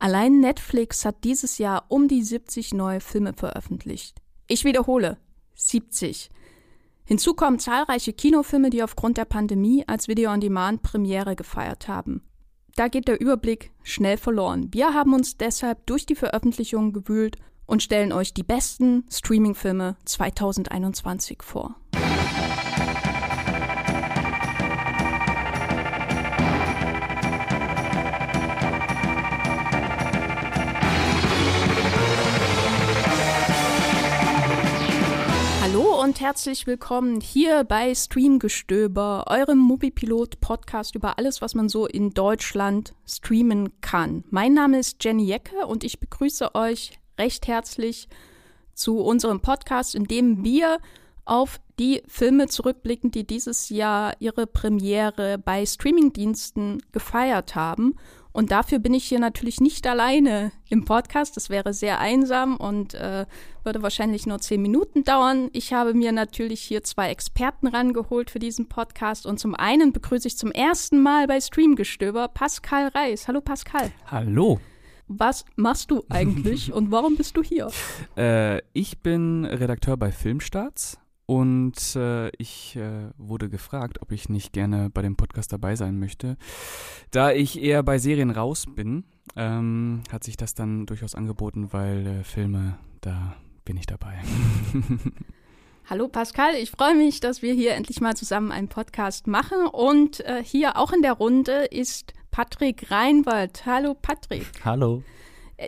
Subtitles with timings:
[0.00, 4.22] Allein Netflix hat dieses Jahr um die 70 neue Filme veröffentlicht.
[4.46, 5.18] Ich wiederhole,
[5.56, 6.30] 70.
[7.04, 12.22] Hinzu kommen zahlreiche Kinofilme, die aufgrund der Pandemie als Video-on-Demand-Premiere gefeiert haben.
[12.76, 14.68] Da geht der Überblick schnell verloren.
[14.72, 17.36] Wir haben uns deshalb durch die Veröffentlichungen gewühlt
[17.66, 21.74] und stellen euch die besten Streaming-Filme 2021 vor.
[36.08, 42.94] Und herzlich willkommen hier bei Streamgestöber, eurem Moviepilot-Podcast über alles, was man so in Deutschland
[43.06, 44.24] streamen kann.
[44.30, 48.08] Mein Name ist Jenny Jecke und ich begrüße euch recht herzlich
[48.72, 50.78] zu unserem Podcast, in dem wir
[51.26, 57.96] auf die Filme zurückblicken, die dieses Jahr ihre Premiere bei Streamingdiensten gefeiert haben.
[58.32, 61.36] Und dafür bin ich hier natürlich nicht alleine im Podcast.
[61.36, 63.26] Das wäre sehr einsam und äh,
[63.64, 65.48] würde wahrscheinlich nur zehn Minuten dauern.
[65.52, 69.26] Ich habe mir natürlich hier zwei Experten rangeholt für diesen Podcast.
[69.26, 73.28] Und zum einen begrüße ich zum ersten Mal bei Streamgestöber Pascal Reis.
[73.28, 73.90] Hallo Pascal.
[74.06, 74.60] Hallo.
[75.08, 77.70] Was machst du eigentlich und warum bist du hier?
[78.16, 84.54] Äh, ich bin Redakteur bei Filmstarts und äh, ich äh, wurde gefragt, ob ich nicht
[84.54, 86.38] gerne bei dem Podcast dabei sein möchte.
[87.10, 89.04] Da ich eher bei Serien raus bin,
[89.36, 94.18] ähm, hat sich das dann durchaus angeboten, weil äh, Filme, da bin ich dabei.
[95.90, 99.66] Hallo Pascal, ich freue mich, dass wir hier endlich mal zusammen einen Podcast machen.
[99.66, 103.66] Und äh, hier auch in der Runde ist Patrick Reinwald.
[103.66, 104.46] Hallo Patrick.
[104.64, 105.02] Hallo.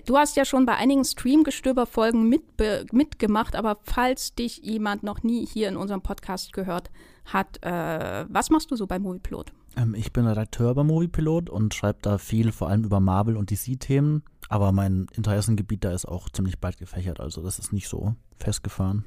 [0.06, 2.42] Du hast ja schon bei einigen Streamgestöber-Folgen mit,
[2.92, 6.90] mitgemacht, aber falls dich jemand noch nie hier in unserem Podcast gehört
[7.24, 9.52] hat, äh, was machst du so bei Moviepilot?
[9.76, 13.50] Ähm, ich bin Redakteur bei Moviepilot und schreibe da viel, vor allem über Marvel- und
[13.50, 14.22] DC-Themen.
[14.48, 19.04] Aber mein Interessengebiet da ist auch ziemlich breit gefächert, also das ist nicht so festgefahren.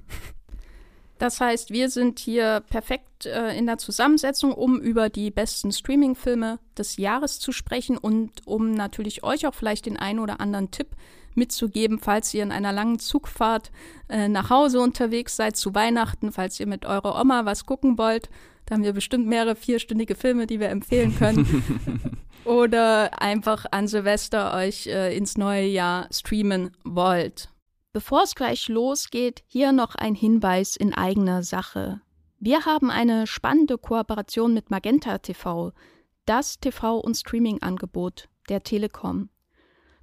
[1.24, 6.60] Das heißt, wir sind hier perfekt äh, in der Zusammensetzung, um über die besten Streaming-Filme
[6.78, 10.88] des Jahres zu sprechen und um natürlich euch auch vielleicht den einen oder anderen Tipp
[11.34, 13.72] mitzugeben, falls ihr in einer langen Zugfahrt
[14.10, 18.30] äh, nach Hause unterwegs seid zu Weihnachten, falls ihr mit eurer Oma was gucken wollt.
[18.66, 21.64] Da haben wir bestimmt mehrere vierstündige Filme, die wir empfehlen können.
[22.44, 27.48] oder einfach an Silvester euch äh, ins neue Jahr streamen wollt.
[27.94, 32.02] Bevor es gleich losgeht, hier noch ein Hinweis in eigener Sache.
[32.40, 35.74] Wir haben eine spannende Kooperation mit Magenta TV,
[36.26, 39.30] das TV- und Streaming-Angebot der Telekom.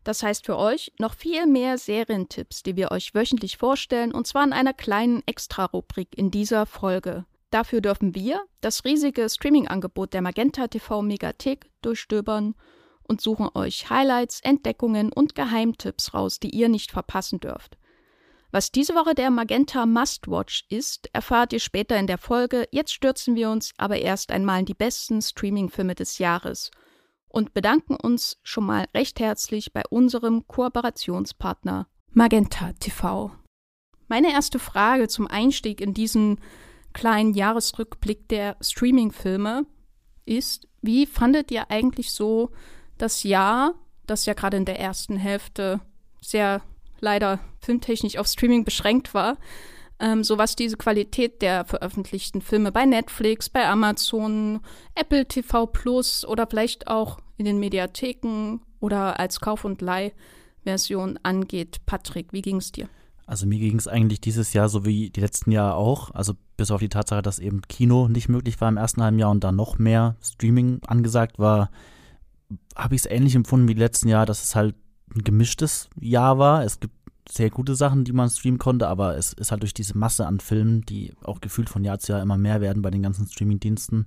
[0.05, 4.45] Das heißt für euch noch viel mehr Serientipps, die wir euch wöchentlich vorstellen, und zwar
[4.45, 7.27] in einer kleinen Extra-Rubrik in dieser Folge.
[7.51, 12.55] Dafür dürfen wir das riesige Streaming-Angebot der Magenta TV Megathek durchstöbern
[13.03, 17.77] und suchen euch Highlights, Entdeckungen und Geheimtipps raus, die ihr nicht verpassen dürft.
[18.53, 22.67] Was diese Woche der Magenta Must-Watch ist, erfahrt ihr später in der Folge.
[22.73, 26.73] Jetzt stürzen wir uns aber erst einmal in die besten Streaming-Filme des Jahres
[27.29, 33.31] und bedanken uns schon mal recht herzlich bei unserem Kooperationspartner Magenta TV.
[34.09, 36.41] Meine erste Frage zum Einstieg in diesen
[36.93, 39.65] kleinen Jahresrückblick der Streaming-Filme
[40.25, 42.51] ist, wie fandet ihr eigentlich so
[42.99, 43.75] das Jahr,
[44.07, 45.81] das ja gerade in der ersten Hälfte
[46.21, 46.63] sehr
[47.01, 49.37] leider filmtechnisch auf Streaming beschränkt war,
[50.01, 54.61] ähm, so was diese Qualität der veröffentlichten Filme bei Netflix, bei Amazon,
[54.95, 61.81] Apple TV Plus oder vielleicht auch in den Mediatheken oder als Kauf- und Leihversion angeht.
[61.87, 62.89] Patrick, wie ging es dir?
[63.27, 66.11] Also mir ging es eigentlich dieses Jahr so wie die letzten Jahre auch.
[66.13, 69.31] Also bis auf die Tatsache, dass eben Kino nicht möglich war im ersten halben Jahr
[69.31, 71.71] und dann noch mehr Streaming angesagt war,
[72.75, 74.75] habe ich es ähnlich empfunden wie letzten Jahre, dass es halt
[75.15, 76.65] ein gemischtes Jahr war.
[76.65, 76.95] Es gibt
[77.29, 80.41] sehr gute Sachen, die man streamen konnte, aber es ist halt durch diese Masse an
[80.41, 84.07] Filmen, die auch gefühlt von Jahr zu Jahr immer mehr werden bei den ganzen Streaming-Diensten,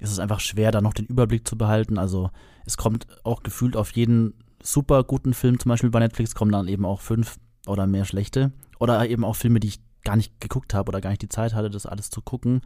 [0.00, 1.98] ist es einfach schwer, da noch den Überblick zu behalten.
[1.98, 2.30] Also
[2.64, 6.68] es kommt auch gefühlt auf jeden super guten Film, zum Beispiel bei Netflix, kommen dann
[6.68, 8.52] eben auch fünf oder mehr schlechte.
[8.78, 11.54] Oder eben auch Filme, die ich gar nicht geguckt habe oder gar nicht die Zeit
[11.54, 12.62] hatte, das alles zu gucken.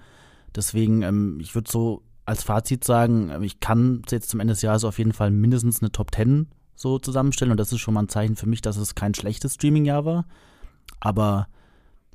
[0.55, 4.63] Deswegen, ähm, ich würde so als Fazit sagen, ähm, ich kann jetzt zum Ende des
[4.63, 7.51] Jahres auf jeden Fall mindestens eine Top 10 so zusammenstellen.
[7.51, 10.27] Und das ist schon mal ein Zeichen für mich, dass es kein schlechtes Streaming-Jahr war.
[11.01, 11.49] Aber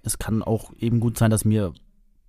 [0.03, 1.73] es kann auch eben gut sein, dass mir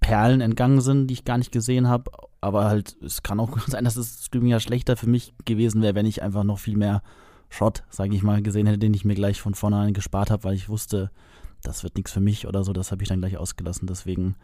[0.00, 2.10] Perlen entgangen sind, die ich gar nicht gesehen habe.
[2.40, 6.06] Aber halt, es kann auch sein, dass das Streaming-Jahr schlechter für mich gewesen wäre, wenn
[6.06, 7.02] ich einfach noch viel mehr
[7.48, 10.54] Shot, sage ich mal, gesehen hätte, den ich mir gleich von vornherein gespart habe, weil
[10.54, 11.10] ich wusste,
[11.62, 12.72] das wird nichts für mich oder so.
[12.72, 13.88] Das habe ich dann gleich ausgelassen.
[13.88, 14.36] Deswegen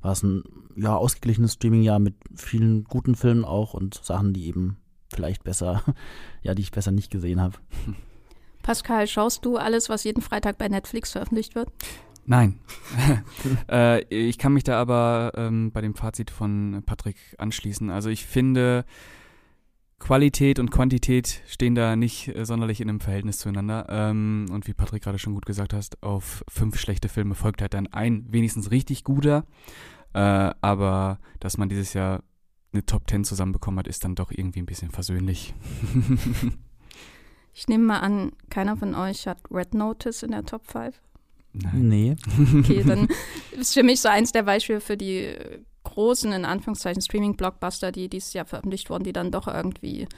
[0.00, 0.44] war es ein
[0.76, 4.78] ja, ausgeglichenes Streaming-Jahr mit vielen guten Filmen auch und Sachen, die eben
[5.14, 5.82] vielleicht besser,
[6.42, 7.56] ja, die ich besser nicht gesehen habe.
[8.62, 11.68] Pascal, schaust du alles, was jeden Freitag bei Netflix veröffentlicht wird?
[12.26, 12.58] Nein.
[13.70, 17.90] äh, ich kann mich da aber ähm, bei dem Fazit von Patrick anschließen.
[17.90, 18.86] Also ich finde,
[19.98, 23.86] Qualität und Quantität stehen da nicht äh, sonderlich in einem Verhältnis zueinander.
[23.88, 27.74] Ähm, und wie Patrick gerade schon gut gesagt hast, auf fünf schlechte Filme folgt halt
[27.74, 29.44] dann ein wenigstens richtig guter.
[30.14, 32.22] Äh, aber dass man dieses Jahr
[32.74, 35.54] eine Top 10 zusammenbekommen hat, ist dann doch irgendwie ein bisschen versöhnlich.
[37.54, 41.00] ich nehme mal an, keiner von euch hat Red Notice in der Top 5.
[41.54, 41.88] Nein.
[41.88, 42.16] Nee.
[42.58, 43.08] Okay, dann
[43.58, 45.34] ist für mich so eins der Beispiele für die
[45.84, 50.08] großen, in Anführungszeichen, Streaming-Blockbuster, die dieses Jahr veröffentlicht wurden, die dann doch irgendwie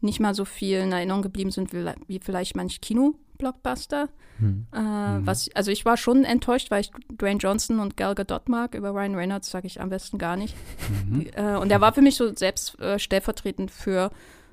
[0.00, 4.08] nicht mal so viel in Erinnerung geblieben sind wie, wie vielleicht manch Kino-Blockbuster.
[4.38, 4.66] Hm.
[4.72, 5.26] Äh, mhm.
[5.26, 8.74] was, also ich war schon enttäuscht, weil ich Dwayne Johnson und Gal Gadot mag.
[8.74, 10.54] Über Ryan Reynolds sage ich am besten gar nicht.
[11.06, 11.26] Mhm.
[11.34, 14.10] Äh, und er war für mich so selbst äh, stellvertretend für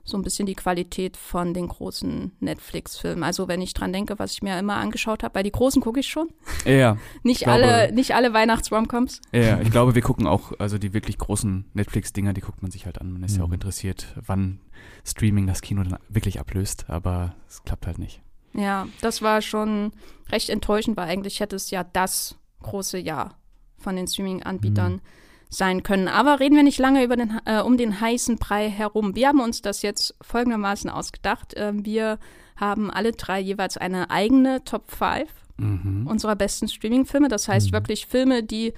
[0.08, 3.24] so ein bisschen die Qualität von den großen Netflix-Filmen.
[3.24, 6.00] Also wenn ich dran denke, was ich mir immer angeschaut habe, weil die großen gucke
[6.00, 6.30] ich schon.
[6.66, 6.98] Ja.
[7.24, 9.22] nicht glaube, alle, nicht alle Weihnachts-Romcoms.
[9.34, 12.86] Ja, ich glaube, wir gucken auch, also die wirklich großen Netflix-Dinger, die guckt man sich
[12.86, 13.12] halt an.
[13.12, 13.40] Man ist mhm.
[13.40, 13.56] ja auch mhm.
[13.56, 14.60] interessiert, wann
[15.06, 18.22] Streaming das Kino dann wirklich ablöst, aber es klappt halt nicht.
[18.54, 19.92] Ja, das war schon
[20.32, 23.38] recht enttäuschend, weil eigentlich hätte es ja das große Jahr
[23.78, 25.02] von den Streaming-Anbietern mhm
[25.50, 26.08] sein können.
[26.08, 29.16] Aber reden wir nicht lange über den, äh, um den heißen Brei herum.
[29.16, 31.54] Wir haben uns das jetzt folgendermaßen ausgedacht.
[31.54, 32.20] Äh, wir
[32.56, 36.08] haben alle drei jeweils eine eigene Top 5 mhm.
[36.08, 37.30] unserer besten Streaming-Filme.
[37.30, 37.74] Das heißt mhm.
[37.74, 38.74] wirklich Filme, die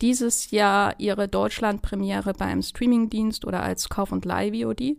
[0.00, 4.98] dieses Jahr ihre Deutschland-Premiere beim Streamingdienst oder als Kauf- und Leih-VOD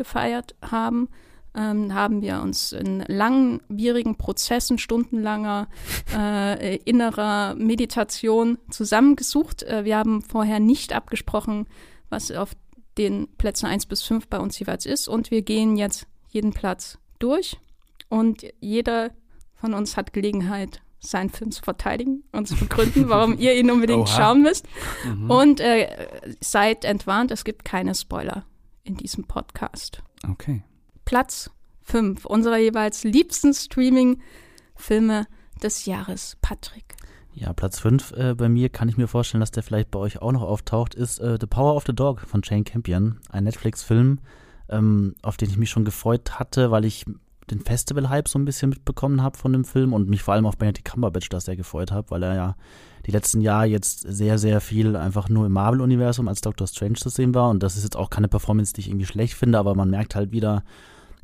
[0.00, 1.08] gefeiert haben
[1.54, 5.68] ähm, haben wir uns in langwierigen Prozessen, stundenlanger
[6.16, 9.62] äh, innerer Meditation zusammengesucht.
[9.64, 11.66] Äh, wir haben vorher nicht abgesprochen,
[12.08, 12.50] was auf
[12.98, 15.08] den Plätzen 1 bis 5 bei uns jeweils ist.
[15.08, 17.58] Und wir gehen jetzt jeden Platz durch.
[18.08, 19.10] Und jeder
[19.54, 24.02] von uns hat Gelegenheit, seinen Film zu verteidigen und zu begründen, warum ihr ihn unbedingt
[24.02, 24.16] Oha.
[24.16, 24.66] schauen müsst.
[25.04, 25.30] Mhm.
[25.30, 25.88] Und äh,
[26.40, 28.44] seid entwarnt, es gibt keine Spoiler
[28.84, 30.02] in diesem Podcast.
[30.28, 30.62] Okay.
[31.04, 31.50] Platz
[31.82, 35.26] 5 unserer jeweils liebsten Streaming-Filme
[35.62, 36.36] des Jahres.
[36.40, 36.94] Patrick.
[37.32, 40.20] Ja, Platz 5 äh, bei mir kann ich mir vorstellen, dass der vielleicht bei euch
[40.20, 43.20] auch noch auftaucht, ist äh, The Power of the Dog von Jane Campion.
[43.30, 44.18] Ein Netflix-Film,
[44.68, 47.06] ähm, auf den ich mich schon gefreut hatte, weil ich
[47.50, 50.56] den Festival-Hype so ein bisschen mitbekommen habe von dem Film und mich vor allem auf
[50.56, 52.56] Benedict Cumberbatch da sehr gefreut habe, weil er ja
[53.06, 57.08] die letzten Jahre jetzt sehr, sehr viel einfach nur im Marvel-Universum als Doctor Strange zu
[57.08, 59.74] sehen war und das ist jetzt auch keine Performance, die ich irgendwie schlecht finde, aber
[59.74, 60.62] man merkt halt wieder,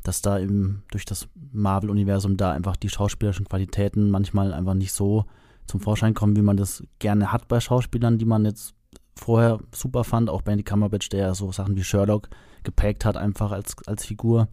[0.03, 5.25] dass da eben durch das Marvel-Universum da einfach die schauspielerischen Qualitäten manchmal einfach nicht so
[5.65, 8.73] zum Vorschein kommen, wie man das gerne hat bei Schauspielern, die man jetzt
[9.15, 12.29] vorher super fand, auch Benny Cumberbatch, der so Sachen wie Sherlock
[12.63, 14.47] geprägt hat, einfach als, als Figur.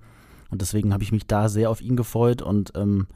[0.51, 3.07] Und deswegen habe ich mich da sehr auf ihn gefreut und ähm,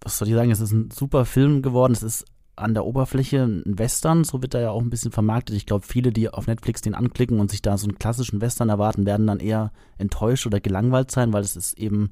[0.00, 1.92] was soll ich sagen, es ist ein super Film geworden.
[1.92, 2.24] Es ist
[2.56, 5.56] an der Oberfläche ein Western, so wird er ja auch ein bisschen vermarktet.
[5.56, 8.68] Ich glaube, viele, die auf Netflix den anklicken und sich da so einen klassischen Western
[8.68, 12.10] erwarten, werden dann eher enttäuscht oder gelangweilt sein, weil es ist eben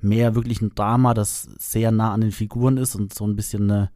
[0.00, 3.70] mehr wirklich ein Drama, das sehr nah an den Figuren ist und so ein bisschen
[3.70, 3.90] eine,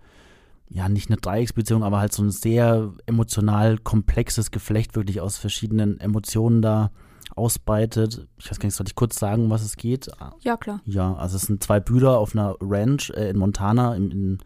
[0.68, 6.00] ja, nicht eine Dreiecksbeziehung, aber halt so ein sehr emotional komplexes Geflecht wirklich aus verschiedenen
[6.00, 6.90] Emotionen da
[7.36, 8.26] ausbreitet.
[8.38, 10.10] Ich weiß gar nicht, soll ich kurz sagen, um was es geht?
[10.40, 10.80] Ja, klar.
[10.84, 14.38] Ja, also es sind zwei Brüder auf einer Ranch äh, in Montana, in, in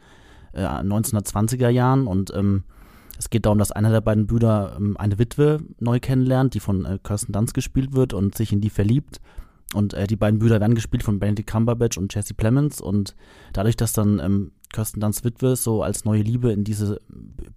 [0.53, 2.65] äh, 1920er Jahren und ähm,
[3.19, 6.85] es geht darum, dass einer der beiden Brüder ähm, eine Witwe neu kennenlernt, die von
[6.85, 9.21] äh, Kirsten Dunst gespielt wird und sich in die verliebt.
[9.75, 12.81] Und äh, die beiden Brüder werden gespielt von Benedict Cumberbatch und Jesse Plemons.
[12.81, 13.17] Und
[13.53, 17.01] dadurch, dass dann ähm, Kirsten Dunst Witwe so als neue Liebe in diese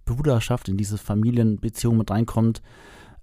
[0.04, 2.60] Bruderschaft, in diese Familienbeziehung mit reinkommt,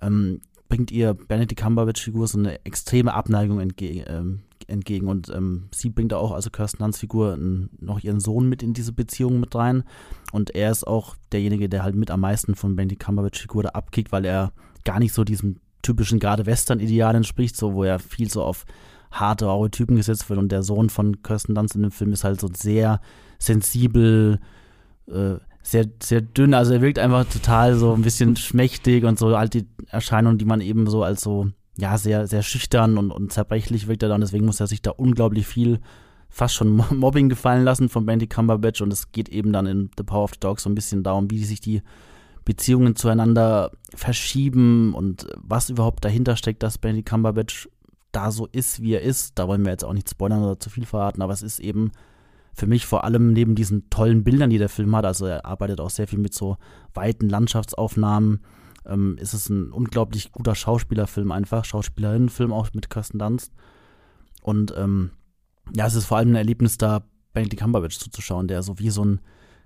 [0.02, 5.08] ähm, bringt ihr Benedict Cumberbatch-Figur so eine extreme Abneigung entge ähm, entgegen.
[5.08, 8.94] Und ähm, sie bringt auch, also Kirsten Hans Figur, noch ihren Sohn mit in diese
[8.94, 9.84] Beziehung mit rein.
[10.32, 13.70] Und er ist auch derjenige, der halt mit am meisten von Benedict Cumberbatch Figur da
[13.70, 14.54] abkickt, weil er
[14.86, 18.66] gar nicht so diesem typischen gerade Western-Ideal entspricht, so wo er viel so auf
[19.12, 20.40] harte, raue Typen gesetzt wird.
[20.40, 23.02] Und der Sohn von Kirsten Dunst in dem Film ist halt so sehr
[23.40, 24.40] sensibel,
[25.08, 25.36] äh,
[25.70, 26.54] sehr, sehr dünn.
[26.54, 30.46] Also er wirkt einfach total so ein bisschen schmächtig und so halt die Erscheinungen, die
[30.46, 31.48] man eben so als so
[31.78, 34.22] ja, sehr, sehr schüchtern und, und zerbrechlich wirkt er dann.
[34.22, 35.80] Deswegen muss er sich da unglaublich viel,
[36.30, 38.82] fast schon Mobbing gefallen lassen von Bandy Cumberbatch.
[38.82, 41.30] Und es geht eben dann in The Power of the Dog so ein bisschen darum,
[41.32, 41.82] wie sich die
[42.46, 47.70] Beziehungen zueinander verschieben und was überhaupt dahinter steckt, dass Bandy Cumberbatch
[48.12, 49.38] da so ist, wie er ist.
[49.38, 51.92] Da wollen wir jetzt auch nicht spoilern oder zu viel verraten, aber es ist eben
[52.54, 55.80] für mich vor allem neben diesen tollen Bildern, die der Film hat, also er arbeitet
[55.80, 56.58] auch sehr viel mit so
[56.94, 58.42] weiten Landschaftsaufnahmen,
[58.86, 63.54] ähm, ist es ein unglaublich guter Schauspielerfilm einfach, Schauspielerinnenfilm auch mit Kirsten Dunst.
[64.42, 65.12] Und ähm,
[65.76, 67.04] ja, es ist vor allem ein Erlebnis da,
[67.34, 69.22] Benedict Cumberbatch zuzuschauen, der so wie so ein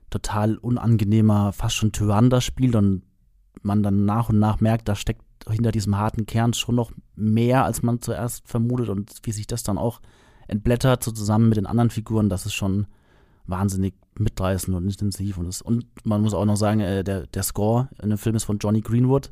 [0.09, 3.03] total unangenehmer, fast schon Tyrann spielt und
[3.61, 7.65] man dann nach und nach merkt, da steckt hinter diesem harten Kern schon noch mehr,
[7.65, 10.01] als man zuerst vermutet und wie sich das dann auch
[10.53, 12.87] entblättert, so zusammen mit den anderen Figuren, das ist schon
[13.45, 15.37] wahnsinnig mitreißend und intensiv.
[15.37, 18.35] Und, das, und man muss auch noch sagen, äh, der, der Score in dem Film
[18.35, 19.31] ist von Johnny Greenwood,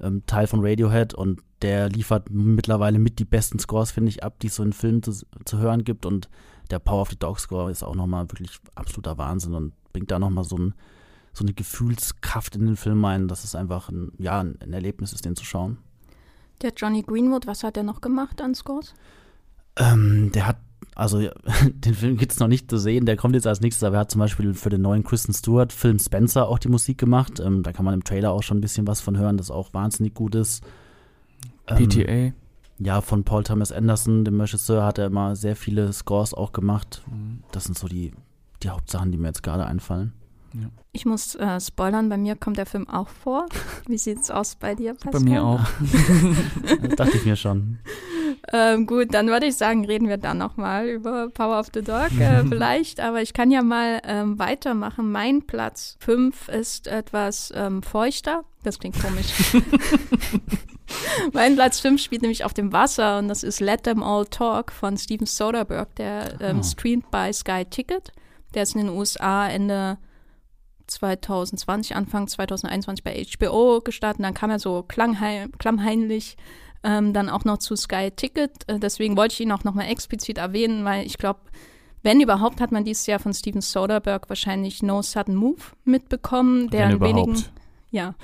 [0.00, 4.38] ähm, Teil von Radiohead und der liefert mittlerweile mit die besten Scores, finde ich, ab,
[4.40, 5.12] die es so in Filmen zu,
[5.44, 6.28] zu hören gibt und
[6.70, 10.18] der Power of the Dog Score ist auch nochmal wirklich absoluter Wahnsinn und bringt da
[10.18, 10.74] nochmal so, ein,
[11.32, 15.24] so eine Gefühlskraft in den Film ein, dass es einfach ein, ja, ein Erlebnis ist,
[15.24, 15.78] den zu schauen.
[16.62, 18.94] Der Johnny Greenwood, was hat er noch gemacht an Scores?
[19.76, 20.58] Ähm, der hat,
[20.94, 21.18] also
[21.74, 24.00] den Film gibt es noch nicht zu sehen, der kommt jetzt als nächstes, aber er
[24.00, 27.40] hat zum Beispiel für den neuen Kristen Stewart Film Spencer auch die Musik gemacht.
[27.40, 29.74] Ähm, da kann man im Trailer auch schon ein bisschen was von hören, das auch
[29.74, 30.64] wahnsinnig gut ist.
[31.66, 32.32] Ähm, PTA.
[32.78, 37.02] Ja, von Paul Thomas Anderson, dem Regisseur, hat er immer sehr viele Scores auch gemacht.
[37.10, 37.42] Mhm.
[37.52, 38.12] Das sind so die,
[38.62, 40.12] die Hauptsachen, die mir jetzt gerade einfallen.
[40.54, 40.68] Ja.
[40.92, 43.46] Ich muss äh, spoilern, bei mir kommt der Film auch vor.
[43.86, 45.12] Wie sieht es aus bei dir, Pascal?
[45.12, 45.60] Bei mir auch.
[46.96, 47.78] dachte ich mir schon.
[48.52, 52.12] Ähm, gut, dann würde ich sagen, reden wir dann nochmal über Power of the Dog
[52.20, 53.00] äh, vielleicht.
[53.00, 55.10] Aber ich kann ja mal ähm, weitermachen.
[55.10, 58.44] Mein Platz 5 ist etwas ähm, feuchter.
[58.62, 59.26] Das klingt komisch.
[61.32, 64.70] mein Platz 5 spielt nämlich auf dem Wasser und das ist Let Them All Talk
[64.70, 66.62] von Steven Soderbergh, der ähm, oh.
[66.62, 68.12] streamt bei Sky Ticket.
[68.54, 69.98] Der ist in den USA Ende
[70.86, 74.24] 2020, Anfang 2021 bei HBO gestartet.
[74.24, 76.36] Dann kam er so klammheimlich
[76.84, 78.68] ähm, dann auch noch zu Sky Ticket.
[78.68, 81.40] Äh, deswegen wollte ich ihn auch nochmal explizit erwähnen, weil ich glaube,
[82.02, 86.82] wenn überhaupt, hat man dieses Jahr von Steven Soderbergh wahrscheinlich No Sudden Move mitbekommen, der
[86.82, 87.16] wenn in überhaupt.
[87.16, 87.44] wenigen,
[87.90, 88.14] ja,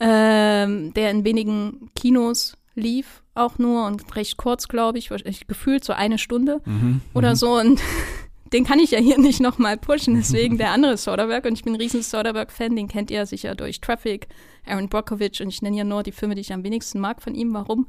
[0.00, 5.10] ähm, der in wenigen Kinos lief auch nur und recht kurz, glaube ich,
[5.46, 7.36] gefühlt so eine Stunde mhm, oder mhm.
[7.36, 7.80] so und
[8.52, 11.74] den kann ich ja hier nicht nochmal pushen, deswegen der andere Soderbergh und ich bin
[11.74, 14.28] ein riesen Soderbergh-Fan, den kennt ihr sicher durch Traffic,
[14.66, 17.34] Aaron Brockovich und ich nenne ja nur die Filme, die ich am wenigsten mag von
[17.34, 17.86] ihm, warum?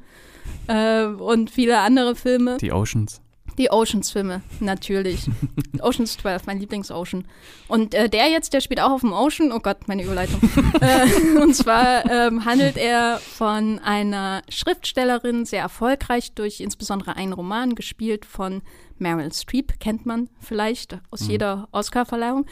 [0.68, 2.58] Äh, und viele andere Filme.
[2.58, 3.22] Die Oceans.
[3.58, 5.28] Die Oceans-Filme, natürlich.
[5.82, 7.26] Oceans 12, mein Lieblings-Ocean.
[7.68, 9.52] Und äh, der jetzt, der spielt auch auf dem Ocean.
[9.52, 10.40] Oh Gott, meine Überleitung.
[10.80, 17.74] äh, und zwar ähm, handelt er von einer Schriftstellerin, sehr erfolgreich durch insbesondere einen Roman,
[17.74, 18.62] gespielt von
[19.00, 21.30] Meryl Streep, kennt man vielleicht aus mhm.
[21.30, 22.46] jeder Oscar-Verleihung,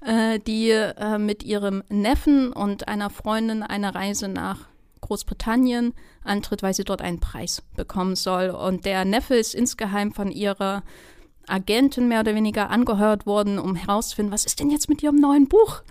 [0.00, 4.68] äh, die äh, mit ihrem Neffen und einer Freundin eine Reise nach
[5.00, 8.50] Großbritannien antritt, weil sie dort einen Preis bekommen soll.
[8.50, 10.82] Und der Neffe ist insgeheim von ihrer
[11.46, 15.48] Agentin mehr oder weniger angehört worden, um herauszufinden, was ist denn jetzt mit ihrem neuen
[15.48, 15.82] Buch?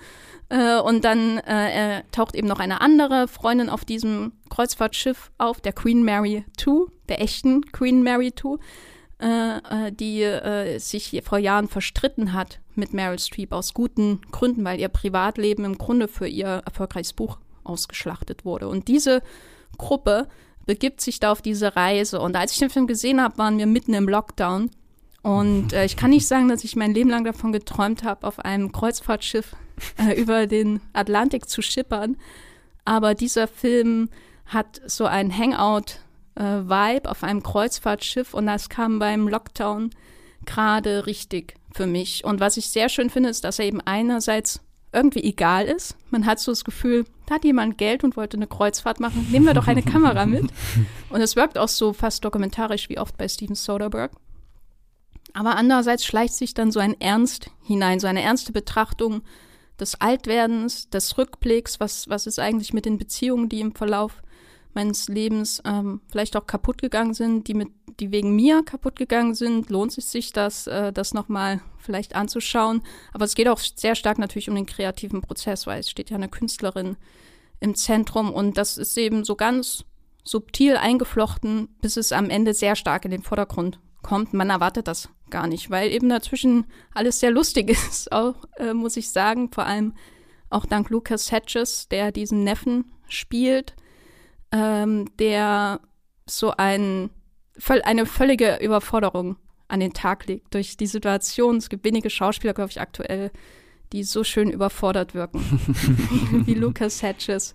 [0.50, 5.74] Äh, und dann äh, taucht eben noch eine andere Freundin auf diesem Kreuzfahrtschiff auf, der
[5.74, 8.58] Queen Mary II, der echten Queen Mary II,
[9.20, 14.64] äh, äh die äh, sich vor Jahren verstritten hat mit Meryl Streep aus guten Gründen,
[14.64, 18.68] weil ihr Privatleben im Grunde für ihr erfolgreiches Buch ausgeschlachtet wurde.
[18.68, 19.22] Und diese
[19.78, 20.28] Gruppe
[20.66, 22.20] begibt sich da auf diese Reise.
[22.20, 24.72] Und als ich den Film gesehen habe, waren wir mitten im Lockdown.
[25.22, 28.40] Und äh, ich kann nicht sagen, dass ich mein Leben lang davon geträumt habe, auf
[28.40, 29.56] einem Kreuzfahrtschiff
[29.98, 32.18] äh, über den Atlantik zu schippern.
[32.84, 34.10] Aber dieser Film
[34.46, 36.05] hat so ein Hangout-Vibe
[36.36, 39.92] äh, auf einem Kreuzfahrtschiff und das kam beim Lockdown
[40.46, 42.24] gerade richtig für mich.
[42.24, 44.62] Und was ich sehr schön finde, ist, dass er eben einerseits
[44.94, 45.98] irgendwie egal ist.
[46.10, 49.28] Man hat so das Gefühl, da hat jemand Geld und wollte eine Kreuzfahrt machen.
[49.30, 50.46] Nehmen wir doch eine Kamera mit.
[51.10, 54.16] Und es wirkt auch so fast dokumentarisch wie oft bei Steven Soderbergh.
[55.34, 59.22] Aber andererseits schleicht sich dann so ein Ernst hinein, so eine ernste Betrachtung
[59.80, 64.22] des Altwerdens, des Rückblicks, was, was ist eigentlich mit den Beziehungen, die im Verlauf
[64.76, 69.34] meines Lebens ähm, vielleicht auch kaputt gegangen sind, die mit, die wegen mir kaputt gegangen
[69.34, 72.82] sind, lohnt es sich das, äh, das nochmal vielleicht anzuschauen.
[73.14, 76.18] Aber es geht auch sehr stark natürlich um den kreativen Prozess, weil es steht ja
[76.18, 76.98] eine Künstlerin
[77.60, 79.86] im Zentrum und das ist eben so ganz
[80.24, 84.34] subtil eingeflochten, bis es am Ende sehr stark in den Vordergrund kommt.
[84.34, 88.98] Man erwartet das gar nicht, weil eben dazwischen alles sehr lustig ist, auch, äh, muss
[88.98, 89.52] ich sagen.
[89.52, 89.94] Vor allem
[90.50, 93.76] auch dank Lucas Hedges, der diesen Neffen spielt
[94.56, 95.82] ähm, der
[96.26, 97.10] so ein,
[97.84, 99.36] eine völlige Überforderung
[99.68, 101.58] an den Tag legt durch die Situation.
[101.58, 103.32] Es gibt wenige Schauspieler, glaube ich, aktuell,
[103.92, 105.42] die so schön überfordert wirken
[106.46, 107.54] wie Lucas Hedges.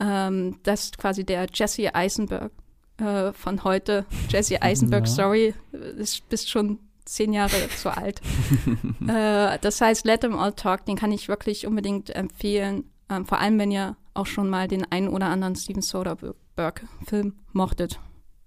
[0.00, 2.52] Ähm, das ist quasi der Jesse Eisenberg
[2.96, 4.06] äh, von heute.
[4.28, 5.12] Jesse Eisenberg, ja.
[5.12, 8.22] sorry, du bist schon zehn Jahre zu alt.
[9.06, 12.84] äh, das heißt, Let Them All Talk, den kann ich wirklich unbedingt empfehlen.
[13.10, 18.00] Ähm, vor allem, wenn ihr auch schon mal den einen oder anderen Steven Soderbergh-Film mochtet.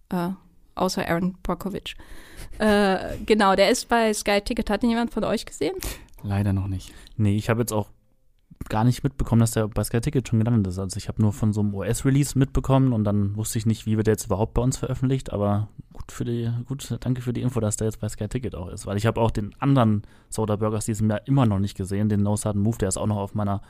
[0.10, 0.30] Äh,
[0.76, 1.96] außer Aaron Brockovich.
[2.58, 4.70] Äh, genau, der ist bei Sky Ticket.
[4.70, 5.76] Hat ihn jemand von euch gesehen?
[6.24, 6.94] Leider noch nicht.
[7.18, 7.90] Nee, ich habe jetzt auch
[8.70, 10.80] gar nicht mitbekommen, dass der bei Sky Ticket schon gelandet ist.
[10.80, 13.98] Also ich habe nur von so einem US-Release mitbekommen und dann wusste ich nicht, wie
[13.98, 17.42] wird der jetzt überhaupt bei uns veröffentlicht, aber gut für die, gut, danke für die
[17.42, 18.86] Info, dass der jetzt bei Sky Ticket auch ist.
[18.86, 22.24] Weil ich habe auch den anderen Soda Burgers diesem Jahr immer noch nicht gesehen, den
[22.24, 23.62] No Sudden Move, der ist auch noch auf meiner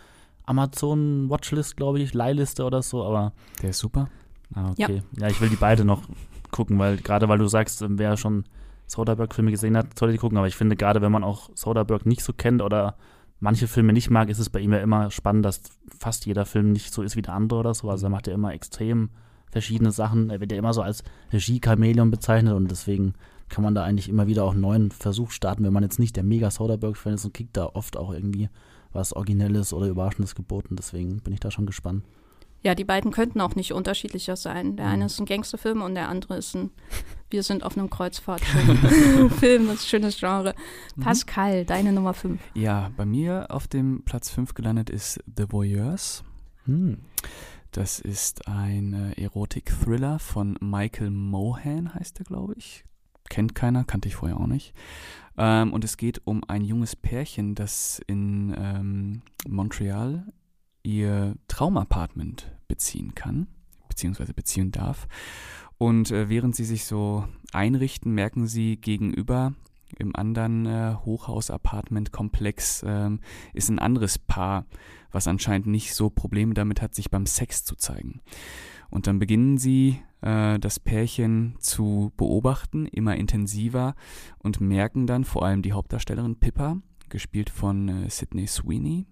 [0.45, 3.33] Amazon Watchlist, glaube ich, Leihliste oder so, aber.
[3.61, 4.09] Der ist super.
[4.53, 5.01] Ah, okay.
[5.17, 5.23] Ja.
[5.23, 6.03] ja, ich will die beide noch
[6.51, 8.45] gucken, weil gerade weil du sagst, wer schon
[8.87, 10.37] Soderbergh-Filme gesehen hat, sollte die gucken.
[10.37, 12.95] Aber ich finde, gerade wenn man auch Soderbergh nicht so kennt oder
[13.39, 15.61] manche Filme nicht mag, ist es bei ihm ja immer spannend, dass
[15.99, 17.89] fast jeder Film nicht so ist wie der andere oder so.
[17.89, 19.09] Also er macht ja immer extrem
[19.51, 20.29] verschiedene Sachen.
[20.29, 23.13] Er wird ja immer so als Regie-Chameleon bezeichnet und deswegen
[23.49, 26.15] kann man da eigentlich immer wieder auch einen neuen Versuch starten, wenn man jetzt nicht
[26.15, 28.49] der mega Soderbergh-Fan ist und kriegt da oft auch irgendwie
[28.95, 30.75] was Originelles oder Überraschendes geboten.
[30.75, 32.03] Deswegen bin ich da schon gespannt.
[32.61, 34.75] Ja, die beiden könnten auch nicht unterschiedlicher sein.
[34.75, 35.05] Der eine mhm.
[35.05, 36.71] ist ein Gangsterfilm und der andere ist ein
[37.29, 38.79] Wir sind auf einem Kreuzfahrtfilm.
[38.81, 40.55] das ist ein schönes Genre.
[40.95, 41.03] Mhm.
[41.03, 42.39] Pascal, deine Nummer 5.
[42.53, 46.23] Ja, bei mir auf dem Platz 5 gelandet ist The Voyeurs.
[46.65, 46.99] Hm.
[47.71, 52.84] Das ist ein äh, Erotik-Thriller von Michael Mohan, heißt er, glaube ich.
[53.29, 54.73] Kennt keiner, kannte ich vorher auch nicht.
[55.37, 60.31] Ähm, und es geht um ein junges Pärchen, das in ähm, Montreal
[60.83, 63.47] ihr Traumapartment beziehen kann,
[63.89, 65.07] beziehungsweise beziehen darf.
[65.77, 69.53] Und äh, während sie sich so einrichten, merken sie gegenüber
[69.97, 73.09] im anderen äh, Hochhaus-Apartment-Komplex äh,
[73.53, 74.65] ist ein anderes Paar,
[75.11, 78.21] was anscheinend nicht so Probleme damit hat, sich beim Sex zu zeigen.
[78.95, 83.93] Und dann beginnen sie, äh, das Pärchen zu beobachten, immer intensiver
[84.37, 86.77] und merken dann, vor allem die Hauptdarstellerin Pippa,
[87.09, 89.05] gespielt von äh, Sydney Sweeney,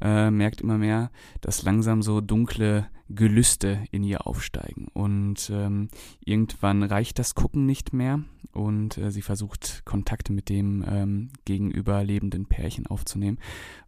[0.00, 4.86] äh, merkt immer mehr, dass langsam so dunkle Gelüste in ihr aufsteigen.
[4.92, 5.88] Und ähm,
[6.24, 12.04] irgendwann reicht das Gucken nicht mehr und äh, sie versucht Kontakte mit dem ähm, gegenüber
[12.04, 13.40] lebenden Pärchen aufzunehmen.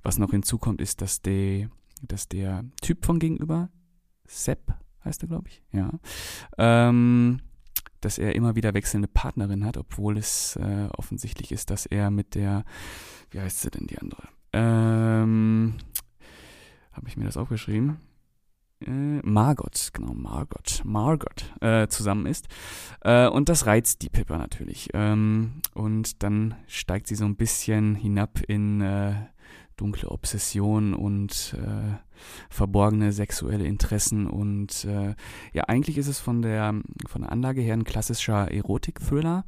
[0.03, 1.71] Was noch hinzukommt, ist, dass, der,
[2.03, 3.71] dass der Typ von gegenüber,
[4.27, 4.75] Sepp
[5.05, 5.91] heißt er, glaube ich, ja,
[6.59, 7.41] ähm,
[8.01, 12.35] dass er immer wieder wechselnde Partnerin hat, obwohl es äh, offensichtlich ist, dass er mit
[12.35, 12.65] der,
[13.31, 14.29] wie heißt sie denn die andere?
[14.53, 15.75] Ähm,
[16.93, 17.99] habe ich mir das aufgeschrieben?
[18.81, 22.47] Äh, Margot, genau, Margot, Margot äh, zusammen ist.
[23.01, 24.89] Äh, und das reizt die Pippa natürlich.
[24.93, 29.15] Ähm, und dann steigt sie so ein bisschen hinab in äh,
[29.77, 31.97] dunkle Obsession und äh,
[32.49, 35.15] verborgene sexuelle Interessen und äh,
[35.53, 36.75] ja eigentlich ist es von der
[37.07, 39.45] von der Anlage her ein klassischer Erotik-Thriller,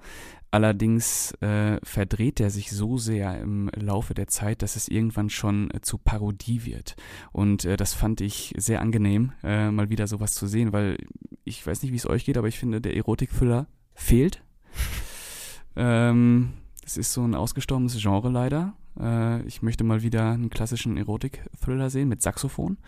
[0.57, 5.71] Allerdings äh, verdreht er sich so sehr im Laufe der Zeit, dass es irgendwann schon
[5.73, 6.97] äh, zu Parodie wird.
[7.33, 10.99] Und äh, das fand ich sehr angenehm, äh, mal wieder sowas zu sehen, weil
[11.45, 14.43] ich weiß nicht, wie es euch geht, aber ich finde, der Erotikfüller fehlt.
[15.77, 16.53] ähm,
[16.85, 18.75] es ist so ein ausgestorbenes Genre leider.
[19.01, 22.79] Äh, ich möchte mal wieder einen klassischen Erotik-Thriller sehen mit Saxophon.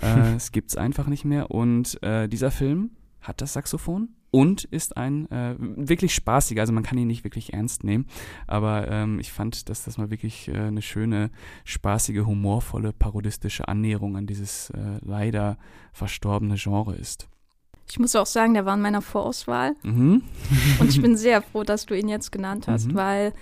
[0.00, 1.50] Äh, es gibt es einfach nicht mehr.
[1.50, 6.98] Und dieser Film hat das Saxophon und ist ein äh, wirklich spaßiger, also man kann
[6.98, 8.06] ihn nicht wirklich ernst nehmen,
[8.48, 11.30] aber ähm, ich fand, dass das mal wirklich äh, eine schöne,
[11.64, 15.56] spaßige, humorvolle, parodistische Annäherung an dieses äh, leider
[15.92, 17.28] verstorbene Genre ist.
[17.88, 20.22] Ich muss auch sagen, der war in meiner Vorauswahl mhm.
[20.80, 22.94] und ich bin sehr froh, dass du ihn jetzt genannt hast, mhm.
[22.96, 23.32] weil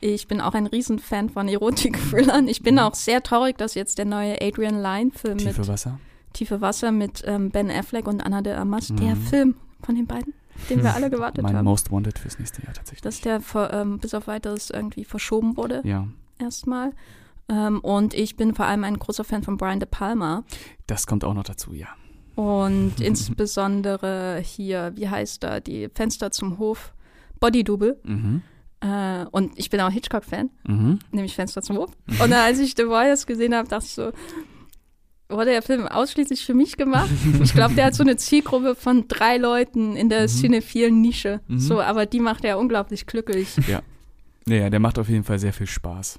[0.00, 2.48] ich bin auch ein Riesenfan von Erotik-Thrillern.
[2.48, 2.80] Ich bin mhm.
[2.80, 5.98] auch sehr traurig, dass jetzt der neue Adrian Lyne-Film mit Tiefe Wasser
[6.32, 9.22] Tiefe Wasser mit ähm, Ben Affleck und Anna de Armas, der mhm.
[9.22, 10.34] Film von den beiden
[10.68, 11.64] den wir alle gewartet Mein haben.
[11.64, 13.00] Most Wanted fürs nächste Jahr tatsächlich.
[13.00, 15.80] Dass der vor, ähm, bis auf weiteres irgendwie verschoben wurde.
[15.84, 16.06] Ja.
[16.38, 16.92] Erstmal.
[17.48, 20.44] Ähm, und ich bin vor allem ein großer Fan von Brian De Palma.
[20.86, 21.88] Das kommt auch noch dazu, ja.
[22.36, 26.92] Und insbesondere hier, wie heißt da, die Fenster zum Hof,
[27.40, 27.98] Body Double.
[28.04, 28.42] Mhm.
[28.80, 30.98] Äh, und ich bin auch Hitchcock-Fan, mhm.
[31.12, 31.90] nämlich Fenster zum Hof.
[32.06, 32.20] Mhm.
[32.20, 34.12] Und als ich The Warriors gesehen habe, dachte ich so,
[35.28, 37.10] wurde der Film ausschließlich für mich gemacht.
[37.42, 40.28] Ich glaube, der hat so eine Zielgruppe von drei Leuten in der mhm.
[40.28, 41.40] cinephilen Nische.
[41.46, 41.58] Mhm.
[41.58, 43.56] So, aber die macht er unglaublich glücklich.
[43.68, 43.82] Ja.
[44.46, 46.18] Naja, der macht auf jeden Fall sehr viel Spaß.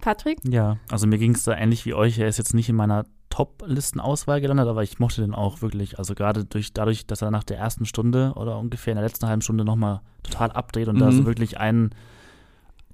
[0.00, 0.38] Patrick?
[0.44, 2.18] Ja, also mir ging es da ähnlich wie euch.
[2.18, 5.98] Er ist jetzt nicht in meiner Top-Listenauswahl gelandet, aber ich mochte den auch wirklich.
[5.98, 9.26] Also gerade durch, dadurch, dass er nach der ersten Stunde oder ungefähr in der letzten
[9.26, 11.00] halben Stunde nochmal total abdreht und mhm.
[11.00, 11.90] da so wirklich einen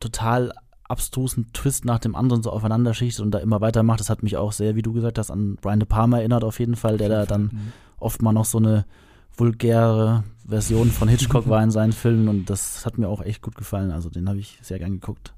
[0.00, 0.52] total
[0.86, 4.00] abstrusen Twist nach dem anderen so aufeinander schichtet und da immer weitermacht.
[4.00, 6.58] Das hat mich auch sehr, wie du gesagt hast, an Brian De Palma erinnert auf
[6.58, 7.72] jeden Fall, der da dann mhm.
[7.98, 8.84] oft mal noch so eine
[9.36, 13.56] vulgäre Version von Hitchcock war in seinen Filmen und das hat mir auch echt gut
[13.56, 13.90] gefallen.
[13.90, 15.32] Also den habe ich sehr gern geguckt.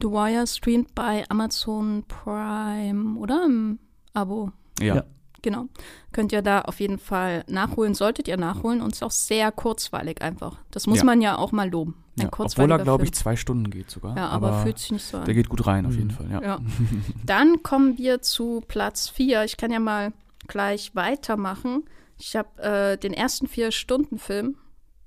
[0.00, 3.44] The Wire streamt bei Amazon Prime, oder?
[3.44, 3.78] Im
[4.18, 4.50] Abo.
[4.80, 4.96] Ja.
[4.96, 5.04] ja.
[5.42, 5.66] Genau.
[6.12, 9.52] Könnt ihr da auf jeden Fall nachholen, solltet ihr nachholen und es ist auch sehr
[9.52, 10.58] kurzweilig einfach.
[10.72, 11.04] Das muss Ja.
[11.04, 11.94] man ja auch mal loben.
[12.18, 14.16] Ein Ja, obwohl er, glaube ich, zwei Stunden geht sogar.
[14.16, 15.24] Ja, aber, fühlt sich nicht so an.
[15.26, 16.10] der geht gut rein, auf jeden Mhm.
[16.10, 16.42] Fall, ja.
[16.42, 16.58] Ja.
[17.24, 19.44] Dann kommen wir zu Platz 4.
[19.44, 20.12] Ich kann ja mal
[20.48, 21.84] gleich weitermachen.
[22.18, 24.56] Ich habe äh, den ersten Vier-Stunden-Film,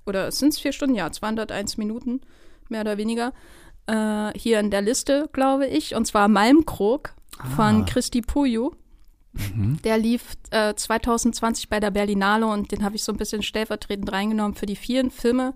[0.06, 0.96] oder sind es vier Stunden?
[0.96, 2.22] Ja, 201 Minuten,
[2.70, 3.34] mehr oder weniger,
[3.88, 5.94] äh, hier in der Liste, glaube ich.
[5.96, 7.14] Und zwar Malmkrog
[7.58, 7.86] von Ah.
[7.86, 8.74] Christi Puyo.
[9.34, 9.80] Mhm.
[9.84, 14.12] Der lief äh, 2020 bei der Berlinale und den habe ich so ein bisschen stellvertretend
[14.12, 15.54] reingenommen für die vielen Filme,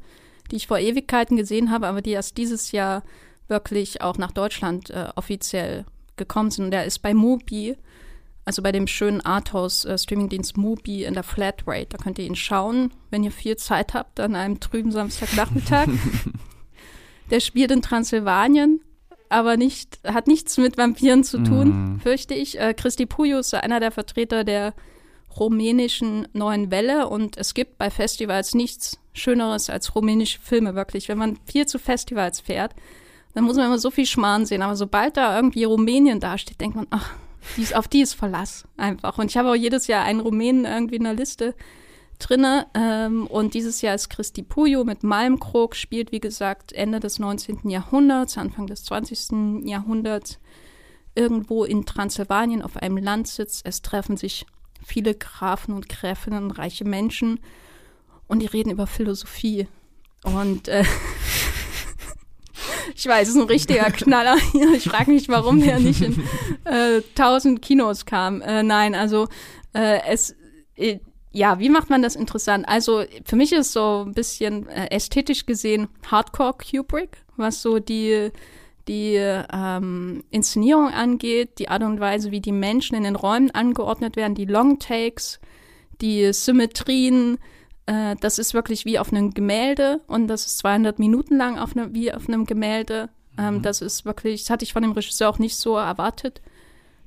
[0.52, 3.04] die ich vor Ewigkeiten gesehen habe, aber die erst dieses Jahr
[3.48, 5.86] wirklich auch nach Deutschland äh, offiziell
[6.16, 6.66] gekommen sind.
[6.66, 7.76] Und der ist bei Mubi,
[8.46, 11.88] also bei dem schönen Arthouse-Streamingdienst Mubi in der Flatrate.
[11.90, 15.88] Da könnt ihr ihn schauen, wenn ihr viel Zeit habt an einem trüben Samstagnachmittag.
[17.32, 18.82] der spielt in Transsilvanien,
[19.30, 22.00] aber nicht, hat nichts mit Vampiren zu tun, Mhm.
[22.00, 22.60] fürchte ich.
[22.60, 24.74] Äh, Christi Puyo ist einer der Vertreter der
[25.40, 31.08] rumänischen Neuen Welle und es gibt bei Festivals nichts Schöneres als rumänische Filme, wirklich.
[31.10, 32.74] Wenn man viel zu Festivals fährt,
[33.34, 34.62] dann muss man immer so viel Schmarrn sehen.
[34.62, 37.12] Aber sobald da irgendwie Rumänien dasteht, denkt man, ach,
[37.58, 39.18] die ist, auf die ist Verlass einfach.
[39.18, 41.54] Und ich habe auch jedes Jahr einen Rumänen irgendwie in der Liste
[42.18, 42.68] drinne.
[42.74, 47.70] Ähm, und dieses Jahr ist Christi Puyo mit Malmkrog, spielt wie gesagt Ende des 19.
[47.70, 49.66] Jahrhunderts, Anfang des 20.
[49.68, 50.40] Jahrhunderts,
[51.16, 53.62] irgendwo in Transsilvanien auf einem Landsitz.
[53.64, 54.46] Es treffen sich
[54.86, 57.40] viele Grafen und Gräfinnen, reiche Menschen
[58.28, 59.68] und die reden über Philosophie.
[60.24, 60.84] Und äh,
[62.96, 64.74] ich weiß, es ist ein richtiger Knaller hier.
[64.74, 66.24] Ich frage mich, warum der nicht in
[66.66, 68.42] äh, tausend Kinos kam.
[68.42, 69.28] Äh, nein, also
[69.74, 70.36] äh, es,
[70.76, 71.00] äh,
[71.36, 72.68] ja, wie macht man das interessant?
[72.68, 78.32] Also für mich ist so ein bisschen äh, ästhetisch gesehen Hardcore Kubrick, was so die
[78.88, 84.16] die ähm, Inszenierung angeht, die Art und Weise, wie die Menschen in den Räumen angeordnet
[84.16, 85.40] werden, die Long Takes,
[86.02, 87.40] die Symmetrien,
[87.88, 91.76] äh, das ist wirklich wie auf einem Gemälde und das ist 200 Minuten lang auf
[91.76, 93.10] ne, wie auf einem Gemälde.
[93.38, 96.42] Ähm, Das ist wirklich, das hatte ich von dem Regisseur auch nicht so erwartet,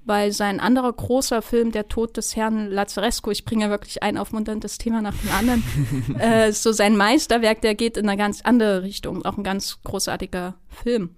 [0.09, 4.17] weil sein anderer großer Film, Der Tod des Herrn Lazarescu, ich bringe ja wirklich ein
[4.17, 5.65] aufmunterndes Thema nach dem anderen,
[6.19, 10.55] äh, so sein Meisterwerk, der geht in eine ganz andere Richtung, auch ein ganz großartiger
[10.69, 11.11] Film.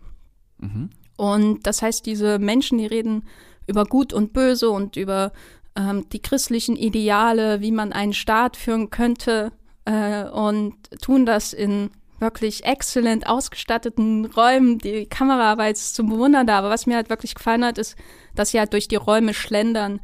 [0.59, 0.90] Mhm.
[1.16, 3.24] Und das heißt, diese Menschen, die reden
[3.66, 5.33] über Gut und Böse und über
[5.76, 9.53] ähm, die christlichen Ideale, wie man einen Staat führen könnte
[9.85, 14.78] äh, und tun das in wirklich exzellent ausgestatteten Räumen.
[14.78, 16.59] Die Kameraarbeit ist zum Bewundern da.
[16.59, 17.96] Aber was mir halt wirklich gefallen hat, ist,
[18.35, 20.00] dass sie halt durch die Räume schlendern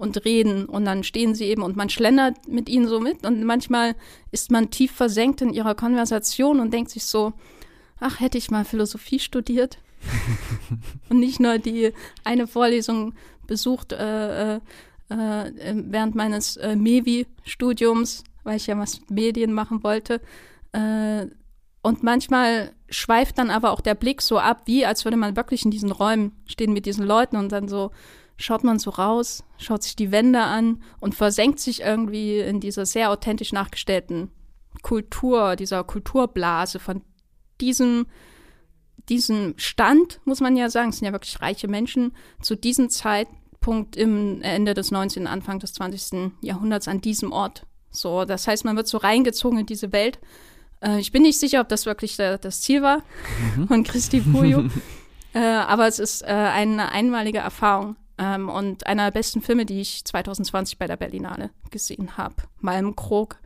[0.00, 3.44] und reden und dann stehen sie eben und man schlendert mit ihnen so mit und
[3.44, 3.94] manchmal
[4.30, 7.34] ist man tief versenkt in ihrer Konversation und denkt sich so,
[8.00, 9.76] ach, hätte ich mal Philosophie studiert
[11.10, 11.92] und nicht nur die
[12.24, 13.12] eine Vorlesung
[13.46, 14.60] besucht äh, äh,
[15.10, 20.22] äh, während meines äh, Mevi-Studiums, weil ich ja was mit Medien machen wollte.
[20.72, 21.26] Äh,
[21.82, 25.64] und manchmal schweift dann aber auch der Blick so ab, wie als würde man wirklich
[25.64, 27.90] in diesen Räumen stehen mit diesen Leuten und dann so
[28.36, 32.86] schaut man so raus, schaut sich die Wände an und versenkt sich irgendwie in dieser
[32.86, 34.30] sehr authentisch nachgestellten
[34.82, 37.02] Kultur, dieser Kulturblase von
[37.60, 38.06] diesem
[39.08, 43.96] diesem Stand, muss man ja sagen, es sind ja wirklich reiche Menschen, zu diesem Zeitpunkt
[43.96, 46.32] im Ende des 19., Anfang des 20.
[46.40, 47.66] Jahrhunderts an diesem Ort.
[47.90, 50.20] So, das heißt, man wird so reingezogen in diese Welt.
[50.80, 53.02] Äh, ich bin nicht sicher, ob das wirklich der, das Ziel war
[53.68, 54.64] von Christi Puyo,
[55.34, 59.80] äh, aber es ist äh, eine einmalige Erfahrung ähm, und einer der besten Filme, die
[59.80, 62.36] ich 2020 bei der Berlinale gesehen habe.
[62.58, 63.38] Malmkrog.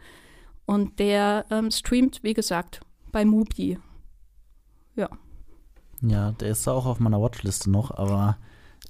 [0.66, 2.80] Und der ähm, streamt, wie gesagt,
[3.12, 3.78] bei Mubi.
[4.96, 5.08] Ja.
[6.00, 8.38] Ja, der ist auch auf meiner Watchliste noch, aber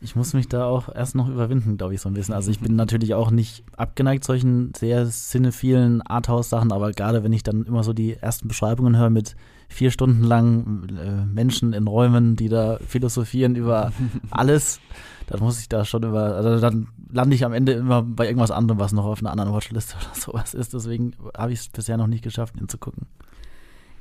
[0.04, 2.34] ich muss mich da auch erst noch überwinden, glaube ich, so ein bisschen.
[2.34, 7.42] Also ich bin natürlich auch nicht abgeneigt solchen sehr cinephilen Arthouse-Sachen, aber gerade wenn ich
[7.42, 9.34] dann immer so die ersten Beschreibungen höre mit
[9.68, 13.92] vier Stunden lang äh, Menschen in Räumen, die da philosophieren über
[14.30, 14.78] alles,
[15.26, 18.50] dann muss ich da schon über, also dann lande ich am Ende immer bei irgendwas
[18.50, 20.74] anderem, was noch auf einer anderen Watchliste oder sowas ist.
[20.74, 23.06] Deswegen habe ich es bisher noch nicht geschafft, ihn zu gucken.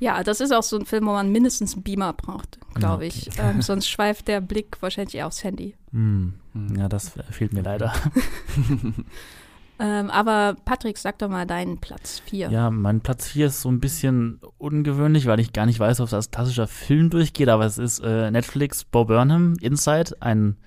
[0.04, 3.28] Ja, das ist auch so ein Film, wo man mindestens einen Beamer braucht, glaube ich.
[3.28, 3.40] okay.
[3.40, 5.76] Ähm, sonst schweift der Blick wahrscheinlich eher aufs Handy.
[5.92, 6.34] Hm.
[6.52, 6.76] Hm.
[6.76, 7.94] Ja, das fehlt mir leider.
[9.80, 12.48] Ähm, aber Patrick, sag doch mal deinen Platz 4.
[12.48, 16.06] Ja, mein Platz 4 ist so ein bisschen ungewöhnlich, weil ich gar nicht weiß, ob
[16.06, 20.58] es als klassischer Film durchgeht, aber es ist äh, Netflix Bo Burnham Inside, ein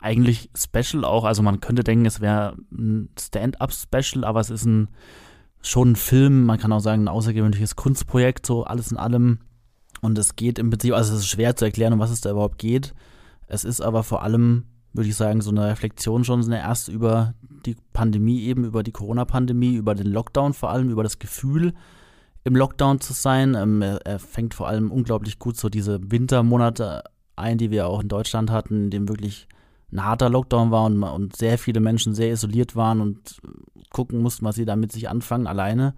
[0.00, 1.24] eigentlich Special auch.
[1.24, 4.88] Also man könnte denken, es wäre ein Stand-up-Special, aber es ist ein
[5.66, 9.38] schon ein Film, man kann auch sagen, ein außergewöhnliches Kunstprojekt, so alles in allem.
[10.00, 12.30] Und es geht im Prinzip, also es ist schwer zu erklären, um was es da
[12.30, 12.94] überhaupt geht.
[13.46, 17.34] Es ist aber vor allem würde ich sagen, so eine Reflexion schon erst über
[17.66, 21.74] die Pandemie, eben über die Corona-Pandemie, über den Lockdown vor allem, über das Gefühl,
[22.44, 23.56] im Lockdown zu sein.
[23.56, 27.02] Ähm, er, er, fängt vor allem unglaublich gut so diese Wintermonate
[27.34, 29.48] ein, die wir auch in Deutschland hatten, in dem wirklich
[29.92, 33.40] ein harter Lockdown war und, und sehr viele Menschen sehr isoliert waren und
[33.94, 35.94] gucken mussten, was sie damit sich anfangen, alleine.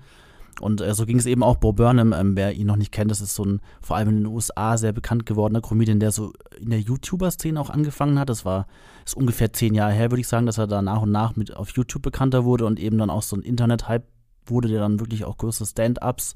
[0.61, 3.11] Und äh, so ging es eben auch Bo Burnham, ähm, wer ihn noch nicht kennt,
[3.11, 6.33] das ist so ein vor allem in den USA sehr bekannt gewordener Comedian, der so
[6.59, 8.31] in der YouTuber-Szene auch angefangen hat.
[8.31, 8.67] Das war
[9.05, 11.55] ist ungefähr zehn Jahre her, würde ich sagen, dass er da nach und nach mit
[11.55, 14.07] auf YouTube bekannter wurde und eben dann auch so ein Internet-Hype
[14.47, 16.35] wurde, der dann wirklich auch größere Stand-ups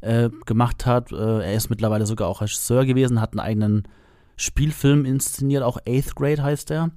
[0.00, 1.10] äh, gemacht hat.
[1.10, 3.88] Äh, er ist mittlerweile sogar auch Regisseur gewesen, hat einen eigenen
[4.36, 6.90] Spielfilm inszeniert, auch Eighth Grade heißt er.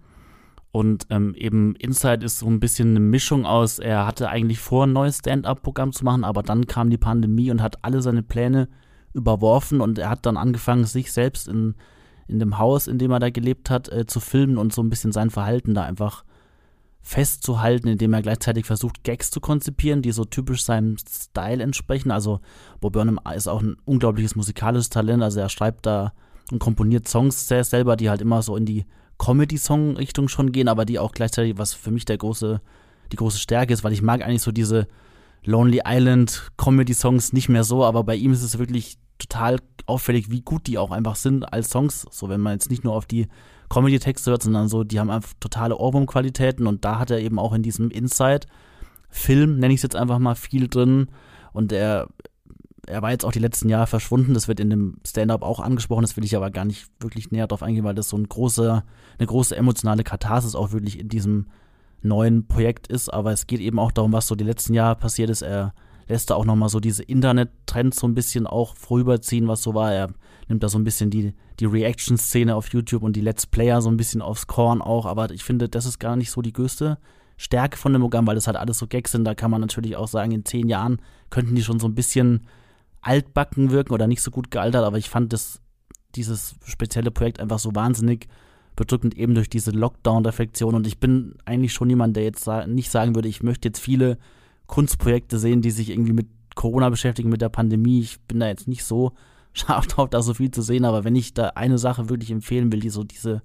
[0.72, 4.86] Und ähm, eben Inside ist so ein bisschen eine Mischung aus, er hatte eigentlich vor,
[4.86, 8.70] ein neues Stand-up-Programm zu machen, aber dann kam die Pandemie und hat alle seine Pläne
[9.14, 11.74] überworfen und er hat dann angefangen, sich selbst in,
[12.28, 14.90] in dem Haus, in dem er da gelebt hat, äh, zu filmen und so ein
[14.92, 16.24] bisschen sein Verhalten da einfach
[17.02, 22.12] festzuhalten, indem er gleichzeitig versucht, Gags zu konzipieren, die so typisch seinem Style entsprechen.
[22.12, 22.42] Also
[22.80, 26.14] Bob Burnham ist auch ein unglaubliches musikalisches Talent, also er schreibt da
[26.52, 28.86] und komponiert Songs selber, die halt immer so in die
[29.20, 32.62] Comedy-Song-Richtung schon gehen, aber die auch gleichzeitig, was für mich der große,
[33.12, 34.88] die große Stärke ist, weil ich mag eigentlich so diese
[35.44, 40.42] Lonely Island Comedy-Songs nicht mehr so, aber bei ihm ist es wirklich total auffällig, wie
[40.42, 42.08] gut die auch einfach sind als Songs.
[42.10, 43.28] So, wenn man jetzt nicht nur auf die
[43.70, 47.54] Comedy-Texte hört, sondern so, die haben einfach totale Ohrwurm-Qualitäten und da hat er eben auch
[47.54, 51.10] in diesem Inside-Film, nenne ich es jetzt einfach mal, viel drin
[51.54, 52.08] und er
[52.90, 54.34] er war jetzt auch die letzten Jahre verschwunden.
[54.34, 56.02] Das wird in dem Stand-up auch angesprochen.
[56.02, 58.84] Das will ich aber gar nicht wirklich näher drauf eingehen, weil das so ein große,
[59.18, 61.48] eine große emotionale Katharsis auch wirklich in diesem
[62.02, 63.10] neuen Projekt ist.
[63.10, 65.44] Aber es geht eben auch darum, was so die letzten Jahre passiert ist.
[65.44, 65.74] Er
[66.08, 69.94] lässt da auch nochmal so diese Internet-Trends so ein bisschen auch vorüberziehen, was so war.
[69.94, 70.10] Er
[70.48, 73.92] nimmt da so ein bisschen die, die Reaction-Szene auf YouTube und die Let's Player so
[73.92, 75.06] ein bisschen aufs Korn auch.
[75.06, 76.98] Aber ich finde, das ist gar nicht so die größte
[77.38, 79.26] Stärke von dem Programm, weil das halt alles so Gags sind.
[79.26, 81.00] Da kann man natürlich auch sagen, in zehn Jahren
[81.30, 82.48] könnten die schon so ein bisschen
[83.02, 85.62] altbacken wirken oder nicht so gut gealtert, aber ich fand das,
[86.16, 88.28] dieses spezielle Projekt einfach so wahnsinnig
[88.76, 90.74] bedrückend, eben durch diese Lockdown-Reflexion.
[90.74, 94.18] Und ich bin eigentlich schon jemand, der jetzt nicht sagen würde, ich möchte jetzt viele
[94.68, 98.00] Kunstprojekte sehen, die sich irgendwie mit Corona beschäftigen, mit der Pandemie.
[98.02, 99.12] Ich bin da jetzt nicht so
[99.54, 102.72] scharf drauf, da so viel zu sehen, aber wenn ich da eine Sache wirklich empfehlen
[102.72, 103.42] will, die so diese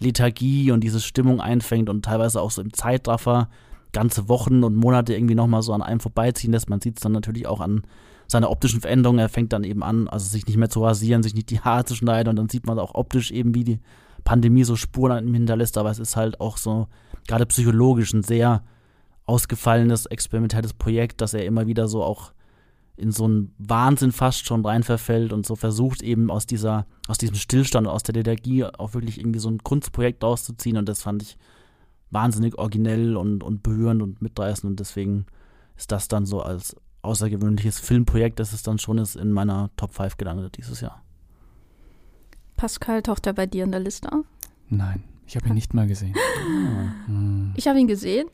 [0.00, 3.48] Lethargie und diese Stimmung einfängt und teilweise auch so im Zeitraffer
[3.92, 6.70] ganze Wochen und Monate irgendwie nochmal so an einem vorbeiziehen lässt.
[6.70, 7.82] Man sieht es dann natürlich auch an
[8.26, 9.18] seine optischen Veränderungen.
[9.18, 11.84] Er fängt dann eben an, also sich nicht mehr zu rasieren, sich nicht die Haare
[11.84, 13.80] zu schneiden und dann sieht man auch optisch eben, wie die
[14.24, 15.78] Pandemie so Spuren an ihm hinterlässt.
[15.78, 16.88] Aber es ist halt auch so,
[17.26, 18.62] gerade psychologisch, ein sehr
[19.26, 22.32] ausgefallenes, experimentelles Projekt, dass er immer wieder so auch
[22.96, 27.18] in so einen Wahnsinn fast schon rein verfällt und so versucht eben aus dieser, aus
[27.18, 31.22] diesem Stillstand, aus der Lethargie auch wirklich irgendwie so ein Kunstprojekt rauszuziehen und das fand
[31.22, 31.38] ich
[32.10, 35.26] wahnsinnig originell und, und berührend und mitreißend und deswegen
[35.76, 39.94] ist das dann so als außergewöhnliches Filmprojekt, das es dann schon ist, in meiner Top
[39.94, 41.02] 5 gelandet dieses Jahr.
[42.56, 44.24] Pascal, taucht er bei dir in der Liste auf?
[44.68, 46.14] Nein, ich habe ihn nicht mal gesehen.
[47.06, 47.52] Hm.
[47.56, 48.28] Ich habe ihn gesehen.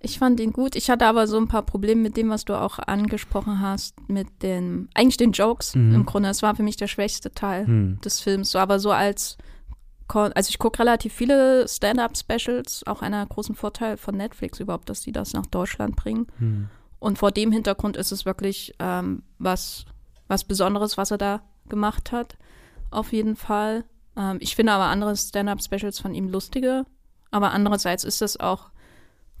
[0.00, 0.74] Ich fand ihn gut.
[0.74, 4.26] Ich hatte aber so ein paar Probleme mit dem, was du auch angesprochen hast, mit
[4.42, 5.94] den, eigentlich den Jokes mhm.
[5.94, 6.28] im Grunde.
[6.28, 8.00] Es war für mich der schwächste Teil mhm.
[8.00, 8.50] des Films.
[8.50, 9.38] So, aber so als,
[10.08, 15.12] also ich gucke relativ viele Stand-up-Specials, auch einer großen Vorteil von Netflix überhaupt, dass die
[15.12, 16.26] das nach Deutschland bringen.
[16.38, 16.68] Mhm.
[17.02, 19.86] Und vor dem Hintergrund ist es wirklich ähm, was,
[20.28, 22.36] was Besonderes, was er da gemacht hat.
[22.92, 23.84] Auf jeden Fall.
[24.16, 26.86] Ähm, ich finde aber andere Stand-up-Specials von ihm lustiger.
[27.32, 28.70] Aber andererseits ist das auch,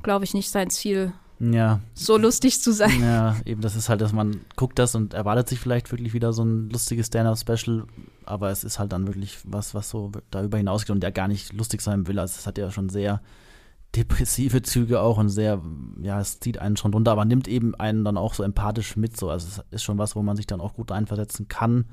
[0.02, 1.78] glaube ich, nicht sein Ziel, ja.
[1.94, 3.00] so lustig zu sein.
[3.00, 6.32] Ja, eben das ist halt, dass man guckt das und erwartet sich vielleicht wirklich wieder
[6.32, 7.84] so ein lustiges Stand-up-Special,
[8.24, 11.52] aber es ist halt dann wirklich was, was so darüber hinausgeht und der gar nicht
[11.52, 12.18] lustig sein will.
[12.18, 13.20] Also es hat ja schon sehr
[13.94, 15.60] depressive Züge auch und sehr,
[16.00, 19.16] ja, es zieht einen schon runter, aber nimmt eben einen dann auch so empathisch mit.
[19.16, 19.28] So.
[19.28, 21.86] Also es ist schon was, wo man sich dann auch gut einversetzen kann.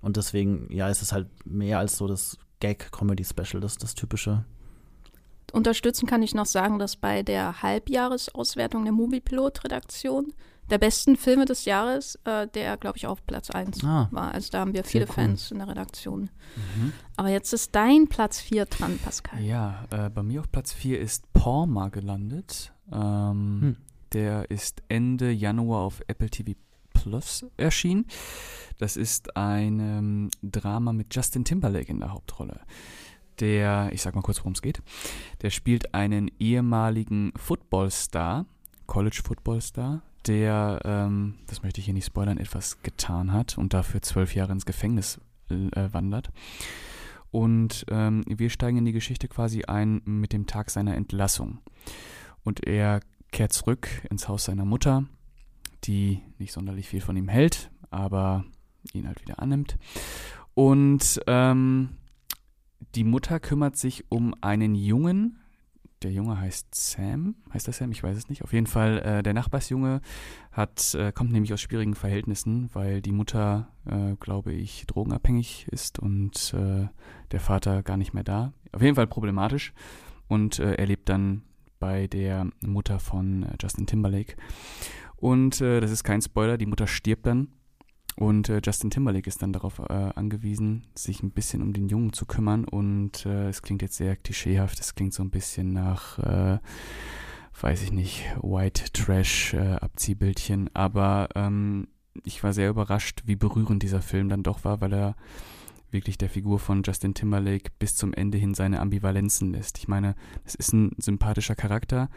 [0.00, 4.44] Und deswegen, ja, ist es halt mehr als so das Gag-Comedy-Special, das, das typische.
[5.52, 10.32] Unterstützen kann ich noch sagen, dass bei der Halbjahresauswertung der Moviepilot-Redaktion
[10.70, 14.32] der besten Filme des Jahres, äh, der, glaube ich, auf Platz 1 ah, war.
[14.32, 15.14] Also da haben wir viele cool.
[15.14, 16.30] Fans in der Redaktion.
[16.56, 16.92] Mhm.
[17.16, 19.40] Aber jetzt ist dein Platz 4 dran, Pascal.
[19.42, 22.72] Ja, äh, bei mir auf Platz 4 ist Palma gelandet.
[22.92, 23.76] Ähm, hm.
[24.12, 26.52] Der ist Ende Januar auf Apple TV
[26.94, 28.06] Plus erschienen.
[28.78, 32.60] Das ist ein ähm, Drama mit Justin Timberlake in der Hauptrolle.
[33.40, 34.82] Der, ich sag mal kurz, worum es geht.
[35.42, 38.46] Der spielt einen ehemaligen Footballstar,
[38.86, 44.34] College-Footballstar, der, ähm, das möchte ich hier nicht spoilern, etwas getan hat und dafür zwölf
[44.34, 46.30] Jahre ins Gefängnis äh, wandert.
[47.30, 51.58] Und ähm, wir steigen in die Geschichte quasi ein mit dem Tag seiner Entlassung.
[52.44, 53.00] Und er
[53.32, 55.04] kehrt zurück ins Haus seiner Mutter,
[55.84, 58.44] die nicht sonderlich viel von ihm hält, aber
[58.92, 59.76] ihn halt wieder annimmt.
[60.54, 61.90] Und ähm,
[62.94, 65.38] die Mutter kümmert sich um einen Jungen.
[66.02, 67.36] Der Junge heißt Sam.
[67.54, 67.90] Heißt das Sam?
[67.90, 68.44] Ich weiß es nicht.
[68.44, 70.02] Auf jeden Fall, äh, der Nachbarsjunge
[70.52, 75.98] hat, äh, kommt nämlich aus schwierigen Verhältnissen, weil die Mutter, äh, glaube ich, drogenabhängig ist
[75.98, 76.88] und äh,
[77.30, 78.52] der Vater gar nicht mehr da.
[78.72, 79.72] Auf jeden Fall problematisch.
[80.28, 81.42] Und äh, er lebt dann
[81.78, 84.36] bei der Mutter von äh, Justin Timberlake.
[85.18, 87.48] Und das ist kein Spoiler, die Mutter stirbt dann
[88.16, 92.14] und äh, Justin Timberlake ist dann darauf äh, angewiesen, sich ein bisschen um den Jungen
[92.14, 92.64] zu kümmern.
[92.64, 96.58] Und äh, es klingt jetzt sehr klischeehaft, es klingt so ein bisschen nach, äh,
[97.60, 100.70] weiß ich nicht, White Trash äh, Abziehbildchen.
[100.72, 101.88] Aber ähm,
[102.24, 105.14] ich war sehr überrascht, wie berührend dieser Film dann doch war, weil er
[105.90, 109.76] wirklich der Figur von Justin Timberlake bis zum Ende hin seine Ambivalenzen lässt.
[109.76, 112.08] Ich meine, es ist ein sympathischer Charakter,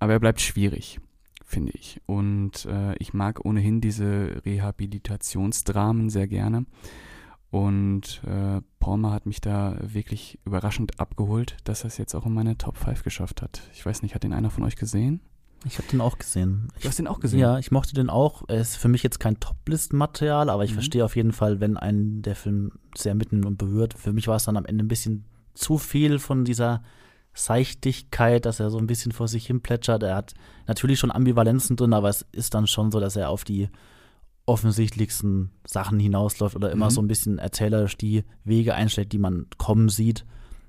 [0.00, 1.00] aber er bleibt schwierig
[1.48, 2.00] finde ich.
[2.06, 6.66] Und äh, ich mag ohnehin diese Rehabilitationsdramen sehr gerne.
[7.50, 12.34] Und äh, Palmer hat mich da wirklich überraschend abgeholt, dass er es jetzt auch in
[12.34, 13.62] meine Top 5 geschafft hat.
[13.72, 15.20] Ich weiß nicht, hat den einer von euch gesehen?
[15.64, 16.68] Ich habe den auch gesehen.
[16.80, 17.40] Du hast den auch gesehen?
[17.40, 18.42] Ja, ich mochte den auch.
[18.48, 20.74] Er ist für mich jetzt kein Top-List-Material, aber ich mhm.
[20.74, 23.94] verstehe auf jeden Fall, wenn einen der Film sehr mitten und berührt.
[23.94, 26.82] Für mich war es dann am Ende ein bisschen zu viel von dieser
[27.38, 30.02] Seichtigkeit, dass er so ein bisschen vor sich hin plätschert.
[30.02, 30.34] Er hat
[30.66, 33.68] natürlich schon Ambivalenzen drin, aber es ist dann schon so, dass er auf die
[34.46, 36.90] offensichtlichsten Sachen hinausläuft oder immer mhm.
[36.90, 40.24] so ein bisschen erzählerisch die Wege einschlägt, die man kommen sieht.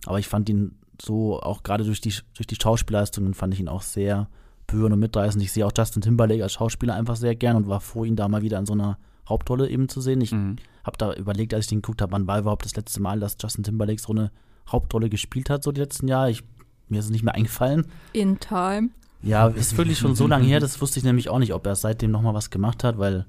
[0.05, 3.69] Aber ich fand ihn so, auch gerade durch die, durch die Schauspielleistungen, fand ich ihn
[3.69, 4.29] auch sehr
[4.67, 5.41] berührend und mitreißend.
[5.43, 8.27] Ich sehe auch Justin Timberlake als Schauspieler einfach sehr gern und war froh, ihn da
[8.27, 10.21] mal wieder in so einer Hauptrolle eben zu sehen.
[10.21, 10.57] Ich mhm.
[10.83, 13.37] habe da überlegt, als ich den geguckt habe, wann war überhaupt das letzte Mal, dass
[13.41, 14.31] Justin Timberlake so eine
[14.67, 16.31] Hauptrolle gespielt hat, so die letzten Jahre.
[16.31, 16.43] Ich
[16.89, 17.85] mir ist es nicht mehr eingefallen.
[18.13, 18.89] In Time.
[19.21, 21.75] Ja, ist wirklich schon so lange her, das wusste ich nämlich auch nicht, ob er
[21.75, 23.25] seitdem nochmal was gemacht hat, weil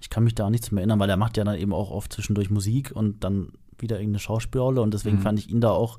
[0.00, 1.90] ich kann mich da auch nichts mehr erinnern, weil er macht ja dann eben auch
[1.90, 5.22] oft zwischendurch Musik und dann wieder irgendeine Schauspielrolle und deswegen mhm.
[5.22, 5.98] fand ich ihn da auch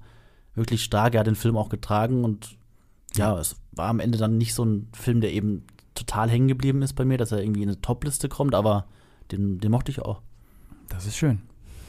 [0.55, 1.13] wirklich stark.
[1.13, 2.57] Er hat den Film auch getragen und
[3.15, 6.81] ja, es war am Ende dann nicht so ein Film, der eben total hängen geblieben
[6.81, 8.85] ist bei mir, dass er irgendwie in eine Topliste kommt, aber
[9.31, 10.21] den, den mochte ich auch.
[10.89, 11.41] Das ist schön.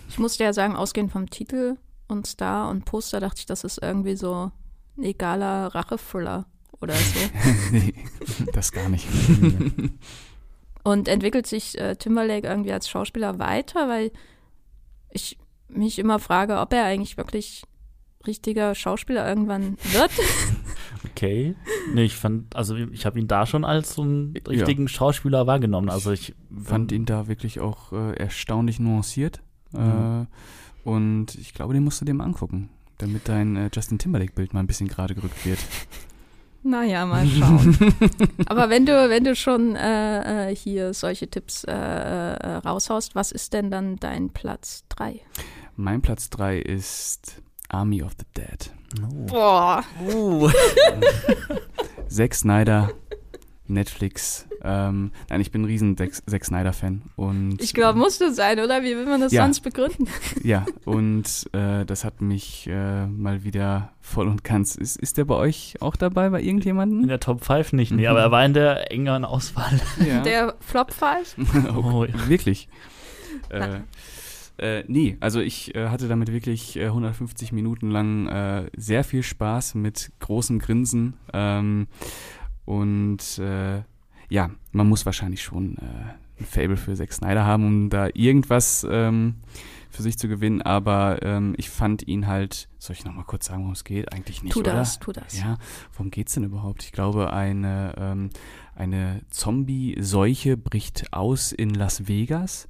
[0.09, 1.77] Ich musste ja sagen, ausgehend vom Titel
[2.09, 4.51] und Star und Poster dachte ich, das ist irgendwie so
[5.05, 6.47] egaler Rache-Thriller
[6.81, 7.21] oder so.
[7.73, 7.95] nee,
[8.53, 9.07] das gar nicht.
[10.83, 14.13] Und entwickelt sich äh, Timberlake irgendwie als Schauspieler weiter, weil
[15.11, 17.65] ich mich immer frage, ob er eigentlich wirklich
[18.27, 20.11] richtiger Schauspieler irgendwann wird.
[21.13, 21.55] Okay.
[21.95, 24.89] Nee, ich fand, also ich habe ihn da schon als so einen richtigen ja.
[24.89, 25.89] Schauspieler wahrgenommen.
[25.89, 29.41] Also ich fand ihn da wirklich auch äh, erstaunlich nuanciert.
[29.73, 30.27] Mhm.
[30.85, 32.71] Äh, und ich glaube, den musst du dir mal angucken
[33.03, 35.59] damit dein äh, Justin Timberlake-Bild mal ein bisschen gerade gerückt wird.
[36.63, 37.77] Naja, mal schauen.
[38.47, 43.33] Aber wenn du, wenn du schon äh, äh hier solche Tipps äh, äh, raushaust, was
[43.33, 45.21] ist denn dann dein Platz 3?
[45.77, 48.71] Mein Platz 3 ist Army of the Dead.
[49.03, 49.27] Oh.
[49.27, 49.85] Boah.
[50.07, 50.51] Uh.
[52.09, 52.91] Zack Snyder
[53.71, 54.47] Netflix.
[54.63, 57.03] Ähm, nein, ich bin ein riesen Zack Snyder-Fan.
[57.59, 58.83] ich glaube, musst du sein, oder?
[58.83, 60.09] Wie will man das ja, sonst begründen?
[60.43, 64.75] Ja, und äh, das hat mich äh, mal wieder voll und ganz.
[64.75, 67.03] Ist, ist der bei euch auch dabei, bei irgendjemandem?
[67.03, 68.09] In der Top 5 nicht, nee, mhm.
[68.09, 69.81] aber er war in der engeren Auswahl.
[70.01, 70.23] Ja.
[70.23, 71.37] Der Flop 5?
[71.77, 72.69] oh, wirklich.
[73.51, 73.81] Äh,
[74.61, 79.23] äh, nee, also ich äh, hatte damit wirklich äh, 150 Minuten lang äh, sehr viel
[79.23, 81.15] Spaß mit großem Grinsen.
[81.33, 81.87] Ähm,
[82.71, 83.83] und äh,
[84.29, 88.87] ja, man muss wahrscheinlich schon äh, ein Fable für Zack Snyder haben, um da irgendwas
[88.89, 89.35] ähm,
[89.91, 90.63] für sich zu gewinnen.
[90.63, 94.13] Aber ähm, ich fand ihn halt, soll ich nochmal kurz sagen, worum es geht?
[94.13, 94.75] Eigentlich nicht, tu oder?
[94.75, 95.37] das, tu das.
[95.37, 95.59] Ja,
[95.95, 96.85] worum geht's denn überhaupt?
[96.85, 98.31] Ich glaube, eine, ähm,
[98.77, 102.69] eine Zombie-Seuche bricht aus in Las Vegas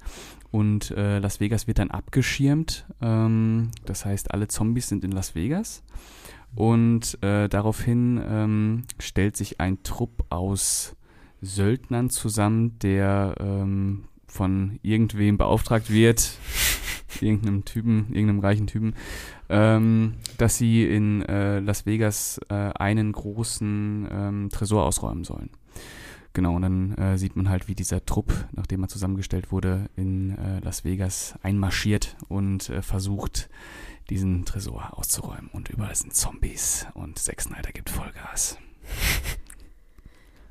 [0.49, 2.87] und äh, Las Vegas wird dann abgeschirmt.
[3.03, 5.83] Ähm, das heißt, alle Zombies sind in Las Vegas.
[6.55, 10.95] Und äh, daraufhin ähm, stellt sich ein Trupp aus
[11.41, 16.33] Söldnern zusammen, der ähm, von irgendwem beauftragt wird,
[17.21, 18.95] irgendeinem Typen, irgendeinem reichen Typen,
[19.49, 25.49] ähm, dass sie in äh, Las Vegas äh, einen großen ähm, Tresor ausräumen sollen.
[26.33, 30.37] Genau, und dann äh, sieht man halt, wie dieser Trupp, nachdem er zusammengestellt wurde, in
[30.37, 33.49] äh, Las Vegas einmarschiert und äh, versucht,
[34.09, 35.49] diesen Tresor auszuräumen.
[35.53, 38.57] Und überall sind Zombies und Zack Snyder gibt Vollgas.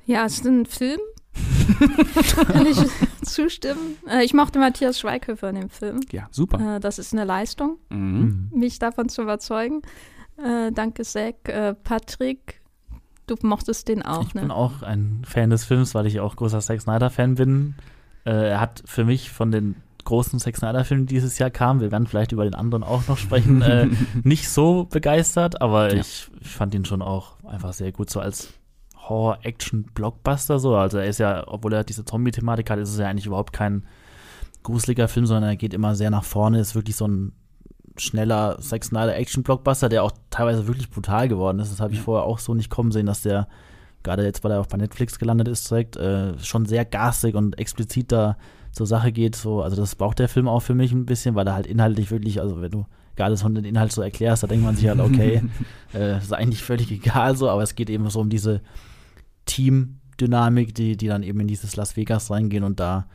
[0.06, 1.00] Ja, es ist ein Film,
[2.48, 2.76] Kann ich
[3.22, 3.96] zustimmen.
[4.08, 6.00] Äh, ich mochte Matthias Schweighöfer in dem Film.
[6.10, 6.76] Ja, super.
[6.76, 8.50] Äh, das ist eine Leistung, Mhm.
[8.52, 9.82] mich davon zu überzeugen.
[10.36, 11.36] Äh, danke, Zack.
[11.84, 12.60] Patrick,
[13.26, 14.42] du mochtest den auch, ich ne?
[14.42, 17.74] bin auch ein Fan des Films, weil ich auch großer Zack Snyder-Fan bin.
[18.24, 21.90] Äh, er hat für mich von den großen Zack Snyder-Filmen, die dieses Jahr kamen, wir
[21.92, 23.88] werden vielleicht über den anderen auch noch sprechen, äh,
[24.22, 26.00] nicht so begeistert, aber Ja.
[26.00, 28.48] ich, ich fand ihn schon auch einfach sehr gut, so als
[29.08, 30.76] Horror-Action-Blockbuster so.
[30.76, 33.84] Also er ist ja, obwohl er diese Zombie-Thematik hat, ist es ja eigentlich überhaupt kein
[34.62, 37.32] gruseliger Film, sondern er geht immer sehr nach vorne, ist wirklich so ein
[37.96, 41.72] schneller Zack Snyder Action-Blockbuster, der auch teilweise wirklich brutal geworden ist.
[41.72, 42.04] Das habe ich Ja.
[42.04, 43.48] vorher auch so nicht kommen sehen, dass der,
[44.02, 47.58] gerade jetzt, weil er auch bei Netflix gelandet ist, direkt, äh, schon sehr garstig und
[47.58, 48.36] explizit da
[48.72, 49.36] zur Sache geht.
[49.36, 52.10] So, also das braucht der Film auch für mich ein bisschen, weil er halt inhaltlich
[52.10, 52.86] wirklich, also wenn du
[53.16, 55.42] gar alles von den Inhalt so erklärst, da denkt man sich halt, okay,
[55.94, 58.62] äh, ist eigentlich völlig egal so, aber es geht eben so um diese
[59.46, 63.06] Team-Dynamik, die, die dann eben in dieses Las Vegas reingehen und da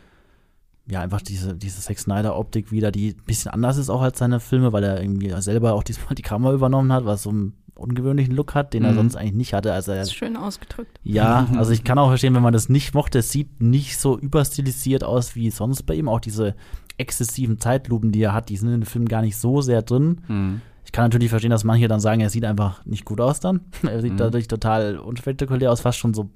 [0.88, 4.40] ja einfach diese, diese Zack Snyder-Optik wieder, die ein bisschen anders ist auch als seine
[4.40, 8.34] Filme, weil er irgendwie selber auch diesmal die Kamera übernommen hat, was so einen ungewöhnlichen
[8.36, 8.96] Look hat, den er Mhm.
[8.96, 9.74] sonst eigentlich nicht hatte.
[9.74, 11.00] Also er Das ist schön ausgedrückt.
[11.04, 13.20] ja, also ich kann auch verstehen, wenn man das nicht mochte.
[13.20, 16.08] Es sieht nicht so überstilisiert aus wie sonst bei ihm.
[16.10, 16.56] Auch diese
[16.98, 20.22] exzessiven Zeitlupen, die er hat, die sind in dem Film gar nicht so sehr drin.
[20.28, 20.62] Mhm.
[20.86, 23.62] Ich kann natürlich verstehen, dass manche dann sagen, er sieht einfach nicht gut aus dann.
[23.84, 24.18] er sieht Mhm.
[24.18, 26.30] dadurch total unspektakulär aus, fast schon so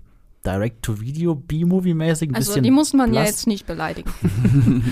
[0.45, 2.29] Direct-to-Video, B-Movie-mäßig.
[2.29, 3.29] Ein Also bisschen die muss man ja blass.
[3.29, 4.09] jetzt nicht beleidigen.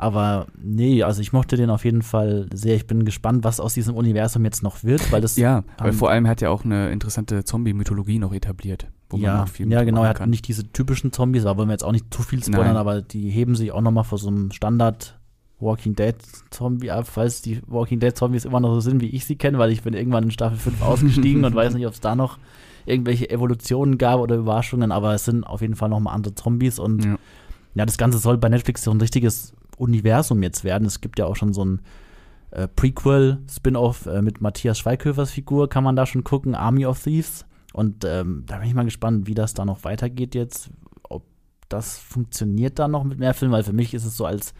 [0.00, 2.76] Aber nee, also ich mochte den auf jeden Fall sehr.
[2.76, 5.94] Ich bin gespannt, was aus diesem Universum jetzt noch wird, weil das Ja, weil Ähm,
[5.94, 8.86] vor allem hat er auch eine interessante Zombie-Mythologie noch etabliert.
[9.10, 10.04] Wo man ja, auch viel ja, genau.
[10.04, 10.30] Er hat kann.
[10.30, 12.76] nicht diese typischen Zombies, da wollen wir jetzt auch nicht zu viel spoilern, Nein.
[12.76, 15.18] aber die heben sich auch nochmal vor so einem Standard
[15.58, 16.14] Walking Dead
[16.50, 19.58] Zombie ab, falls die Walking Dead Zombies immer noch so sind, wie ich sie kenne,
[19.58, 22.38] weil ich bin irgendwann in Staffel 5 ausgestiegen und weiß nicht, ob es da noch
[22.86, 27.04] irgendwelche Evolutionen gab oder Überraschungen, aber es sind auf jeden Fall nochmal andere Zombies und
[27.04, 27.18] Ja.
[27.74, 30.86] ja, das Ganze soll bei Netflix so ein richtiges Universum jetzt werden.
[30.86, 31.80] Es gibt ja auch schon so ein
[32.50, 37.44] äh, Prequel-Spin-Off äh, mit Matthias Schweighöfers Figur, kann man da schon gucken, Army of Thieves.
[37.72, 40.70] Und ähm, da bin ich mal gespannt, wie das da noch weitergeht jetzt.
[41.08, 41.24] Ob
[41.68, 44.54] das funktioniert dann noch mit mehr Filmen, weil für mich ist es so als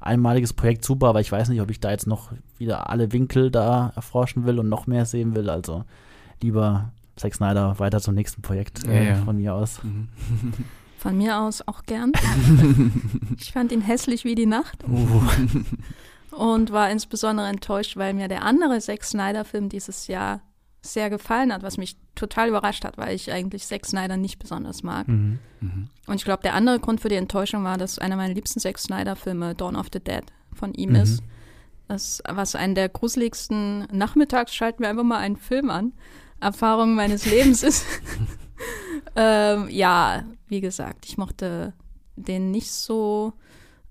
[0.00, 3.50] einmaliges Projekt super, aber ich weiß nicht, ob ich da jetzt noch wieder alle Winkel
[3.50, 5.48] da erforschen will und noch mehr sehen will.
[5.50, 5.84] Also
[6.42, 9.24] lieber Zack Snyder weiter zum nächsten Projekt äh, Ja, ja.
[9.24, 9.82] von mir aus.
[9.82, 10.08] Mhm.
[11.04, 12.12] Von mir aus auch gern.
[13.38, 15.20] ich fand ihn hässlich wie die Nacht Uh,
[16.34, 20.40] und war insbesondere enttäuscht, weil mir der andere Zack Snyder-Film dieses Jahr
[20.80, 24.82] sehr gefallen hat, was mich total überrascht hat, weil ich eigentlich Zack Snyder nicht besonders
[24.82, 25.06] mag.
[25.06, 25.40] mhm.
[25.60, 25.88] Mhm.
[26.06, 28.78] Und ich glaube, der andere Grund für die Enttäuschung war, dass einer meiner liebsten Zack
[28.78, 30.24] Snyder-Filme Dawn of the Dead
[30.54, 30.96] von ihm Mhm.
[30.96, 31.22] ist.
[31.86, 35.92] Das, was einen der gruseligsten Nachmittags schalten wir einfach mal einen Film an.
[36.40, 37.84] Erfahrung meines Lebens ist.
[39.16, 40.24] ähm, ja,
[40.54, 41.72] wie gesagt, ich mochte
[42.14, 43.32] den nicht so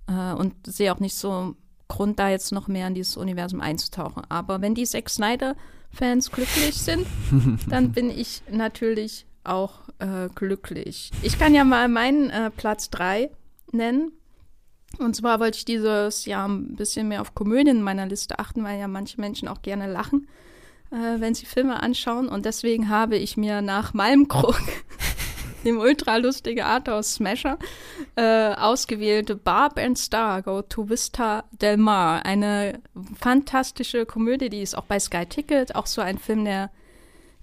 [0.07, 1.57] äh, und sehe auch nicht so
[1.89, 4.23] Grund, da jetzt noch mehr in dieses Universum einzutauchen.
[4.29, 7.05] Aber wenn die Zack Snyder-Fans glücklich sind,
[7.69, 11.11] dann bin ich natürlich auch äh, glücklich.
[11.21, 13.29] Ich kann ja mal meinen äh, Platz 3
[13.73, 14.13] nennen.
[14.99, 18.63] Und zwar wollte ich dieses Jahr ein bisschen mehr auf Komödien in meiner Liste achten,
[18.63, 20.29] weil ja manche Menschen auch gerne lachen,
[20.91, 22.29] äh, wenn sie Filme anschauen.
[22.29, 24.61] Und deswegen habe ich mir nach Malmkrug,
[25.63, 27.57] dem ultra lustige Arthouse Smasher,
[28.15, 32.25] äh, ausgewählte Barb and Star Go to Vista Del Mar.
[32.25, 32.81] Eine
[33.19, 36.71] fantastische Komödie, die ist auch bei Sky Ticket, auch so ein Film, der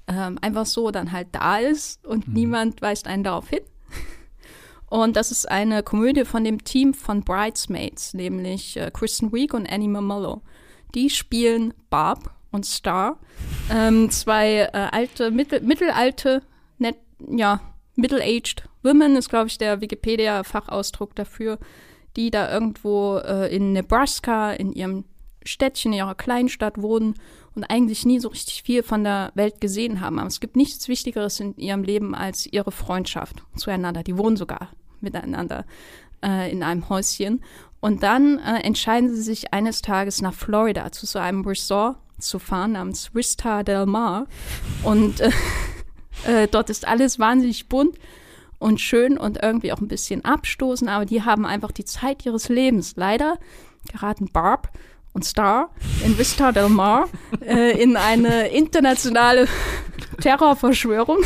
[0.06, 3.60] ähm, einfach so dann halt da ist und niemand weist einen darauf hin.
[4.90, 9.70] Und das ist eine Komödie von dem Team von Bridesmaids, nämlich äh, Kristen Wiig und
[9.70, 10.42] Annie Mamolo.
[10.96, 13.16] Die spielen Barb und Star,
[13.70, 16.42] ähm, zwei äh, alte, mittel, mittelalte,
[16.78, 17.60] net, ja,
[18.00, 21.58] middle-aged Women ist, glaube ich, der Wikipedia-Fachausdruck dafür,
[22.16, 25.04] die da irgendwo äh, in Nebraska, in ihrem
[25.44, 27.14] Städtchen, in ihrer Kleinstadt wohnen
[27.54, 30.18] und eigentlich nie so richtig viel von der Welt gesehen haben.
[30.18, 34.02] Aber es gibt nichts Wichtigeres in ihrem Leben als ihre Freundschaft zueinander.
[34.02, 34.70] Die wohnen sogar
[35.00, 35.64] miteinander
[36.24, 37.42] äh, in einem Häuschen.
[37.80, 42.38] Und dann äh, entscheiden sie sich eines Tages nach Florida zu so einem Resort zu
[42.38, 44.26] fahren namens Vista Del Mar.
[44.84, 45.30] Und äh,
[46.26, 47.96] äh, dort ist alles wahnsinnig bunt
[48.58, 52.48] und schön und irgendwie auch ein bisschen abstoßend, aber die haben einfach die Zeit ihres
[52.48, 52.94] Lebens.
[52.96, 53.38] Leider
[53.90, 54.70] geraten Barb
[55.12, 55.70] und Star
[56.04, 57.08] in Vista Del Mar
[57.44, 59.48] äh, in eine internationale
[60.20, 61.18] Terrorverschwörung,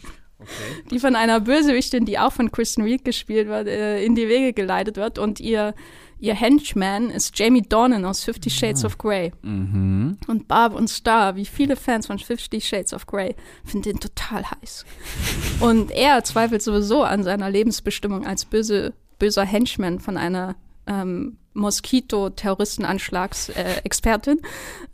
[0.90, 4.52] die von einer Bösewichtin, die auch von Kristen Wiig gespielt wird, äh, in die Wege
[4.52, 5.74] geleitet wird und ihr
[6.18, 9.32] ihr Henchman ist Jamie Dornan aus Fifty Shades of Grey.
[9.42, 10.18] Mhm.
[10.26, 14.44] Und Barb und Star, wie viele Fans von Fifty Shades of Grey, finden den total
[14.50, 14.84] heiß.
[15.60, 20.56] und er zweifelt sowieso an seiner Lebensbestimmung als böse, böser Henchman von einer
[20.86, 24.40] ähm, Moskito-Terroristenanschlagsexpertin.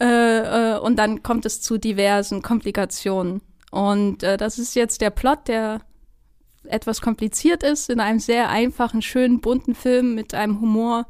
[0.00, 3.42] Äh, äh, und dann kommt es zu diversen Komplikationen.
[3.70, 5.80] Und äh, das ist jetzt der Plot, der
[6.64, 11.06] etwas kompliziert ist, in einem sehr einfachen, schönen, bunten Film mit einem Humor,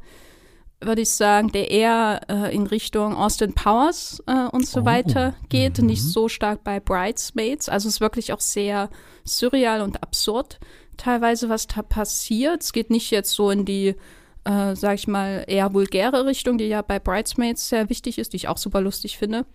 [0.81, 4.85] würde ich sagen, der eher äh, in Richtung Austin Powers äh, und so Oh.
[4.85, 5.85] weiter geht, Mhm.
[5.87, 7.69] nicht so stark bei Bridesmaids.
[7.69, 8.89] Also es ist wirklich auch sehr
[9.23, 10.59] surreal und absurd
[10.97, 12.63] teilweise, was da passiert.
[12.63, 13.95] Es geht nicht jetzt so in die,
[14.43, 18.37] äh, sag ich mal, eher vulgäre Richtung, die ja bei Bridesmaids sehr wichtig ist, die
[18.37, 19.45] ich auch super lustig finde.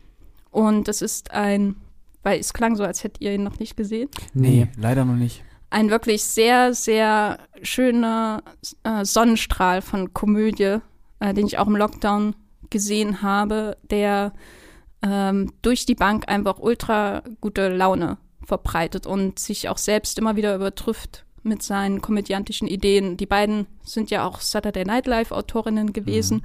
[0.50, 1.76] Und es ist ein,
[2.22, 5.44] weil es klang so, als hättet ihr ihn noch nicht gesehen Nee, leider noch nicht.
[5.70, 8.42] Ein wirklich sehr, sehr schöner
[8.84, 10.78] äh, Sonnenstrahl von Komödie,
[11.20, 12.34] äh, den ich auch im Lockdown
[12.70, 14.32] gesehen habe, der
[15.02, 20.54] ähm, durch die Bank einfach ultra gute Laune verbreitet und sich auch selbst immer wieder
[20.54, 23.16] übertrifft mit seinen komödiantischen Ideen.
[23.16, 26.44] Die beiden sind ja auch Saturday Night Live Autorinnen gewesen.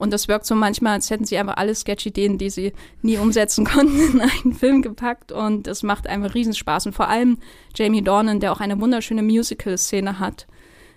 [0.00, 2.72] Und das wirkt so manchmal, als hätten sie einfach alle Sketch-Ideen, die sie
[3.02, 5.30] nie umsetzen konnten, in einen Film gepackt.
[5.30, 6.86] Und es macht einfach Riesenspaß.
[6.86, 7.36] Und vor allem
[7.76, 10.46] Jamie Dornan, der auch eine wunderschöne Musical-Szene hat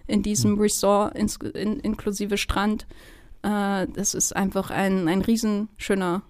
[0.08, 2.88] in diesem Resort, ins, in, inklusive Strand.
[3.42, 6.22] Äh, das ist einfach ein, ein riesenschöner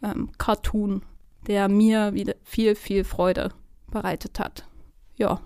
[0.00, 1.02] ähm, Cartoon,
[1.48, 3.50] der mir wieder viel, viel Freude
[3.90, 4.68] bereitet hat.
[5.16, 5.40] Ja.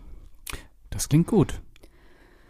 [0.90, 1.62] Das klingt gut.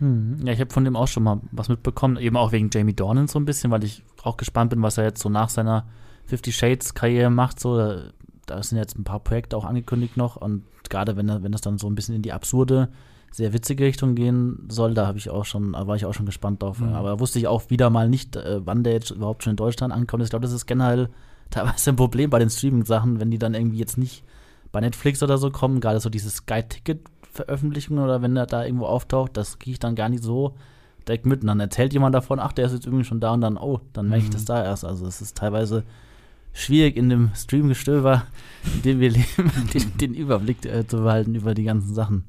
[0.04, 0.36] Hm.
[0.44, 3.26] Ja, ich habe von dem auch schon mal was mitbekommen, eben auch wegen Jamie Dornan
[3.26, 5.86] so ein bisschen, weil ich auch gespannt bin, was er jetzt so nach seiner
[6.26, 7.58] Fifty Shades Karriere macht.
[7.58, 8.02] So, da,
[8.44, 11.62] da sind jetzt ein paar Projekte auch angekündigt noch und gerade wenn er, wenn das
[11.62, 12.90] dann so ein bisschen in die absurde,
[13.32, 16.26] sehr witzige Richtung gehen soll, da habe ich auch schon, da war ich auch schon
[16.26, 16.80] gespannt drauf.
[16.80, 16.92] Mhm.
[16.92, 19.92] Aber wusste ich auch wieder mal nicht, äh, wann der jetzt überhaupt schon in Deutschland
[19.92, 20.22] ankommt.
[20.22, 21.08] Ich glaube, das ist generell
[21.50, 24.22] teilweise ein Problem bei den Streaming-Sachen, wenn die dann irgendwie jetzt nicht
[24.70, 26.30] bei Netflix oder so kommen, gerade so diese
[27.34, 30.54] Sky-Ticket-Veröffentlichungen oder wenn der da irgendwo auftaucht, das kriege ich dann gar nicht so
[31.06, 31.42] direkt mit.
[31.42, 33.80] Und dann erzählt jemand davon, ach, der ist jetzt übrigens schon da und dann, oh,
[33.92, 34.34] dann merke ich Mhm.
[34.34, 34.84] das da erst.
[34.84, 35.84] Also es ist teilweise
[36.52, 38.26] schwierig in dem Streamgestöber,
[38.76, 42.24] in dem wir leben, den, den Überblick äh, zu behalten über die ganzen Sachen.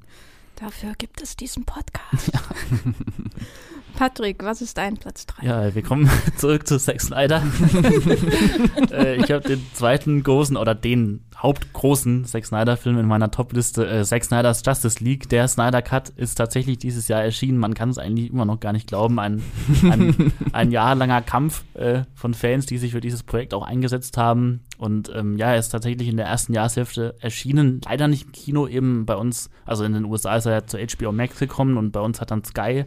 [0.58, 2.32] Dafür gibt es diesen Podcast.
[3.96, 5.46] Patrick, was ist dein Platz 3?
[5.46, 7.42] Ja, wir kommen zurück zu Zack Snyder.
[8.92, 13.88] äh, ich habe den zweiten großen oder den hauptgroßen Zack Snyder-Film in meiner Top-Liste.
[13.88, 15.30] Äh, Zack Snyders Justice League.
[15.30, 17.58] Der Snyder Cut ist tatsächlich dieses Jahr erschienen.
[17.58, 19.20] Man kann es eigentlich immer noch gar nicht glauben.
[19.20, 19.42] Ein,
[19.84, 24.62] ein, ein jahrelanger Kampf äh, von Fans, die sich für dieses Projekt auch eingesetzt haben.
[24.78, 27.80] Und ähm, ja, er ist tatsächlich in der ersten Jahreshälfte erschienen.
[27.86, 29.50] Leider nicht im Kino, eben bei uns.
[29.66, 32.32] Also in den USA ist er ja zu HBO Max gekommen und bei uns hat
[32.32, 32.86] dann Sky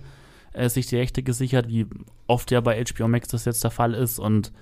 [0.52, 1.86] äh, sich die Rechte gesichert, wie
[2.26, 4.18] oft ja bei HBO Max das jetzt der Fall ist.
[4.18, 4.52] Und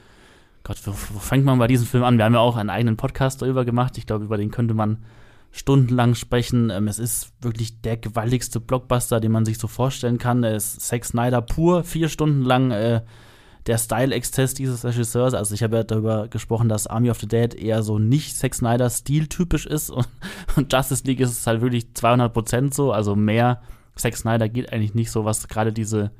[0.64, 2.18] Gott, wo, wo fängt man bei diesem Film an?
[2.18, 3.98] Wir haben ja auch einen eigenen Podcast darüber gemacht.
[3.98, 4.98] Ich glaube, über den könnte man
[5.52, 6.70] stundenlang sprechen.
[6.70, 10.44] Ähm, es ist wirklich der gewaltigste Blockbuster, den man sich so vorstellen kann.
[10.44, 12.70] Er ist Zack Snyder pur, vier Stunden lang.
[12.70, 13.02] Äh,
[13.66, 17.54] der Style-Exzess dieses Regisseurs, also ich habe ja darüber gesprochen, dass Army of the Dead
[17.54, 20.06] eher so nicht Zack Snyder Stil-typisch ist und,
[20.56, 23.60] und Justice League ist es halt wirklich 200 Prozent so, also mehr
[23.96, 26.12] Zack Snyder geht eigentlich nicht so, was gerade diese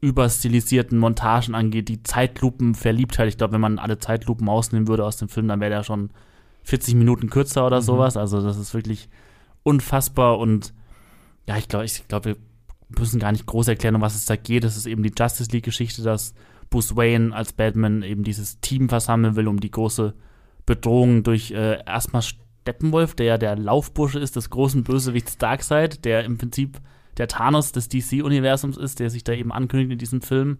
[0.00, 3.28] überstilisierten Montagen angeht, die Zeitlupen-Verliebtheit.
[3.28, 6.10] Ich glaube, wenn man alle Zeitlupen ausnehmen würde aus dem Film, dann wäre der schon
[6.64, 7.84] 40 Minuten kürzer oder Mhm.
[7.84, 8.16] sowas.
[8.16, 9.08] Also das ist wirklich
[9.62, 10.74] unfassbar und
[11.46, 12.36] ja, ich glaube, ich glaube, wir
[12.98, 14.64] müssen gar nicht groß erklären, um was es da geht.
[14.64, 16.34] Es ist eben die Justice League-Geschichte, dass
[16.70, 20.14] Bruce Wayne als Batman eben dieses Team versammeln will, um die große
[20.66, 22.22] Bedrohung durch äh, erstmal
[22.64, 26.80] Steppenwolf, der ja der Laufbursche ist des großen Bösewichts Darkseid, der im Prinzip
[27.18, 30.56] der Thanos des DC-Universums ist, der sich da eben ankündigt in diesem Film.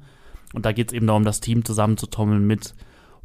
[0.52, 2.74] Und da geht es eben darum, das Team zusammenzutommeln mit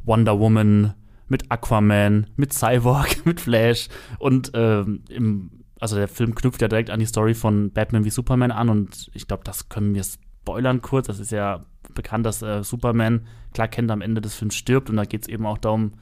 [0.04, 0.94] Wonder Woman,
[1.28, 6.88] mit Aquaman, mit Cyborg, mit Flash und ähm, im, also der Film knüpft ja direkt
[6.88, 10.80] an die Story von Batman wie Superman an und ich glaube, das können wir spoilern
[10.80, 11.06] kurz.
[11.06, 11.60] Das ist ja
[11.94, 15.28] bekannt, dass äh, Superman Clark Kent am Ende des Films stirbt und da geht es
[15.28, 15.92] eben auch darum,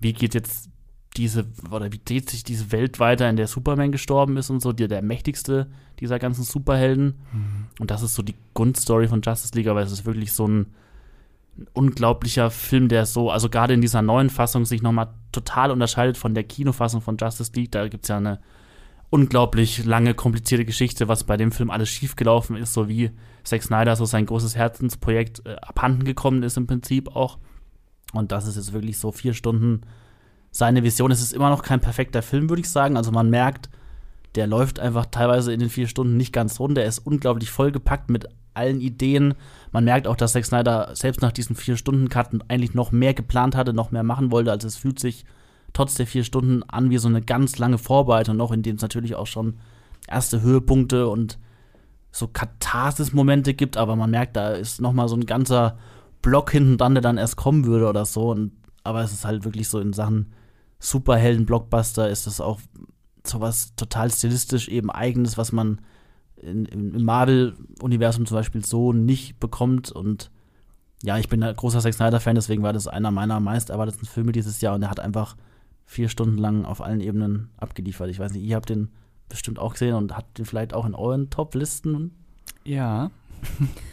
[0.00, 0.71] wie geht jetzt
[1.16, 4.72] diese, oder wie dreht sich diese Welt weiter, in der Superman gestorben ist und so,
[4.72, 7.14] der, der mächtigste dieser ganzen Superhelden.
[7.78, 10.66] Und das ist so die Grundstory von Justice League, aber es ist wirklich so ein,
[11.58, 16.16] ein unglaublicher Film, der so, also gerade in dieser neuen Fassung sich nochmal total unterscheidet
[16.16, 17.72] von der Kinofassung von Justice League.
[17.72, 18.40] Da gibt es ja eine
[19.10, 23.10] unglaublich lange, komplizierte Geschichte, was bei dem Film alles schiefgelaufen ist, so wie
[23.44, 27.38] Zack Snyder so sein großes Herzensprojekt äh, abhanden gekommen ist im Prinzip auch.
[28.14, 29.82] Und das ist jetzt wirklich so vier Stunden
[30.52, 31.10] seine Vision.
[31.10, 32.96] Es ist immer noch kein perfekter Film, würde ich sagen.
[32.96, 33.68] Also man merkt,
[34.36, 36.76] der läuft einfach teilweise in den vier Stunden nicht ganz rund.
[36.76, 39.34] Der ist unglaublich vollgepackt mit allen Ideen.
[39.72, 43.14] Man merkt auch, dass Zack Snyder selbst nach diesen vier Stunden Karten eigentlich noch mehr
[43.14, 44.52] geplant hatte, noch mehr machen wollte.
[44.52, 45.24] Also es fühlt sich
[45.72, 48.82] trotz der vier Stunden an wie so eine ganz lange Vorbereitung noch, in dem es
[48.82, 49.58] natürlich auch schon
[50.06, 51.38] erste Höhepunkte und
[52.10, 55.78] so Katharsis-Momente gibt, aber man merkt, da ist noch mal so ein ganzer
[56.20, 58.30] Block hinten dran, der dann erst kommen würde oder so.
[58.30, 58.52] Und,
[58.84, 60.32] aber es ist halt wirklich so in Sachen
[60.82, 62.60] Superhelden-Blockbuster ist das auch
[63.24, 65.80] sowas total stilistisch eben eigenes, was man
[66.36, 69.92] in, im Marvel-Universum zum Beispiel so nicht bekommt.
[69.92, 70.32] Und
[71.04, 74.32] ja, ich bin ein großer Zack Snyder-Fan, deswegen war das einer meiner meist erwarteten Filme
[74.32, 75.36] dieses Jahr und er hat einfach
[75.86, 78.10] vier Stunden lang auf allen Ebenen abgeliefert.
[78.10, 78.90] Ich weiß nicht, ihr habt den
[79.28, 82.10] bestimmt auch gesehen und habt den vielleicht auch in euren Top-Listen.
[82.64, 83.12] Ja.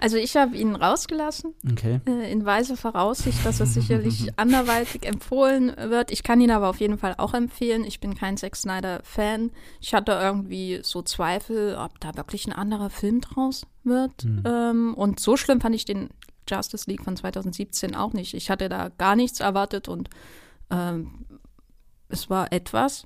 [0.00, 2.00] Also ich habe ihn rausgelassen, okay.
[2.06, 6.10] äh, in weiser Voraussicht, dass er sicherlich anderweitig empfohlen wird.
[6.10, 7.84] Ich kann ihn aber auf jeden Fall auch empfehlen.
[7.84, 9.50] Ich bin kein Zack Snyder-Fan.
[9.80, 14.24] Ich hatte irgendwie so Zweifel, ob da wirklich ein anderer Film draus wird.
[14.24, 14.42] Mhm.
[14.46, 16.08] Ähm, und so schlimm fand ich den
[16.48, 18.32] Justice League von 2017 auch nicht.
[18.32, 20.08] Ich hatte da gar nichts erwartet und
[20.70, 21.26] ähm,
[22.08, 23.04] es war etwas,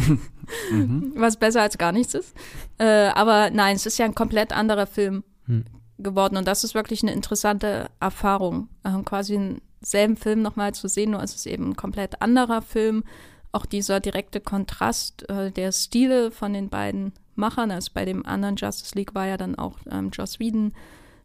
[0.70, 1.12] mhm.
[1.14, 2.34] was besser als gar nichts ist.
[2.78, 5.24] Äh, aber nein, es ist ja ein komplett anderer Film.
[5.46, 5.64] Mhm
[5.98, 6.36] geworden.
[6.36, 11.22] Und das ist wirklich eine interessante Erfahrung, äh, quasi denselben Film nochmal zu sehen, nur
[11.22, 13.04] es ist eben ein komplett anderer Film.
[13.50, 18.56] Auch dieser direkte Kontrast äh, der Stile von den beiden Machern, also bei dem anderen
[18.56, 20.72] Justice League war ja dann auch ähm, Joss Whedon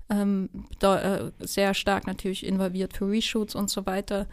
[0.10, 0.50] ähm,
[0.82, 4.28] äh, sehr stark natürlich involviert für Reshoots und so weiter.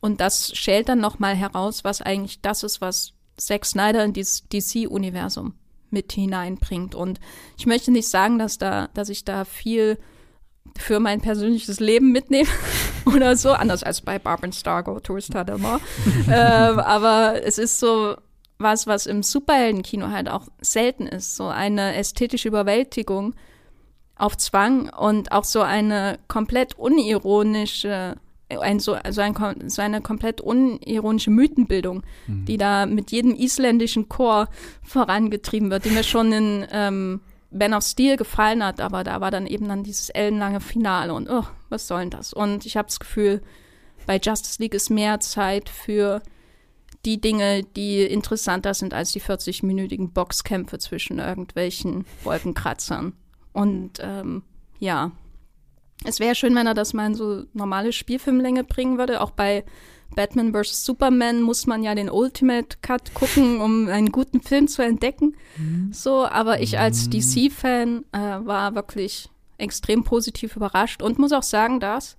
[0.00, 4.48] Und das schält dann nochmal heraus, was eigentlich das ist, was Zack Snyder in dieses
[4.48, 5.54] DC-Universum
[5.92, 6.94] mit hineinbringt.
[6.94, 7.20] Und
[7.56, 9.98] ich möchte nicht sagen, dass da, dass ich da viel
[10.76, 12.48] für mein persönliches Leben mitnehme
[13.06, 15.80] oder so, anders als bei Barbara Stargo, Tourist Tadama.
[16.30, 18.16] ähm, aber es ist so
[18.58, 23.34] was, was im Superheldenkino halt auch selten ist, so eine ästhetische Überwältigung
[24.16, 28.16] auf Zwang und auch so eine komplett unironische
[28.48, 29.34] ein, so, also ein,
[29.68, 32.44] so eine komplett unironische Mythenbildung, mhm.
[32.46, 34.48] die da mit jedem isländischen Chor
[34.82, 37.20] vorangetrieben wird, die mir schon in ähm,
[37.50, 41.28] Ben of Steel gefallen hat, aber da war dann eben dann dieses ellenlange Finale und
[41.30, 42.32] oh, was soll denn das?
[42.32, 43.42] Und ich habe das Gefühl,
[44.06, 46.22] bei Justice League ist mehr Zeit für
[47.04, 53.12] die Dinge, die interessanter sind als die 40-minütigen Boxkämpfe zwischen irgendwelchen Wolkenkratzern.
[53.52, 54.42] Und ähm,
[54.78, 55.12] ja,
[56.04, 59.20] es wäre schön, wenn er das mal in so normale Spielfilmlänge bringen würde.
[59.20, 59.64] Auch bei
[60.14, 60.84] Batman vs.
[60.84, 65.36] Superman muss man ja den Ultimate Cut gucken, um einen guten Film zu entdecken.
[65.56, 65.92] Mhm.
[65.92, 67.10] So, aber ich als mhm.
[67.10, 69.28] DC-Fan äh, war wirklich
[69.58, 72.16] extrem positiv überrascht und muss auch sagen, dass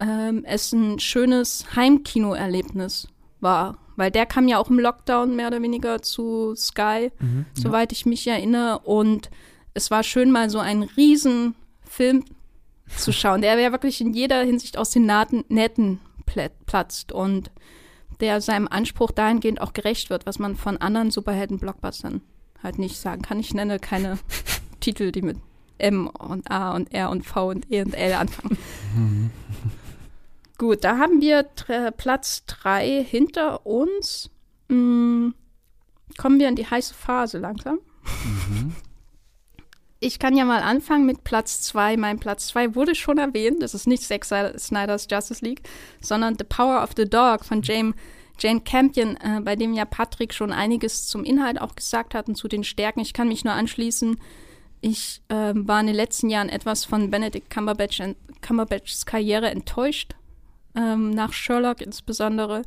[0.00, 3.08] ähm, es ein schönes Heimkino-Erlebnis
[3.40, 3.78] war.
[3.96, 7.96] Weil der kam ja auch im Lockdown mehr oder weniger zu Sky, mhm, soweit ja.
[7.96, 8.78] ich mich erinnere.
[8.84, 9.28] Und
[9.74, 12.24] es war schön, mal so einen riesen Film
[12.96, 16.00] zu schauen, der ja wirklich in jeder Hinsicht aus den Naten, Nähten
[16.66, 17.50] platzt und
[18.20, 22.22] der seinem Anspruch dahingehend auch gerecht wird, was man von anderen Superhelden-Blockbustern
[22.62, 23.38] halt nicht sagen kann.
[23.38, 24.18] Ich nenne keine
[24.80, 25.38] Titel, die mit
[25.78, 28.58] M und A und R und V und E und L anfangen.
[30.58, 31.44] Gut, da haben wir
[31.96, 34.28] Platz 3 hinter uns.
[34.68, 35.34] Hm,
[36.16, 37.78] kommen wir in die heiße Phase langsam.
[38.24, 38.74] Mhm
[40.00, 41.96] ich kann ja mal anfangen mit Platz 2.
[41.96, 43.62] Mein Platz 2 wurde schon erwähnt.
[43.62, 45.62] Das ist nicht Zack Snyder's Justice League,
[46.00, 47.94] sondern The Power of the Dog von Jane,
[48.38, 52.36] Jane Campion, äh, bei dem ja Patrick schon einiges zum Inhalt auch gesagt hat und
[52.36, 53.00] zu den Stärken.
[53.00, 54.18] Ich kann mich nur anschließen.
[54.80, 58.00] Ich äh, war in den letzten Jahren etwas von Benedict Cumberbatch
[58.40, 60.14] Cumberbatchs Karriere enttäuscht,
[60.76, 62.62] ähm, nach Sherlock insbesondere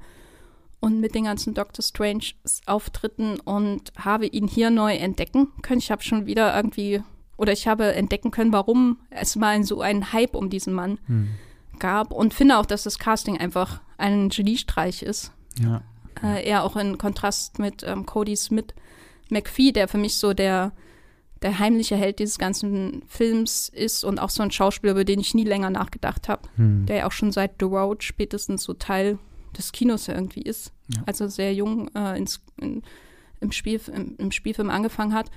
[0.81, 2.33] und mit den ganzen Doctor Strange
[2.65, 5.79] Auftritten und habe ihn hier neu entdecken können.
[5.79, 7.01] Ich habe schon wieder irgendwie
[7.41, 11.29] oder ich habe entdecken können, warum es mal so einen Hype um diesen Mann hm.
[11.79, 15.31] gab und finde auch, dass das Casting einfach ein Geniestreich ist.
[15.59, 15.81] Ja.
[16.21, 18.67] Äh, eher auch in Kontrast mit ähm, Cody Smith
[19.29, 20.71] McPhee, der für mich so der,
[21.41, 25.33] der heimliche Held dieses ganzen Films ist und auch so ein Schauspieler, über den ich
[25.33, 26.85] nie länger nachgedacht habe, hm.
[26.85, 29.17] der ja auch schon seit The Road spätestens so Teil
[29.57, 30.73] des Kinos irgendwie ist.
[30.89, 31.01] Ja.
[31.07, 32.83] Also sehr jung äh, ins, in,
[33.39, 35.31] im, Spiel, im, im Spielfilm angefangen hat.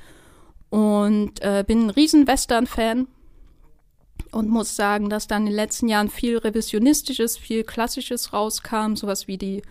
[0.74, 3.06] Und äh, bin ein riesen Western-Fan
[4.32, 9.28] und muss sagen, dass dann in den letzten Jahren viel Revisionistisches, viel Klassisches rauskam, sowas
[9.28, 9.62] wie die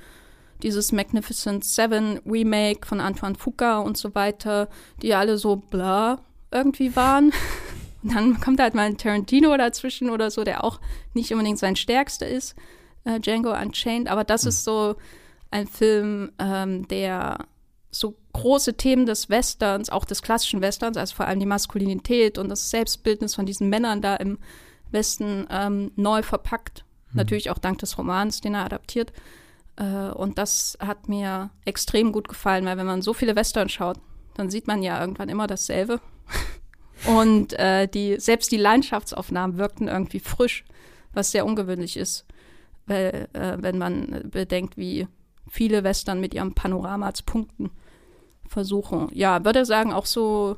[0.62, 4.70] dieses Magnificent Seven Remake von Antoine Fuqua und so weiter,
[5.02, 7.34] die alle so bla irgendwie waren.
[8.04, 10.80] Und dann kommt halt mal ein Tarantino dazwischen oder so, der auch
[11.14, 12.56] nicht unbedingt sein stärkster ist,
[13.04, 14.50] äh, Django Unchained, aber das mhm.
[14.50, 14.96] ist so
[15.52, 17.46] ein Film, ähm, der
[17.94, 22.50] so große Themen des Westerns, auch des klassischen Westerns, also vor allem die Maskulinität und
[22.50, 24.40] das Selbstbildnis von diesen Männern da im
[24.92, 26.86] Westen ähm, neu verpackt.
[27.12, 27.18] Mhm.
[27.18, 29.14] Natürlich auch dank des Romans, den er adaptiert.
[29.76, 34.00] Äh, und das hat mir extrem gut gefallen, weil wenn man so viele Western schaut,
[34.34, 36.02] dann sieht man ja irgendwann immer dasselbe.
[37.06, 40.66] und äh, die, selbst die Landschaftsaufnahmen wirkten irgendwie frisch,
[41.14, 42.26] was sehr ungewöhnlich ist,
[42.88, 45.08] weil, äh, wenn man bedenkt, wie
[45.48, 47.70] viele Western mit ihrem Panorama als Punkten
[48.54, 49.10] versuchen.
[49.12, 50.58] Ja, würde sagen, auch so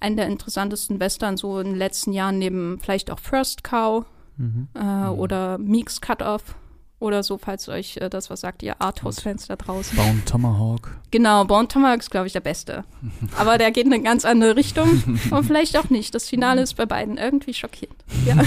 [0.00, 4.04] einen der interessantesten Western so in den letzten Jahren neben vielleicht auch First Cow
[4.36, 4.68] mhm.
[4.74, 5.18] Äh, mhm.
[5.18, 6.56] oder Meeks Cut-Off
[6.98, 9.96] oder so, falls euch äh, das was sagt, ihr Arthouse-Fans da draußen.
[9.96, 10.98] Bone Tomahawk.
[11.10, 12.84] Genau, Bone Tomahawk ist, glaube ich, der beste.
[13.38, 16.14] Aber der geht in eine ganz andere Richtung und vielleicht auch nicht.
[16.14, 18.02] Das Finale ist bei beiden irgendwie schockierend.
[18.24, 18.36] Ja.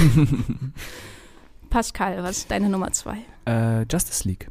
[1.70, 3.20] Pascal, was ist deine Nummer zwei?
[3.46, 4.50] Äh, Justice League.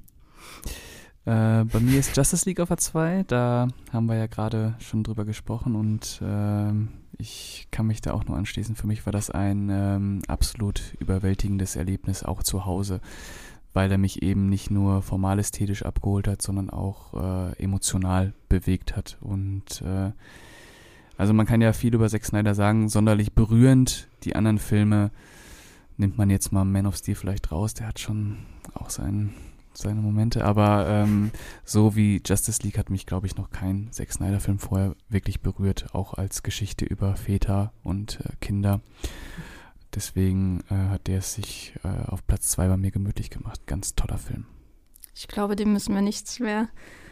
[1.25, 5.25] Äh, bei mir ist Justice League auf A2, da haben wir ja gerade schon drüber
[5.25, 6.73] gesprochen und äh,
[7.19, 8.77] ich kann mich da auch nur anschließen.
[8.77, 13.01] Für mich war das ein ähm, absolut überwältigendes Erlebnis, auch zu Hause,
[13.75, 18.97] weil er mich eben nicht nur formal ästhetisch abgeholt hat, sondern auch äh, emotional bewegt
[18.97, 19.19] hat.
[19.21, 20.13] Und äh,
[21.17, 24.09] also man kann ja viel über Zack Snyder sagen, sonderlich berührend.
[24.23, 25.11] Die anderen Filme
[25.97, 28.39] nimmt man jetzt mal Man of Steel vielleicht raus, der hat schon
[28.75, 29.35] auch seinen
[29.79, 31.31] seine Momente, aber ähm,
[31.65, 35.95] so wie Justice League hat mich, glaube ich, noch kein Zack Snyder-Film vorher wirklich berührt,
[35.95, 38.81] auch als Geschichte über Väter und äh, Kinder.
[39.95, 43.67] Deswegen äh, hat der es sich äh, auf Platz zwei bei mir gemütlich gemacht.
[43.67, 44.45] Ganz toller Film.
[45.15, 46.69] Ich glaube, dem müssen wir nichts mehr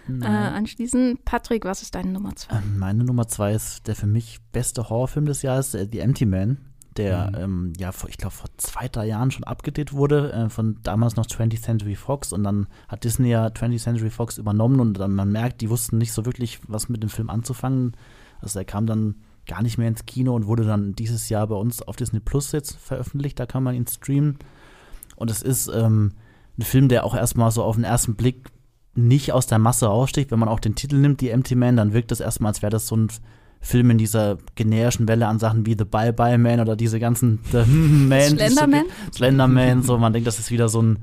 [0.08, 1.18] äh, anschließen.
[1.24, 2.58] Patrick, was ist deine Nummer zwei?
[2.58, 6.26] Ähm, meine Nummer zwei ist der für mich beste Horrorfilm des Jahres, äh, The Empty
[6.26, 6.58] Man
[6.98, 7.36] der mhm.
[7.36, 11.16] ähm, ja, vor, ich glaube, vor zwei, drei Jahren schon abgedreht wurde, äh, von damals
[11.16, 12.32] noch 20th Century Fox.
[12.32, 15.98] Und dann hat Disney ja 20th Century Fox übernommen und dann man merkt, die wussten
[15.98, 17.96] nicht so wirklich, was mit dem Film anzufangen.
[18.40, 19.16] Also er kam dann
[19.46, 22.52] gar nicht mehr ins Kino und wurde dann dieses Jahr bei uns auf Disney Plus
[22.52, 23.38] jetzt veröffentlicht.
[23.38, 24.38] Da kann man ihn streamen.
[25.14, 26.12] Und es ist ähm,
[26.58, 28.50] ein Film, der auch erstmal so auf den ersten Blick
[28.94, 30.30] nicht aus der Masse raussticht.
[30.30, 32.70] Wenn man auch den Titel nimmt, die Empty Man, dann wirkt das erstmal, als wäre
[32.70, 33.08] das so ein
[33.60, 37.40] Film in dieser generischen Welle an Sachen wie The Bye Bye Man oder diese ganzen
[37.50, 38.36] The Man.
[38.36, 38.84] Slenderman?
[39.10, 40.98] So, Slenderman, so man denkt, das ist wieder so ein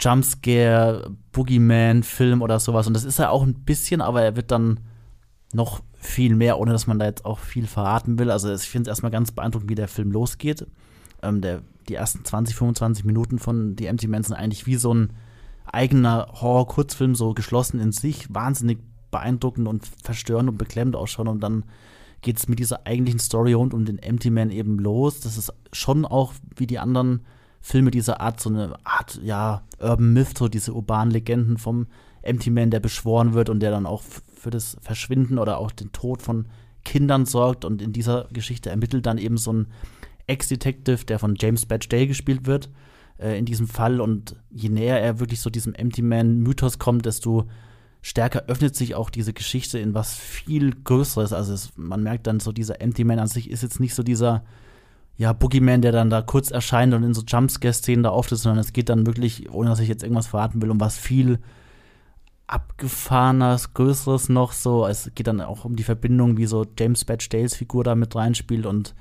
[0.00, 2.86] Jumpscare, Boogeyman-Film oder sowas.
[2.86, 4.80] Und das ist er auch ein bisschen, aber er wird dann
[5.52, 8.30] noch viel mehr, ohne dass man da jetzt auch viel verraten will.
[8.30, 10.66] Also ich finde es erstmal ganz beeindruckend, wie der Film losgeht.
[11.22, 14.94] Ähm, der, die ersten 20, 25 Minuten von The Empty Man sind eigentlich wie so
[14.94, 15.12] ein
[15.66, 18.78] eigener Horror-Kurzfilm, so geschlossen in sich, wahnsinnig
[19.10, 21.28] beeindruckend und verstörend und beklemmend ausschauen.
[21.28, 21.64] Und dann
[22.22, 25.20] geht es mit dieser eigentlichen Story rund um den Empty Man eben los.
[25.20, 27.24] Das ist schon auch wie die anderen
[27.60, 31.86] Filme dieser Art, so eine Art, ja, Urban Myth, so diese urbanen Legenden vom
[32.22, 35.92] Empty Man, der beschworen wird und der dann auch für das Verschwinden oder auch den
[35.92, 36.46] Tod von
[36.84, 37.64] Kindern sorgt.
[37.64, 39.66] Und in dieser Geschichte ermittelt dann eben so ein
[40.26, 42.70] Ex-Detective, der von James Badge Day gespielt wird,
[43.18, 44.00] äh, in diesem Fall.
[44.00, 47.46] Und je näher er wirklich so diesem Empty Man-Mythos kommt, desto
[48.02, 51.32] stärker öffnet sich auch diese Geschichte in was viel Größeres.
[51.32, 54.02] Also es, man merkt dann so, dieser Empty Man an sich ist jetzt nicht so
[54.02, 54.42] dieser
[55.16, 58.72] ja, Boogeyman, der dann da kurz erscheint und in so Jumpscare-Szenen da auftritt, sondern es
[58.72, 61.40] geht dann wirklich, ohne dass ich jetzt irgendwas verraten will, um was viel
[62.46, 64.86] abgefahrenes, größeres noch so.
[64.86, 68.14] Es geht dann auch um die Verbindung, wie so James Badge Dales Figur da mit
[68.16, 68.94] reinspielt und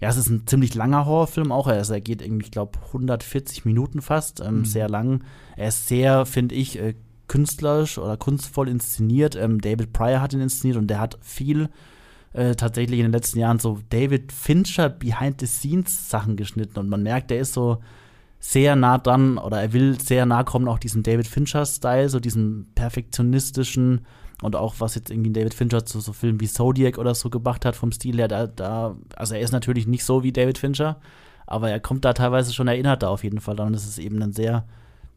[0.00, 1.66] ja, es ist ein ziemlich langer Horrorfilm auch.
[1.66, 4.64] Also er geht irgendwie, ich glaube, 140 Minuten fast, ähm, mhm.
[4.64, 5.24] sehr lang.
[5.56, 6.94] Er ist sehr, finde ich, äh,
[7.28, 9.36] künstlerisch oder kunstvoll inszeniert.
[9.36, 11.68] Ähm, David Pryor hat ihn inszeniert und der hat viel
[12.32, 17.40] äh, tatsächlich in den letzten Jahren so David Fincher Behind-the-Scenes-Sachen geschnitten und man merkt, der
[17.40, 17.78] ist so
[18.40, 22.66] sehr nah dran oder er will sehr nah kommen, auch diesem David Fincher-Style, so diesem
[22.74, 24.06] perfektionistischen
[24.42, 27.64] und auch was jetzt irgendwie David Fincher zu so Filmen wie Zodiac oder so gemacht
[27.64, 31.00] hat vom Stil her, da, da, also er ist natürlich nicht so wie David Fincher,
[31.46, 33.72] aber er kommt da teilweise schon erinnert da auf jeden Fall dran.
[33.72, 34.66] Das ist eben ein sehr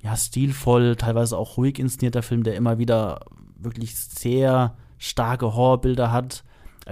[0.04, 3.26] ja, stilvoll, teilweise auch ruhig inszenierter Film, der immer wieder
[3.58, 6.44] wirklich sehr starke Horrorbilder hat.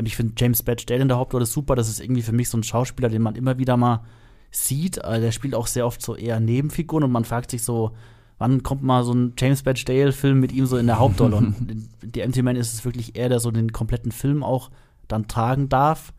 [0.04, 1.76] Ich finde James Badge Dale in der Hauptrolle super.
[1.76, 4.04] Das ist irgendwie für mich so ein Schauspieler, den man immer wieder mal
[4.52, 5.00] sieht.
[5.00, 7.92] Äh, der spielt auch sehr oft so eher Nebenfiguren und man fragt sich so,
[8.38, 11.36] wann kommt mal so ein James Badge Dale-Film mit ihm so in der Hauptrolle?
[11.36, 14.70] und in The Empty Man ist es wirklich er, der so den kompletten Film auch
[15.08, 16.14] dann tragen darf.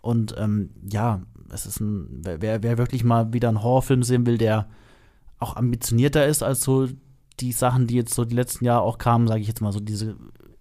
[0.00, 1.20] Und ähm, ja,
[1.52, 4.66] es ist ein, wer, wer wirklich mal wieder einen Horrorfilm sehen will, der
[5.38, 6.88] auch ambitionierter ist als so
[7.40, 9.80] die Sachen, die jetzt so die letzten Jahre auch kamen, sage ich jetzt mal so
[9.80, 10.16] diese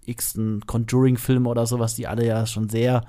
[0.05, 3.05] x-ten Conjuring-Filme oder sowas, die alle ja schon sehr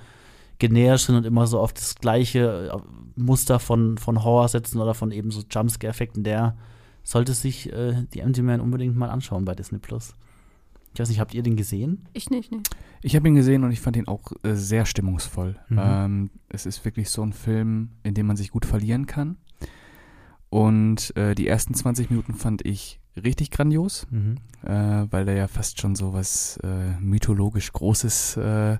[0.59, 4.95] genähert sind und immer so auf das gleiche äh, Muster von, von Horror setzen oder
[4.95, 6.57] von eben so Jumpscare-Effekten, der
[7.03, 10.15] sollte sich äh, die Empty Man unbedingt mal anschauen bei Disney Plus.
[10.95, 12.09] Ich weiß nicht, habt ihr den gesehen?
[12.15, 12.63] Ich nicht, nee.
[13.03, 15.57] Ich habe ihn gesehen und ich fand ihn auch äh, sehr stimmungsvoll.
[15.69, 15.79] Mhm.
[15.79, 19.37] Ähm, es ist wirklich so ein Film, in dem man sich gut verlieren kann.
[20.57, 24.37] Und äh, die ersten 20 Minuten fand ich richtig grandios, Mhm.
[24.63, 28.79] äh, weil da ja fast schon so was äh, mythologisch Großes äh,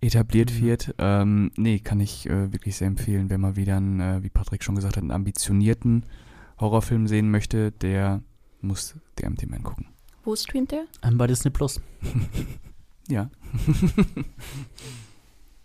[0.00, 0.60] etabliert Mhm.
[0.64, 0.94] wird.
[0.98, 4.64] Ähm, nee, kann ich äh, wirklich sehr empfehlen, wenn man wieder einen, äh, wie Patrick
[4.64, 6.04] schon gesagt hat, einen ambitionierten
[6.58, 8.20] Horrorfilm sehen möchte, der
[8.60, 9.86] muss der MT Man gucken.
[10.24, 10.84] Wo streamt der?
[11.04, 11.80] Ähm, bei Disney Plus.
[13.08, 13.28] Ja.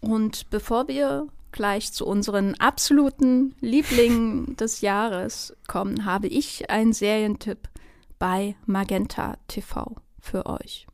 [0.01, 7.69] Und bevor wir gleich zu unseren absoluten Lieblingen des Jahres kommen, habe ich einen Serientipp
[8.19, 10.87] bei Magenta TV für euch.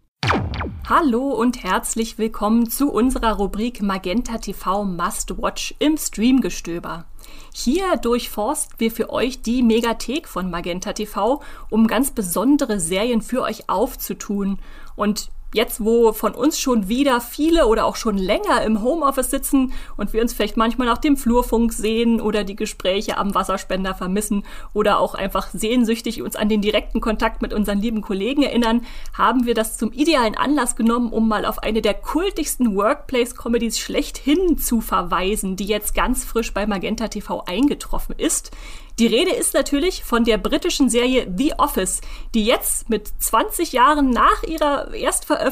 [0.88, 7.06] Hallo und herzlich willkommen zu unserer Rubrik Magenta TV Must Watch im Streamgestöber.
[7.54, 13.42] Hier durchforsten wir für euch die Megathek von Magenta TV, um ganz besondere Serien für
[13.44, 14.60] euch aufzutun.
[14.96, 19.74] Und jetzt, wo von uns schon wieder viele oder auch schon länger im Homeoffice sitzen
[19.98, 24.44] und wir uns vielleicht manchmal nach dem Flurfunk sehen oder die Gespräche am Wasserspender vermissen
[24.74, 28.86] oder auch einfach sehnsüchtig uns an den direkten Kontakt mit unseren lieben Kollegen erinnern,
[29.18, 34.58] haben wir das zum idealen Anlass genommen, um mal auf eine der kultigsten Workplace-Comedies schlechthin
[34.58, 38.52] zu verweisen, die jetzt ganz frisch bei Magenta TV eingetroffen ist.
[39.00, 42.02] Die Rede ist natürlich von der britischen Serie The Office,
[42.36, 45.43] die jetzt mit 20 Jahren nach ihrer Erstveröffentlichung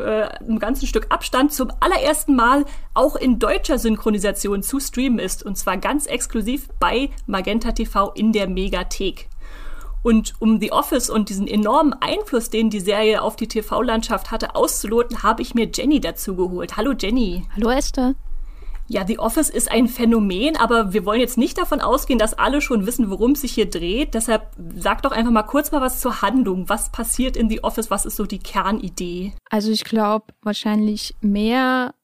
[0.00, 2.64] äh, ein ganzes Stück Abstand zum allerersten Mal
[2.94, 5.44] auch in deutscher Synchronisation zu streamen ist.
[5.44, 9.28] Und zwar ganz exklusiv bei Magenta TV in der Megathek.
[10.02, 14.56] Und um The Office und diesen enormen Einfluss, den die Serie auf die TV-Landschaft hatte,
[14.56, 16.76] auszuloten, habe ich mir Jenny dazu geholt.
[16.76, 17.46] Hallo Jenny.
[17.54, 18.14] Hallo Esther.
[18.92, 22.60] Ja, The Office ist ein Phänomen, aber wir wollen jetzt nicht davon ausgehen, dass alle
[22.60, 24.14] schon wissen, worum es sich hier dreht.
[24.14, 26.68] Deshalb sag doch einfach mal kurz mal was zur Handlung.
[26.68, 27.92] Was passiert in The Office?
[27.92, 29.32] Was ist so die Kernidee?
[29.48, 31.94] Also ich glaube, wahrscheinlich mehr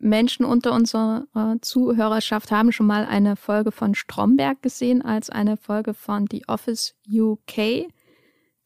[0.00, 1.26] Menschen unter unserer
[1.60, 6.96] Zuhörerschaft haben schon mal eine Folge von Stromberg gesehen als eine Folge von The Office
[7.08, 7.86] UK.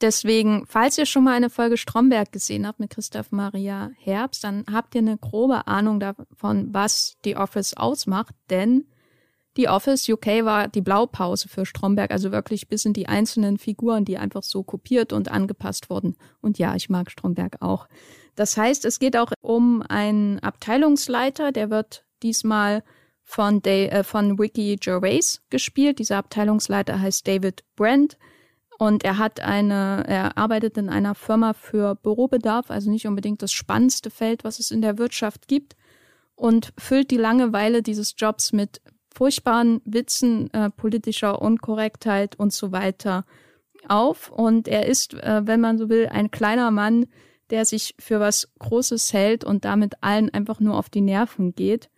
[0.00, 4.64] Deswegen, falls ihr schon mal eine Folge Stromberg gesehen habt mit Christoph Maria Herbst, dann
[4.70, 8.86] habt ihr eine grobe Ahnung davon, was The Office ausmacht, denn
[9.56, 14.04] The Office UK war die Blaupause für Stromberg, also wirklich bis in die einzelnen Figuren,
[14.04, 16.16] die einfach so kopiert und angepasst wurden.
[16.40, 17.88] Und ja, ich mag Stromberg auch.
[18.36, 22.84] Das heißt, es geht auch um einen Abteilungsleiter, der wird diesmal
[23.24, 25.98] von, Day, äh, von Ricky Gervais gespielt.
[25.98, 28.16] Dieser Abteilungsleiter heißt David Brent.
[28.78, 33.52] Und er hat eine, er arbeitet in einer Firma für Bürobedarf, also nicht unbedingt das
[33.52, 35.76] spannendste Feld, was es in der Wirtschaft gibt,
[36.36, 38.80] und füllt die Langeweile dieses Jobs mit
[39.12, 43.24] furchtbaren Witzen, äh, politischer Unkorrektheit und so weiter
[43.88, 44.30] auf.
[44.30, 47.06] Und er ist, äh, wenn man so will, ein kleiner Mann,
[47.50, 51.90] der sich für was Großes hält und damit allen einfach nur auf die Nerven geht.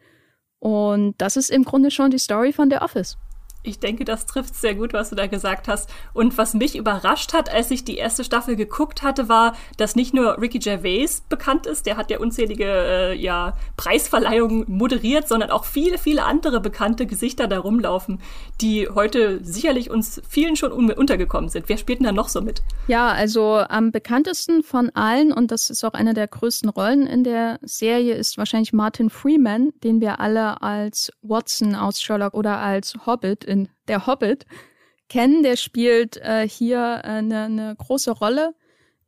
[0.61, 3.18] Und das ist im Grunde schon die Story von The Office.
[3.62, 5.90] Ich denke, das trifft sehr gut, was du da gesagt hast.
[6.14, 10.14] Und was mich überrascht hat, als ich die erste Staffel geguckt hatte, war, dass nicht
[10.14, 15.64] nur Ricky Gervais bekannt ist, der hat ja unzählige äh, ja, Preisverleihungen moderiert, sondern auch
[15.64, 18.20] viele, viele andere bekannte Gesichter da rumlaufen,
[18.61, 21.68] die heute sicherlich uns vielen schon un untergekommen sind.
[21.68, 22.62] Wer spielt denn da noch so mit?
[22.88, 27.24] Ja, also am bekanntesten von allen, und das ist auch eine der größten Rollen in
[27.24, 32.94] der Serie, ist wahrscheinlich Martin Freeman, den wir alle als Watson aus Sherlock oder als
[33.06, 34.46] Hobbit in Der Hobbit
[35.09, 35.42] kennen.
[35.42, 38.55] Der spielt äh, hier eine äh, ne große Rolle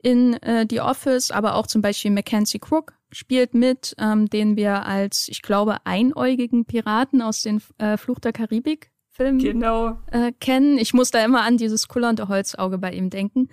[0.03, 4.85] in äh, The Office, aber auch zum Beispiel Mackenzie Crook spielt mit, ähm, den wir
[4.85, 9.99] als, ich glaube, einäugigen Piraten aus den äh, Fluch der Karibik Filmen genau.
[10.11, 10.79] äh, kennen.
[10.79, 13.49] Ich muss da immer an dieses kullernde Holzauge bei ihm denken.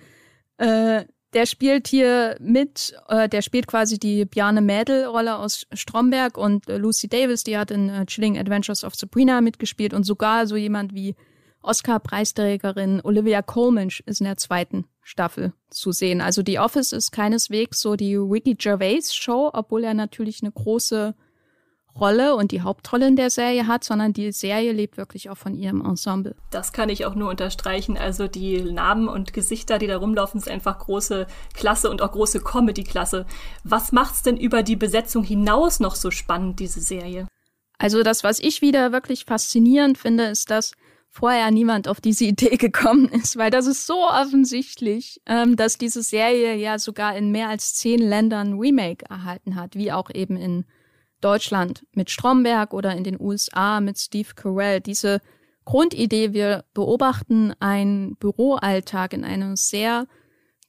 [0.56, 6.68] Äh, der spielt hier mit, äh, der spielt quasi die Bjarne Mädel-Rolle aus Stromberg und
[6.68, 10.56] äh, Lucy Davis, die hat in äh, Chilling Adventures of Sabrina mitgespielt und sogar so
[10.56, 11.14] jemand wie
[11.62, 16.20] Oscar-Preisträgerin Olivia Colman ist in der zweiten Staffel zu sehen.
[16.20, 21.14] Also die Office ist keineswegs so die Ricky Gervais Show, obwohl er natürlich eine große
[21.98, 25.54] Rolle und die Hauptrolle in der Serie hat, sondern die Serie lebt wirklich auch von
[25.54, 26.36] ihrem Ensemble.
[26.50, 27.96] Das kann ich auch nur unterstreichen.
[27.96, 32.40] Also die Namen und Gesichter, die da rumlaufen, ist einfach große Klasse und auch große
[32.40, 33.26] Comedy-Klasse.
[33.64, 37.26] Was macht's denn über die Besetzung hinaus noch so spannend, diese Serie?
[37.78, 40.72] Also das, was ich wieder wirklich faszinierend finde, ist, dass
[41.08, 46.02] vorher niemand auf diese Idee gekommen ist, weil das ist so offensichtlich, ähm, dass diese
[46.02, 50.64] Serie ja sogar in mehr als zehn Ländern Remake erhalten hat, wie auch eben in
[51.20, 54.80] Deutschland mit Stromberg oder in den USA mit Steve Carell.
[54.80, 55.20] Diese
[55.64, 60.06] Grundidee, wir beobachten einen Büroalltag in einer sehr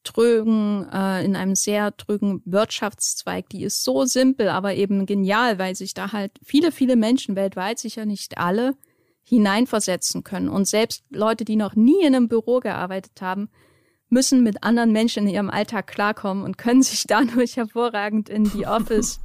[0.04, 3.50] trögen, äh, in einem sehr trögen Wirtschaftszweig.
[3.50, 7.80] Die ist so simpel, aber eben genial, weil sich da halt viele, viele Menschen weltweit,
[7.80, 8.76] sicher nicht alle,
[9.24, 10.50] hineinversetzen können.
[10.50, 13.50] Und selbst Leute, die noch nie in einem Büro gearbeitet haben,
[14.10, 18.66] müssen mit anderen Menschen in ihrem Alltag klarkommen und können sich dadurch hervorragend in die
[18.68, 19.20] Office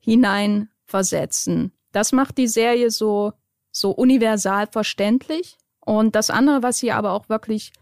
[0.00, 1.72] hineinversetzen.
[1.92, 3.32] Das macht die Serie so,
[3.70, 5.56] so universal verständlich.
[5.80, 7.72] Und das andere, was sie aber auch wirklich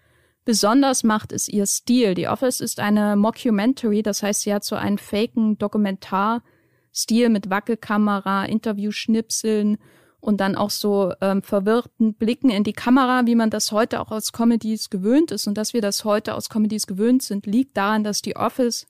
[0.44, 2.14] besonders macht, ist ihr Stil.
[2.14, 8.46] Die Office ist eine Mockumentary, das heißt, sie hat so einen faken Dokumentarstil mit Wackelkamera,
[8.46, 9.76] Interviewschnipseln
[10.20, 14.10] und dann auch so ähm, verwirrten Blicken in die Kamera, wie man das heute auch
[14.10, 15.46] aus Comedies gewöhnt ist.
[15.46, 18.86] Und dass wir das heute aus Comedies gewöhnt sind, liegt daran, dass die Office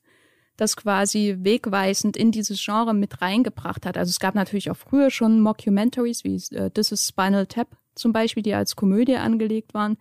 [0.59, 3.97] das quasi wegweisend in dieses Genre mit reingebracht hat.
[3.97, 8.11] Also es gab natürlich auch früher schon Mockumentaries wie äh, This is Spinal Tap zum
[8.11, 9.97] Beispiel, die als Komödie angelegt waren.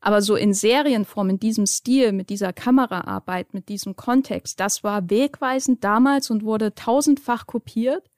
[0.00, 5.08] Aber so in Serienform, in diesem Stil, mit dieser Kameraarbeit, mit diesem Kontext, das war
[5.08, 8.10] wegweisend damals und wurde tausendfach kopiert.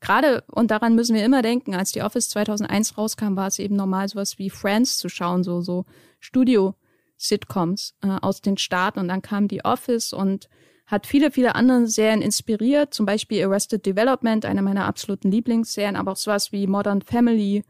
[0.00, 3.76] Gerade, und daran müssen wir immer denken, als die Office 2001 rauskam, war es eben
[3.76, 5.84] normal, sowas wie Friends zu schauen, so, so
[6.20, 9.00] Studio-Sitcoms äh, aus den Staaten.
[9.00, 10.48] Und dann kam die Office und
[10.86, 16.12] hat viele, viele andere Serien inspiriert, zum Beispiel Arrested Development, eine meiner absoluten Lieblingsserien, aber
[16.12, 17.64] auch sowas wie Modern Family,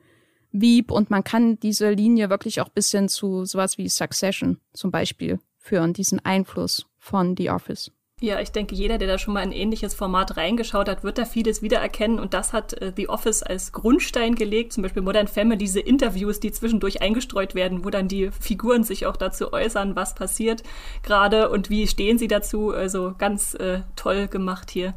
[0.53, 4.91] Veep und man kann diese Linie wirklich auch bis hin zu sowas wie Succession zum
[4.91, 7.91] Beispiel führen, diesen Einfluss von The Office.
[8.23, 11.27] Ja, ich denke, jeder, der da schon mal ein ähnliches Format reingeschaut hat, wird da
[11.27, 12.19] vieles wiedererkennen.
[12.19, 14.73] Und das hat äh, The Office als Grundstein gelegt.
[14.73, 19.05] Zum Beispiel Modern Family, diese Interviews, die zwischendurch eingestreut werden, wo dann die Figuren sich
[19.05, 20.62] auch dazu äußern, was passiert
[21.03, 22.71] gerade und wie stehen sie dazu.
[22.71, 24.95] Also ganz äh, toll gemacht hier.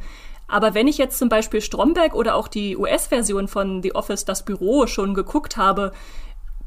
[0.48, 4.46] Aber wenn ich jetzt zum Beispiel Stromberg oder auch die US-Version von The Office, das
[4.46, 5.92] Büro, schon geguckt habe,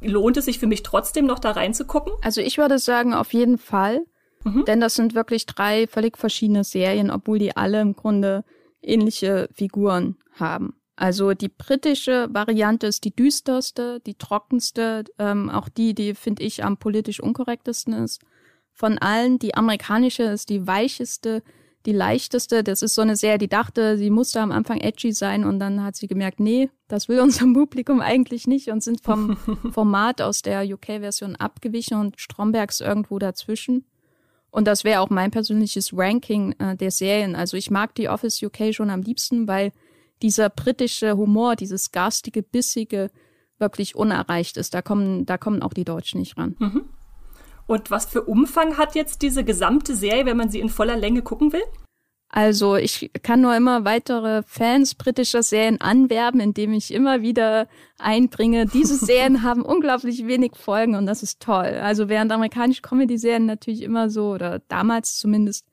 [0.02, 2.12] lohnt es sich für mich trotzdem noch da reinzugucken?
[2.20, 4.02] Also ich würde sagen, auf jeden Fall.
[4.44, 4.64] Mhm.
[4.64, 8.44] Denn das sind wirklich drei völlig verschiedene Serien, obwohl die alle im Grunde
[8.80, 10.74] ähnliche Figuren haben.
[10.96, 16.64] Also die britische Variante ist die düsterste, die trockenste, ähm, auch die, die finde ich
[16.64, 18.20] am politisch unkorrektesten ist.
[18.72, 21.42] Von allen, die amerikanische ist die weicheste,
[21.86, 22.62] die leichteste.
[22.62, 25.82] Das ist so eine Serie, die dachte, sie musste am Anfang edgy sein und dann
[25.82, 29.36] hat sie gemerkt, nee, das will unser Publikum eigentlich nicht und sind vom
[29.72, 33.84] Format aus der UK-Version abgewichen und Strombergs irgendwo dazwischen.
[34.52, 37.34] Und das wäre auch mein persönliches Ranking äh, der Serien.
[37.34, 39.72] Also ich mag die Office UK schon am liebsten, weil
[40.20, 43.10] dieser britische Humor, dieses garstige, bissige
[43.58, 44.74] wirklich unerreicht ist.
[44.74, 46.54] Da kommen, da kommen auch die Deutschen nicht ran.
[46.58, 46.84] Mhm.
[47.66, 51.22] Und was für Umfang hat jetzt diese gesamte Serie, wenn man sie in voller Länge
[51.22, 51.62] gucken will?
[52.34, 57.68] Also ich kann nur immer weitere Fans britischer Serien anwerben, indem ich immer wieder
[57.98, 58.64] einbringe.
[58.64, 61.78] Diese Serien haben unglaublich wenig Folgen und das ist toll.
[61.82, 65.66] Also während amerikanische Comedy-Serien natürlich immer so, oder damals zumindest,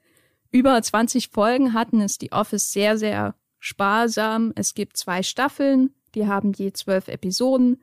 [0.52, 4.52] über 20 Folgen hatten, ist die Office sehr, sehr sparsam.
[4.56, 7.82] Es gibt zwei Staffeln, die haben je zwölf Episoden.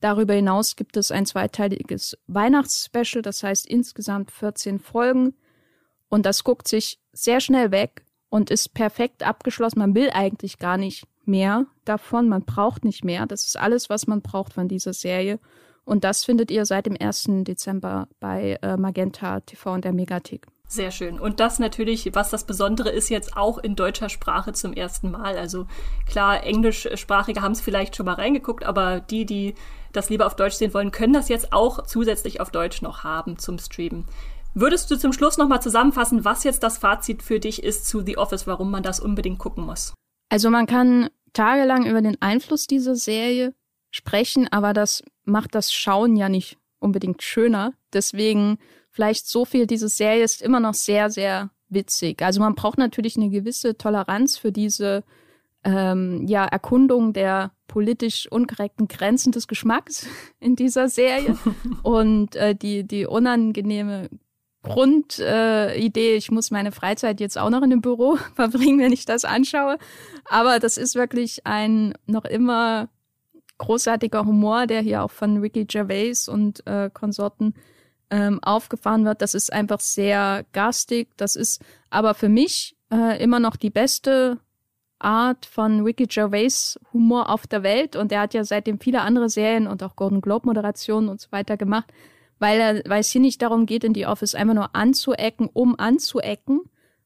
[0.00, 5.34] Darüber hinaus gibt es ein zweiteiliges Weihnachtsspecial, das heißt insgesamt 14 Folgen.
[6.08, 8.05] Und das guckt sich sehr schnell weg
[8.36, 9.78] und ist perfekt abgeschlossen.
[9.78, 13.24] Man will eigentlich gar nicht mehr davon, man braucht nicht mehr.
[13.24, 15.40] Das ist alles, was man braucht von dieser Serie.
[15.86, 17.28] Und das findet ihr seit dem 1.
[17.44, 20.46] Dezember bei äh, Magenta TV und der Megathek.
[20.68, 21.18] Sehr schön.
[21.18, 25.38] Und das natürlich, was das Besondere ist, jetzt auch in deutscher Sprache zum ersten Mal.
[25.38, 25.66] Also
[26.06, 29.54] klar, Englischsprachige haben es vielleicht schon mal reingeguckt, aber die, die
[29.92, 33.38] das lieber auf Deutsch sehen wollen, können das jetzt auch zusätzlich auf Deutsch noch haben
[33.38, 34.04] zum Streamen.
[34.58, 38.16] Würdest du zum Schluss nochmal zusammenfassen, was jetzt das Fazit für dich ist zu The
[38.16, 39.92] Office, warum man das unbedingt gucken muss?
[40.30, 43.54] Also man kann tagelang über den Einfluss dieser Serie
[43.90, 47.74] sprechen, aber das macht das Schauen ja nicht unbedingt schöner.
[47.92, 48.56] Deswegen
[48.90, 52.22] vielleicht so viel, diese Serie ist immer noch sehr, sehr witzig.
[52.22, 55.04] Also man braucht natürlich eine gewisse Toleranz für diese
[55.64, 60.06] ähm, ja, Erkundung der politisch unkorrekten Grenzen des Geschmacks
[60.40, 61.36] in dieser Serie
[61.82, 64.08] und äh, die, die unangenehme
[64.66, 69.04] Grundidee, äh, ich muss meine Freizeit jetzt auch noch in dem Büro verbringen, wenn ich
[69.04, 69.78] das anschaue.
[70.24, 72.88] Aber das ist wirklich ein noch immer
[73.58, 77.54] großartiger Humor, der hier auch von Ricky Gervais und äh, Konsorten
[78.10, 79.22] ähm, aufgefahren wird.
[79.22, 81.08] Das ist einfach sehr garstig.
[81.16, 84.38] Das ist aber für mich äh, immer noch die beste
[84.98, 87.96] Art von Ricky Gervais Humor auf der Welt.
[87.96, 91.28] Und er hat ja seitdem viele andere Serien und auch Golden Globe Moderationen und so
[91.30, 91.92] weiter gemacht
[92.38, 96.60] weil, weil es hier nicht darum geht, in die Office einfach nur anzuecken, um anzuecken,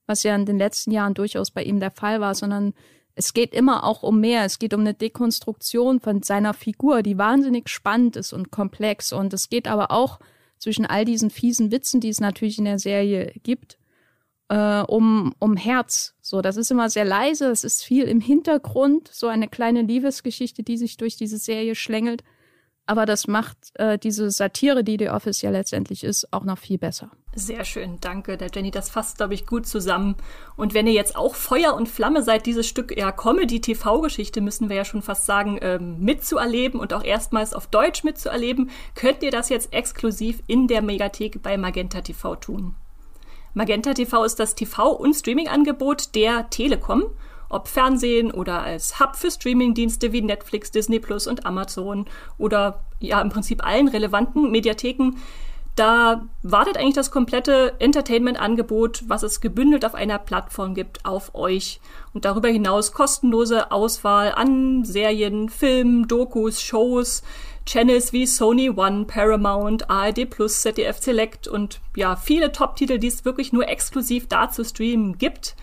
[0.07, 2.74] was ja in den letzten Jahren durchaus bei ihm der Fall war, sondern
[3.14, 4.45] es geht immer auch um mehr.
[4.45, 9.12] Es geht um eine Dekonstruktion von seiner Figur, die wahnsinnig spannend ist und komplex.
[9.12, 10.20] Und es geht aber auch
[10.59, 13.78] zwischen all diesen fiesen Witzen, die es natürlich in der Serie gibt,
[14.49, 16.14] äh, um, um Herz.
[16.20, 20.62] So, das ist immer sehr leise, es ist viel im Hintergrund, so eine kleine Liebesgeschichte,
[20.62, 22.22] die sich durch diese Serie schlängelt.
[22.87, 26.78] Aber das macht äh, diese Satire, die The Office ja letztendlich ist, auch noch viel
[26.78, 27.11] besser.
[27.33, 28.37] Sehr schön, danke.
[28.37, 30.16] Der Jenny, das fasst, glaube ich, gut zusammen.
[30.57, 34.76] Und wenn ihr jetzt auch Feuer und Flamme seid, dieses Stück ja Comedy-TV-Geschichte, müssen wir
[34.76, 39.49] ja schon fast sagen, ähm, mitzuerleben und auch erstmals auf Deutsch mitzuerleben, könnt ihr das
[39.49, 42.74] jetzt exklusiv in der Megathek bei Magenta TV tun.
[43.55, 47.05] Magenta TV ist das TV- und Streaming-Angebot der Telekom
[47.51, 52.07] ob Fernsehen oder als Hub für Streamingdienste wie Netflix, Disney Plus und Amazon
[52.38, 55.16] oder ja im Prinzip allen relevanten Mediatheken
[55.76, 61.80] da wartet eigentlich das komplette Entertainment-Angebot, was es gebündelt auf einer Plattform gibt, auf euch.
[62.12, 67.22] Und darüber hinaus kostenlose Auswahl an Serien, Filmen, Dokus, Shows,
[67.64, 73.24] Channels wie Sony One, Paramount, ARD Plus, ZDF Select und ja, viele Top-Titel, die es
[73.24, 75.55] wirklich nur exklusiv da zu streamen gibt.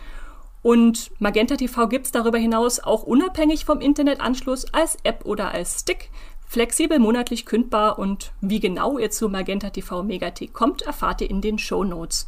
[0.61, 5.81] Und Magenta TV gibt es darüber hinaus auch unabhängig vom Internetanschluss als App oder als
[5.81, 6.09] Stick
[6.49, 11.41] Flexibel monatlich kündbar und wie genau ihr zu Magenta TV Megathek kommt, erfahrt ihr in
[11.41, 12.27] den Show Notes.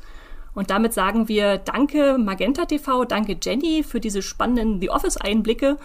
[0.54, 5.78] Und damit sagen wir Danke Magenta TV, danke Jenny für diese spannenden The Office Einblicke.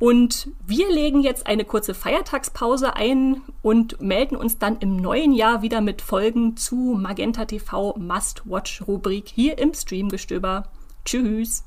[0.00, 5.62] Und wir legen jetzt eine kurze Feiertagspause ein und melden uns dann im neuen Jahr
[5.62, 10.64] wieder mit Folgen zu Magenta TV Must Watch Rubrik hier im Streamgestöber.
[11.04, 11.62] Tschüss.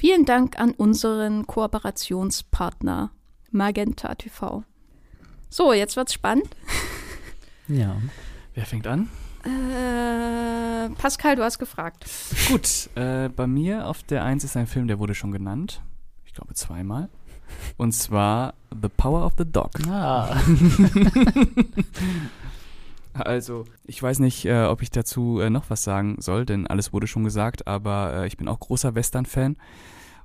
[0.00, 3.10] Vielen Dank an unseren Kooperationspartner
[3.50, 4.64] Magenta TV.
[5.50, 6.48] So, jetzt wird's spannend.
[7.68, 7.98] Ja.
[8.54, 9.10] Wer fängt an?
[9.44, 12.06] Äh, Pascal, du hast gefragt.
[12.48, 15.82] Gut, äh, bei mir auf der 1 ist ein Film, der wurde schon genannt.
[16.24, 17.10] Ich glaube zweimal.
[17.76, 19.72] Und zwar The Power of the Dog.
[19.86, 20.34] Ah.
[23.12, 26.92] Also, ich weiß nicht, äh, ob ich dazu äh, noch was sagen soll, denn alles
[26.92, 29.56] wurde schon gesagt, aber äh, ich bin auch großer Western-Fan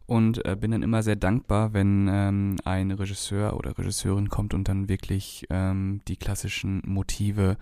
[0.06, 4.68] und äh, bin dann immer sehr dankbar, wenn ähm, ein Regisseur oder Regisseurin kommt und
[4.68, 7.58] dann wirklich ähm, die klassischen Motive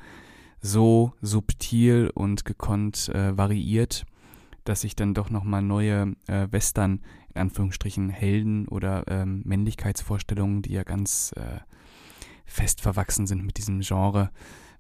[0.60, 4.06] so subtil und gekonnt äh, variiert,
[4.66, 7.02] dass ich dann doch nochmal neue äh, Western,
[7.34, 11.60] in Anführungsstrichen Helden oder ähm, Männlichkeitsvorstellungen, die ja ganz äh,
[12.46, 14.32] fest verwachsen sind mit diesem Genre,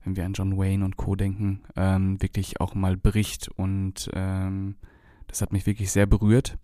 [0.03, 1.15] wenn wir an John Wayne und Co.
[1.15, 4.75] denken, ähm, wirklich auch mal bricht und ähm,
[5.27, 6.57] das hat mich wirklich sehr berührt.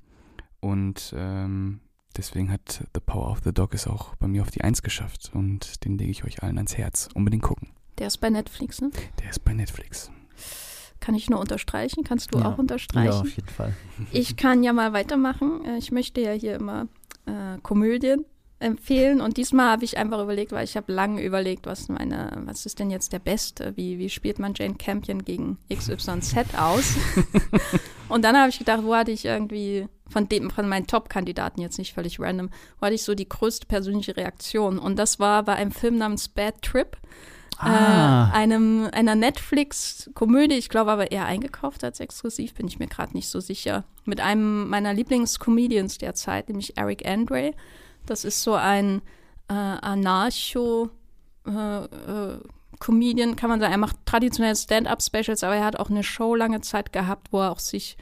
[0.61, 1.79] Und ähm,
[2.17, 5.31] deswegen hat The Power of the Dog es auch bei mir auf die Eins geschafft.
[5.33, 7.07] Und den lege ich euch allen ans Herz.
[7.13, 7.69] Unbedingt gucken.
[7.97, 8.91] Der ist bei Netflix, ne?
[9.21, 10.11] Der ist bei Netflix.
[10.99, 12.03] Kann ich nur unterstreichen?
[12.03, 12.51] Kannst du Ja.
[12.53, 13.11] auch unterstreichen?
[13.11, 13.73] Ja, auf jeden Fall.
[14.11, 15.63] Ich kann ja mal weitermachen.
[15.65, 16.87] Äh, Ich möchte ja hier immer
[17.25, 18.25] äh, Komödien
[18.59, 22.65] empfehlen und diesmal habe ich einfach überlegt, weil ich habe lange überlegt, was meine, was
[22.65, 23.73] ist denn jetzt der Beste?
[23.77, 26.95] Wie, wie spielt man Jane Campion gegen XYZ aus?
[28.09, 31.77] und dann habe ich gedacht, wo hatte ich irgendwie von dem, von meinen Top-Kandidaten jetzt
[31.77, 32.49] nicht völlig random,
[32.79, 36.27] wo hatte ich so die größte persönliche Reaktion und das war bei einem Film namens
[36.27, 36.97] Bad Trip.
[37.59, 38.29] Ah.
[38.29, 43.13] Äh, einem, einer Netflix-Komödie, ich glaube aber eher eingekauft als exklusiv, bin ich mir gerade
[43.13, 43.83] nicht so sicher.
[44.05, 47.53] Mit einem meiner Lieblingscomedians derzeit, nämlich Eric Andre.
[48.09, 49.01] Das ist so ein
[49.49, 50.89] äh, Anarcho-
[51.47, 52.39] äh, äh,
[52.79, 53.73] Comedian, kann man sagen.
[53.73, 57.51] Er macht traditionelle Stand-up-Specials, aber er hat auch eine Show lange Zeit gehabt, wo er
[57.51, 57.97] auch sich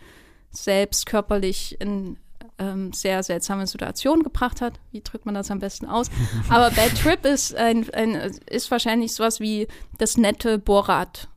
[0.52, 2.18] selbst körperlich in
[2.60, 4.80] ähm, sehr seltsame Situationen gebracht hat.
[4.92, 6.10] Wie drückt man das am besten aus?
[6.50, 8.14] Aber Bad Trip ist, ein, ein,
[8.50, 11.28] ist wahrscheinlich sowas wie das nette Borat,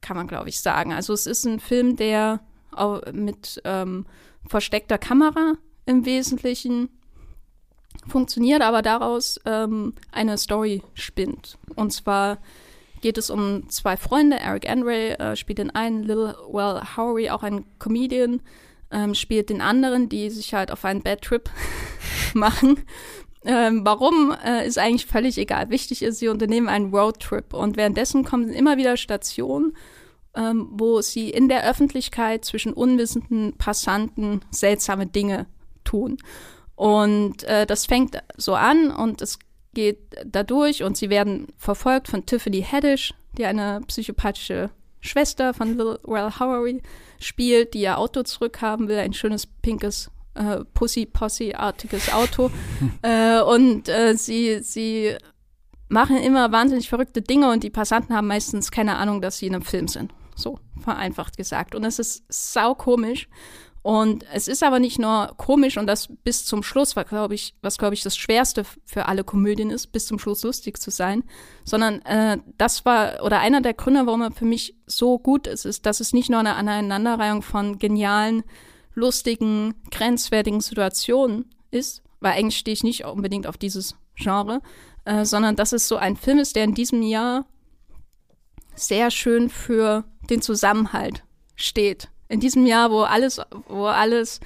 [0.00, 0.92] kann man glaube ich sagen.
[0.92, 2.40] Also es ist ein Film, der
[3.12, 4.06] mit ähm,
[4.46, 5.54] versteckter Kamera
[5.86, 6.88] im Wesentlichen
[8.06, 11.58] funktioniert, aber daraus ähm, eine Story spinnt.
[11.74, 12.38] Und zwar
[13.00, 14.38] geht es um zwei Freunde.
[14.38, 18.40] Eric Andre äh, spielt den einen, Lil Well Howery, auch ein Comedian,
[18.90, 21.48] ähm, spielt den anderen, die sich halt auf einen Bad Trip
[22.34, 22.80] machen.
[23.44, 25.70] Ähm, warum äh, ist eigentlich völlig egal.
[25.70, 29.74] Wichtig ist, sie unternehmen einen Roadtrip und währenddessen kommen immer wieder Stationen,
[30.34, 35.46] ähm, wo sie in der Öffentlichkeit zwischen unwissenden Passanten seltsame Dinge
[35.84, 36.18] tun.
[36.80, 39.38] Und äh, das fängt so an und es
[39.74, 44.70] geht dadurch und sie werden verfolgt von Tiffany Haddish, die eine psychopathische
[45.02, 46.80] Schwester von Lil Well Howery
[47.18, 52.50] spielt, die ihr Auto zurückhaben will, ein schönes pinkes äh, Pussy-Posse-artiges Auto.
[53.02, 55.16] äh, und äh, sie, sie
[55.90, 59.54] machen immer wahnsinnig verrückte Dinge und die Passanten haben meistens keine Ahnung, dass sie in
[59.54, 60.14] einem Film sind.
[60.34, 61.74] So, vereinfacht gesagt.
[61.74, 63.28] Und es ist saukomisch.
[63.82, 67.54] Und es ist aber nicht nur komisch und das bis zum Schluss, was glaube ich,
[67.62, 71.24] was glaube ich das Schwerste für alle Komödien ist, bis zum Schluss lustig zu sein,
[71.64, 75.64] sondern äh, das war oder einer der Gründe, warum er für mich so gut ist,
[75.64, 78.42] ist, dass es nicht nur eine Aneinanderreihung von genialen,
[78.94, 84.60] lustigen, grenzwertigen Situationen ist, weil eigentlich stehe ich nicht unbedingt auf dieses Genre,
[85.06, 87.46] äh, sondern dass es so ein Film ist, der in diesem Jahr
[88.74, 91.24] sehr schön für den Zusammenhalt
[91.56, 94.40] steht in diesem Jahr, wo alles, wo alles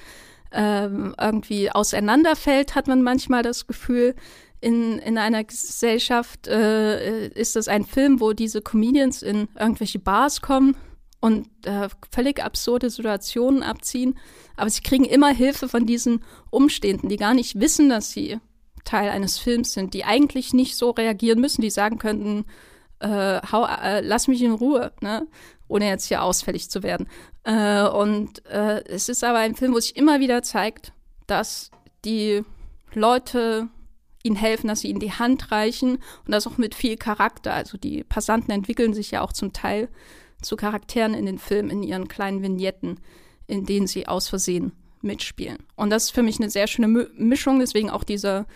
[0.51, 4.15] ähm, irgendwie auseinanderfällt, hat man manchmal das Gefühl,
[4.59, 10.41] in, in einer Gesellschaft äh, ist das ein Film, wo diese Comedians in irgendwelche Bars
[10.41, 10.75] kommen
[11.19, 14.17] und äh, völlig absurde Situationen abziehen,
[14.57, 18.39] aber sie kriegen immer Hilfe von diesen Umstehenden, die gar nicht wissen, dass sie
[18.85, 22.45] Teil eines Films sind, die eigentlich nicht so reagieren müssen, die sagen könnten,
[22.99, 25.27] äh, hau, äh, lass mich in Ruhe, ne?
[25.67, 27.07] Ohne jetzt hier ausfällig zu werden.
[27.43, 30.93] Äh, und äh, es ist aber ein Film, wo sich immer wieder zeigt,
[31.27, 31.71] dass
[32.03, 32.43] die
[32.93, 33.69] Leute
[34.23, 37.53] ihnen helfen, dass sie ihnen die Hand reichen und das auch mit viel Charakter.
[37.53, 39.89] Also die Passanten entwickeln sich ja auch zum Teil
[40.41, 42.99] zu Charakteren in den Filmen, in ihren kleinen Vignetten,
[43.47, 44.71] in denen sie aus Versehen
[45.01, 45.57] mitspielen.
[45.75, 48.47] Und das ist für mich eine sehr schöne Mischung, deswegen auch dieser,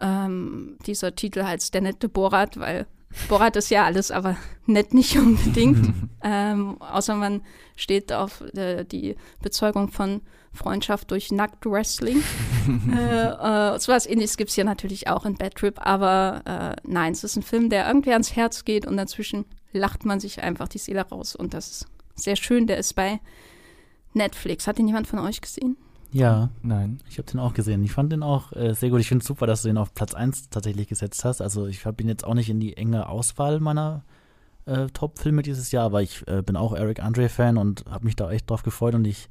[0.00, 2.86] ähm, dieser Titel heißt Der nette Borat, weil
[3.28, 5.92] Borat ist ja alles, aber nett nicht unbedingt.
[6.22, 7.42] ähm, außer man
[7.76, 10.20] steht auf äh, die Bezeugung von
[10.52, 12.22] Freundschaft durch Nackt Wrestling.
[12.92, 16.88] äh, äh, so was ähnliches gibt es hier natürlich auch in Bad Trip, aber äh,
[16.88, 20.42] nein, es ist ein Film, der irgendwie ans Herz geht und dazwischen lacht man sich
[20.42, 22.66] einfach die Seele raus und das ist sehr schön.
[22.66, 23.20] Der ist bei
[24.12, 24.66] Netflix.
[24.66, 25.76] Hat ihn jemand von euch gesehen?
[26.12, 26.98] Ja, nein.
[27.08, 27.84] Ich habe den auch gesehen.
[27.84, 29.00] Ich fand den auch äh, sehr gut.
[29.00, 31.40] Ich finde es super, dass du den auf Platz 1 tatsächlich gesetzt hast.
[31.40, 34.02] Also ich habe ihn jetzt auch nicht in die enge Auswahl meiner
[34.66, 38.30] äh, Top-Filme dieses Jahr, aber ich äh, bin auch Eric Andre-Fan und habe mich da
[38.30, 39.28] echt drauf gefreut und ich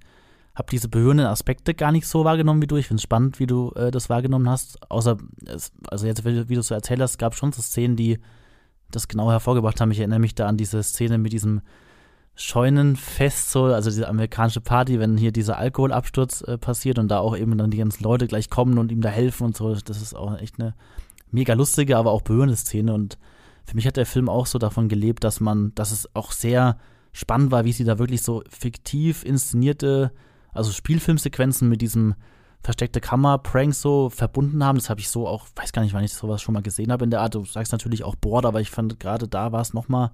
[0.55, 2.75] habe diese berührenden Aspekte gar nicht so wahrgenommen wie du.
[2.75, 4.91] Ich finde es spannend, wie du äh, das wahrgenommen hast.
[4.91, 8.19] Außer, es, also jetzt, wie, du so erzählt hast, gab schon so Szenen, die
[8.91, 9.91] das genau hervorgebracht haben.
[9.91, 11.61] Ich erinnere mich da an diese Szene mit diesem
[12.41, 17.35] Scheunenfest, so, also diese amerikanische Party, wenn hier dieser Alkoholabsturz äh, passiert und da auch
[17.35, 19.75] eben dann die ganzen Leute gleich kommen und ihm da helfen und so.
[19.75, 20.73] Das ist auch echt eine
[21.31, 22.93] mega lustige, aber auch berührende Szene.
[22.93, 23.17] Und
[23.65, 26.77] für mich hat der Film auch so davon gelebt, dass man, dass es auch sehr
[27.11, 30.13] spannend war, wie sie da wirklich so fiktiv inszenierte,
[30.53, 32.15] also Spielfilmsequenzen mit diesem
[32.63, 34.77] versteckte Kamera-Prank so verbunden haben.
[34.77, 37.03] Das habe ich so auch, weiß gar nicht, wann ich sowas schon mal gesehen habe
[37.03, 37.35] in der Art.
[37.35, 40.11] Du sagst natürlich auch Board, aber ich fand gerade da war es noch mal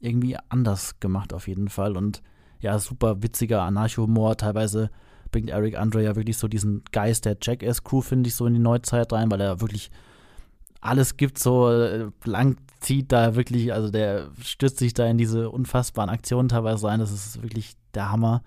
[0.00, 1.96] irgendwie anders gemacht auf jeden Fall.
[1.96, 2.22] Und
[2.60, 4.36] ja, super witziger Anarcho-Humor.
[4.36, 4.90] Teilweise
[5.30, 8.60] bringt Eric Andre ja wirklich so diesen Geist der Jackass-Crew, finde ich, so in die
[8.60, 9.90] Neuzeit rein, weil er wirklich
[10.80, 15.50] alles gibt, so äh, lang zieht da wirklich, also der stürzt sich da in diese
[15.50, 17.00] unfassbaren Aktionen teilweise rein.
[17.00, 18.42] Das ist wirklich der Hammer.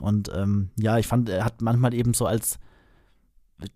[0.00, 2.58] Und ähm, ja, ich fand, er hat manchmal eben so als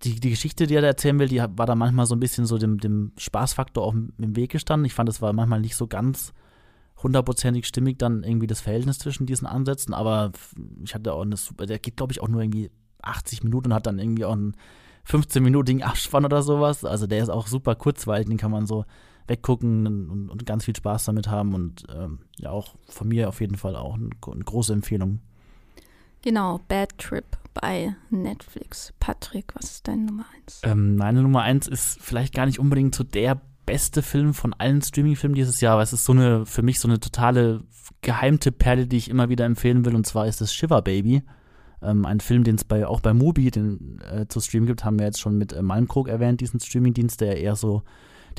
[0.03, 2.47] die, die Geschichte, die er da erzählen will, die war da manchmal so ein bisschen
[2.47, 4.87] so dem, dem Spaßfaktor auch im Weg gestanden.
[4.87, 6.33] Ich fand, es war manchmal nicht so ganz
[7.03, 10.33] hundertprozentig stimmig dann irgendwie das Verhältnis zwischen diesen Ansätzen, aber
[10.83, 12.71] ich hatte auch eine super, der geht glaube ich auch nur irgendwie
[13.03, 14.57] 80 Minuten und hat dann irgendwie auch einen
[15.07, 16.85] 15-minütigen Abspann oder sowas.
[16.85, 18.85] Also der ist auch super kurzweilig, den kann man so
[19.27, 23.41] weggucken und, und ganz viel Spaß damit haben und ähm, ja auch von mir auf
[23.41, 25.21] jeden Fall auch eine, eine große Empfehlung.
[26.23, 28.93] Genau, Bad Trip bei Netflix.
[28.99, 30.61] Patrick, was ist deine Nummer eins?
[30.65, 34.81] Ähm, meine Nummer eins ist vielleicht gar nicht unbedingt so der beste Film von allen
[34.81, 37.61] Streaming-Filmen dieses Jahr, weil es ist so eine, für mich so eine totale
[38.01, 41.23] Geheimtipp-Perle, die ich immer wieder empfehlen will, und zwar ist es Shiver Baby.
[41.83, 44.99] Ähm, ein Film, den es bei, auch bei Mubi den, äh, zu streamen gibt, haben
[44.99, 47.83] wir jetzt schon mit äh, Malmkrog erwähnt, diesen Streaming-Dienst, der eher so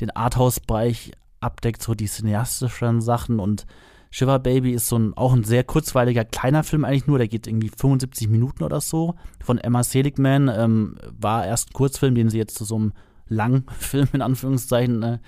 [0.00, 3.66] den Arthouse-Bereich abdeckt, so die cineastischen Sachen und
[4.10, 7.46] Shiver Baby ist so ein, auch ein sehr kurzweiliger kleiner Film eigentlich nur, der geht
[7.46, 9.14] irgendwie 75 Minuten oder so.
[9.40, 12.92] Von Emma Seligman ähm, war erst ein Kurzfilm, den sie jetzt zu so einem
[13.30, 15.18] Langfilm in Anführungszeichen äh,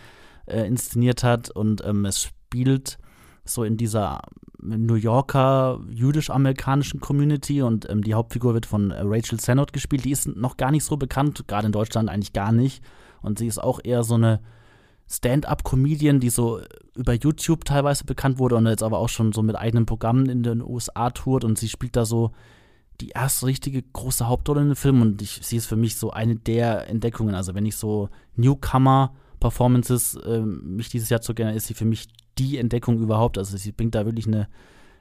[0.47, 2.99] äh, inszeniert hat und ähm, es spielt
[3.45, 4.21] so in dieser
[4.63, 10.05] New Yorker jüdisch-amerikanischen Community und ähm, die Hauptfigur wird von äh, Rachel Sennott gespielt.
[10.05, 12.83] Die ist noch gar nicht so bekannt, gerade in Deutschland eigentlich gar nicht.
[13.23, 14.41] Und sie ist auch eher so eine
[15.09, 16.61] Stand-up-Comedian, die so
[16.97, 20.43] über YouTube teilweise bekannt wurde und jetzt aber auch schon so mit eigenen Programmen in
[20.43, 22.31] den USA tourt und sie spielt da so
[23.03, 26.11] die erste richtige große Hauptrolle in dem Film und ich, sie ist für mich so
[26.13, 27.35] eine der Entdeckungen.
[27.35, 32.09] Also wenn ich so Newcomer-Performances äh, mich dieses Jahr zu gerne, ist sie für mich
[32.39, 33.39] die Entdeckung überhaupt.
[33.39, 34.49] Also sie bringt da wirklich eine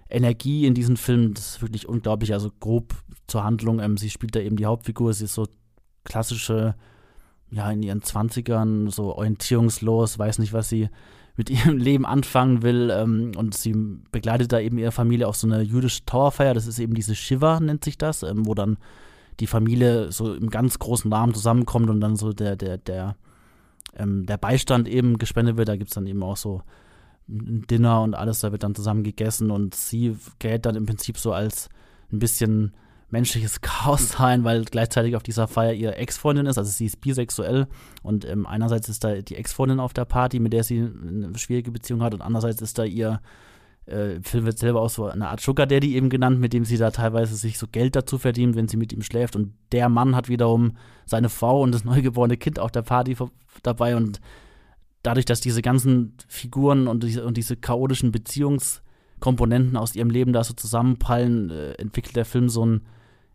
[0.09, 2.33] Energie in diesen Film, das ist wirklich unglaublich.
[2.33, 2.95] Also grob
[3.27, 5.47] zur Handlung, ähm, sie spielt da eben die Hauptfigur, sie ist so
[6.03, 6.75] klassische,
[7.51, 10.89] ja, in ihren Zwanzigern, so orientierungslos, weiß nicht, was sie
[11.37, 12.91] mit ihrem Leben anfangen will.
[12.91, 13.73] Ähm, und sie
[14.11, 16.53] begleitet da eben ihre Familie auf so eine jüdische Trauerfeier.
[16.53, 18.77] Das ist eben diese Shiva, nennt sich das, ähm, wo dann
[19.39, 23.15] die Familie so im ganz großen Rahmen zusammenkommt und dann so der, der, der,
[23.95, 25.69] ähm, der Beistand eben gespendet wird.
[25.69, 26.61] Da gibt es dann eben auch so
[27.27, 31.17] ein Dinner und alles, da wird dann zusammen gegessen und sie gerät dann im Prinzip
[31.17, 31.69] so als
[32.11, 32.73] ein bisschen
[33.11, 37.67] menschliches Chaos sein, weil gleichzeitig auf dieser Feier ihre Ex-Freundin ist, also sie ist bisexuell
[38.01, 41.71] und ähm, einerseits ist da die Ex-Freundin auf der Party, mit der sie eine schwierige
[41.71, 43.21] Beziehung hat und andererseits ist da ihr
[43.85, 46.77] äh, Film wird selber auch so eine Art Sugar Daddy eben genannt, mit dem sie
[46.77, 49.35] da teilweise sich so Geld dazu verdient, wenn sie mit ihm schläft.
[49.35, 53.15] Und der Mann hat wiederum seine Frau und das neugeborene Kind auf der Party
[53.63, 53.95] dabei.
[53.95, 54.21] Und
[55.03, 60.43] dadurch, dass diese ganzen Figuren und diese, und diese chaotischen Beziehungskomponenten aus ihrem Leben da
[60.43, 62.81] so zusammenprallen, äh, entwickelt der Film so einen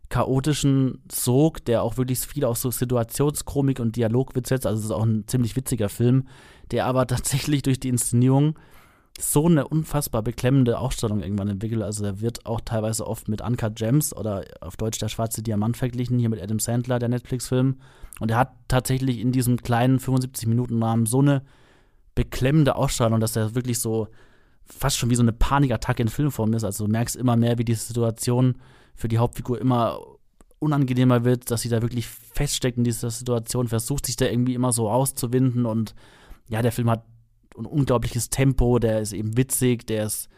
[0.09, 4.67] chaotischen Sog, der auch wirklich viel auf so Situationschromik und Dialogwitz setzt.
[4.67, 6.29] Also es ist auch ein ziemlich witziger Film,
[6.71, 8.59] der aber tatsächlich durch die Inszenierung
[9.19, 11.83] so eine unfassbar beklemmende Ausstellung irgendwann entwickelt.
[11.83, 15.77] Also er wird auch teilweise oft mit Uncut Gems oder auf Deutsch der schwarze Diamant
[15.77, 17.77] verglichen, hier mit Adam Sandler, der Netflix-Film.
[18.21, 21.43] Und er hat tatsächlich in diesem kleinen 75-Minuten-Rahmen so eine
[22.15, 24.09] beklemmende Ausstrahlung, dass er wirklich so
[24.65, 26.65] fast schon wie so eine Panikattacke in Filmform ist.
[26.65, 28.57] Also du merkst immer mehr, wie die Situation
[28.97, 30.01] für die Hauptfigur immer
[30.59, 34.73] unangenehmer wird, dass sie da wirklich feststeckt in dieser Situation, versucht sich da irgendwie immer
[34.73, 35.95] so auszuwinden und
[36.49, 37.05] ja, der Film hat
[37.59, 40.29] ein unglaubliches Tempo, der ist eben witzig, der ist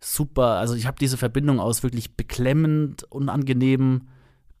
[0.00, 0.56] super.
[0.58, 4.08] Also ich habe diese Verbindung aus wirklich beklemmend, unangenehm,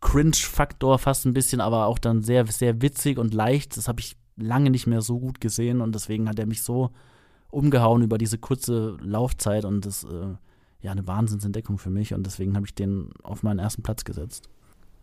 [0.00, 3.76] Cringe-Faktor fast ein bisschen, aber auch dann sehr, sehr witzig und leicht.
[3.76, 6.90] Das habe ich lange nicht mehr so gut gesehen und deswegen hat er mich so
[7.50, 10.34] umgehauen über diese kurze Laufzeit und das äh,
[10.82, 14.48] ja eine Wahnsinnsentdeckung für mich und deswegen habe ich den auf meinen ersten Platz gesetzt.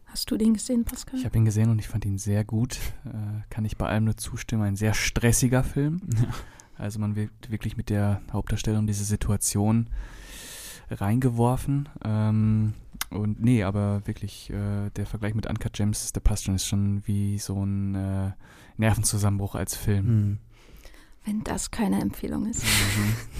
[0.05, 1.19] Hast du den gesehen, Pascal?
[1.19, 2.79] Ich habe ihn gesehen und ich fand ihn sehr gut.
[3.05, 4.63] Äh, kann ich bei allem nur zustimmen.
[4.63, 5.99] Ein sehr stressiger Film.
[6.15, 6.29] Ja.
[6.77, 9.89] Also man wird wirklich mit der Hauptdarstellung diese Situation
[10.89, 11.89] reingeworfen.
[12.05, 12.73] Ähm,
[13.09, 17.05] und nee, aber wirklich, äh, der Vergleich mit Uncut Gems, der passt schon, ist schon
[17.05, 18.31] wie so ein äh,
[18.77, 20.05] Nervenzusammenbruch als Film.
[20.05, 20.37] Mhm.
[21.25, 22.63] Wenn das keine Empfehlung ist.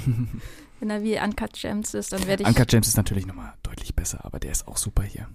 [0.06, 0.28] Mhm.
[0.80, 2.50] Wenn er wie Uncut Gems ist, dann werde ich.
[2.50, 5.28] Uncut Gems ist natürlich nochmal deutlich besser, aber der ist auch super hier.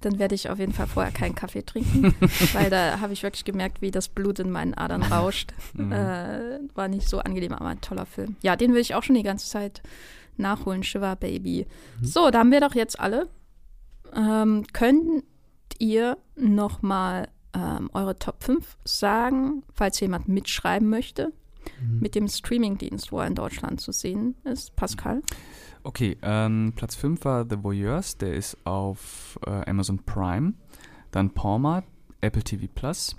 [0.00, 2.14] Dann werde ich auf jeden Fall vorher keinen Kaffee trinken,
[2.52, 5.52] weil da habe ich wirklich gemerkt, wie das Blut in meinen Adern rauscht.
[5.72, 5.92] Mhm.
[5.92, 8.36] Äh, war nicht so angenehm, aber ein toller Film.
[8.42, 9.82] Ja, den will ich auch schon die ganze Zeit
[10.36, 11.66] nachholen, Shiva Baby.
[12.00, 12.04] Mhm.
[12.04, 13.28] So, da haben wir doch jetzt alle.
[14.14, 15.24] Ähm, könnt
[15.78, 21.32] ihr nochmal ähm, eure Top 5 sagen, falls jemand mitschreiben möchte?
[21.84, 22.00] Mhm.
[22.00, 24.74] Mit dem Streamingdienst, wo er in Deutschland zu sehen ist.
[24.76, 25.22] Pascal?
[25.82, 30.54] Okay, ähm, Platz 5 war The Voyeurs, der ist auf äh, Amazon Prime.
[31.10, 31.84] Dann Palma,
[32.20, 33.16] Apple TV Plus.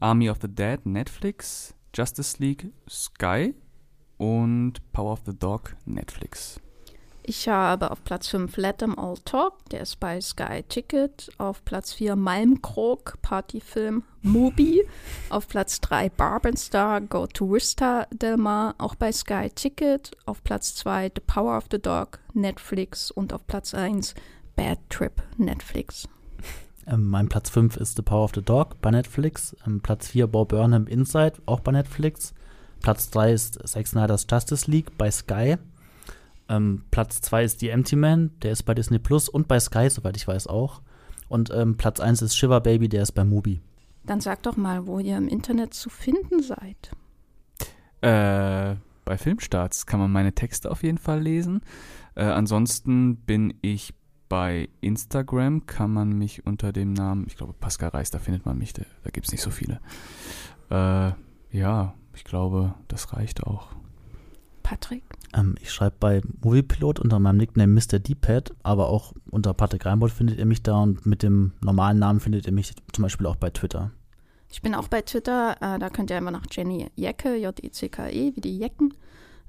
[0.00, 1.74] Army of the Dead, Netflix.
[1.94, 3.54] Justice League, Sky.
[4.16, 6.60] Und Power of the Dog, Netflix.
[7.26, 11.30] Ich habe auf Platz 5 Let Them All Talk, der ist bei Sky Ticket.
[11.38, 14.86] Auf Platz 4 Malmkrog, Partyfilm Moby.
[15.30, 20.10] auf Platz 3 Barbenstar, Go to Vista Del Mar, auch bei Sky Ticket.
[20.26, 23.10] Auf Platz 2 The Power of the Dog, Netflix.
[23.10, 24.14] Und auf Platz 1
[24.54, 26.06] Bad Trip, Netflix.
[26.86, 29.56] Ähm, mein Platz 5 ist The Power of the Dog bei Netflix.
[29.66, 32.34] Ähm, Platz 4 Bob Burnham Inside, auch bei Netflix.
[32.82, 35.56] Platz 3 ist Zack Snyder's Justice League bei Sky.
[36.48, 39.88] Ähm, Platz 2 ist The Empty Man, der ist bei Disney Plus und bei Sky,
[39.88, 40.82] soweit ich weiß auch.
[41.28, 43.60] Und ähm, Platz 1 ist Shiver Baby, der ist bei Mubi.
[44.04, 46.92] Dann sag doch mal, wo ihr im Internet zu finden seid.
[48.02, 51.62] Äh, bei Filmstarts kann man meine Texte auf jeden Fall lesen.
[52.14, 53.94] Äh, ansonsten bin ich
[54.28, 58.58] bei Instagram, kann man mich unter dem Namen, ich glaube Pascal Reis, da findet man
[58.58, 59.80] mich, da, da gibt es nicht so viele.
[60.70, 61.12] Äh,
[61.50, 63.68] ja, ich glaube, das reicht auch.
[64.62, 65.04] Patrick?
[65.34, 67.98] Ähm, ich schreibe bei Moviepilot unter meinem Nickname Mr.
[67.98, 72.20] D-Pad, aber auch unter Patrick Reinbold findet ihr mich da und mit dem normalen Namen
[72.20, 73.90] findet ihr mich zum Beispiel auch bei Twitter.
[74.50, 78.40] Ich bin auch bei Twitter, äh, da könnt ihr immer nach Jenny Jecke, J-E-C-K-E, wie
[78.40, 78.94] die Jecken,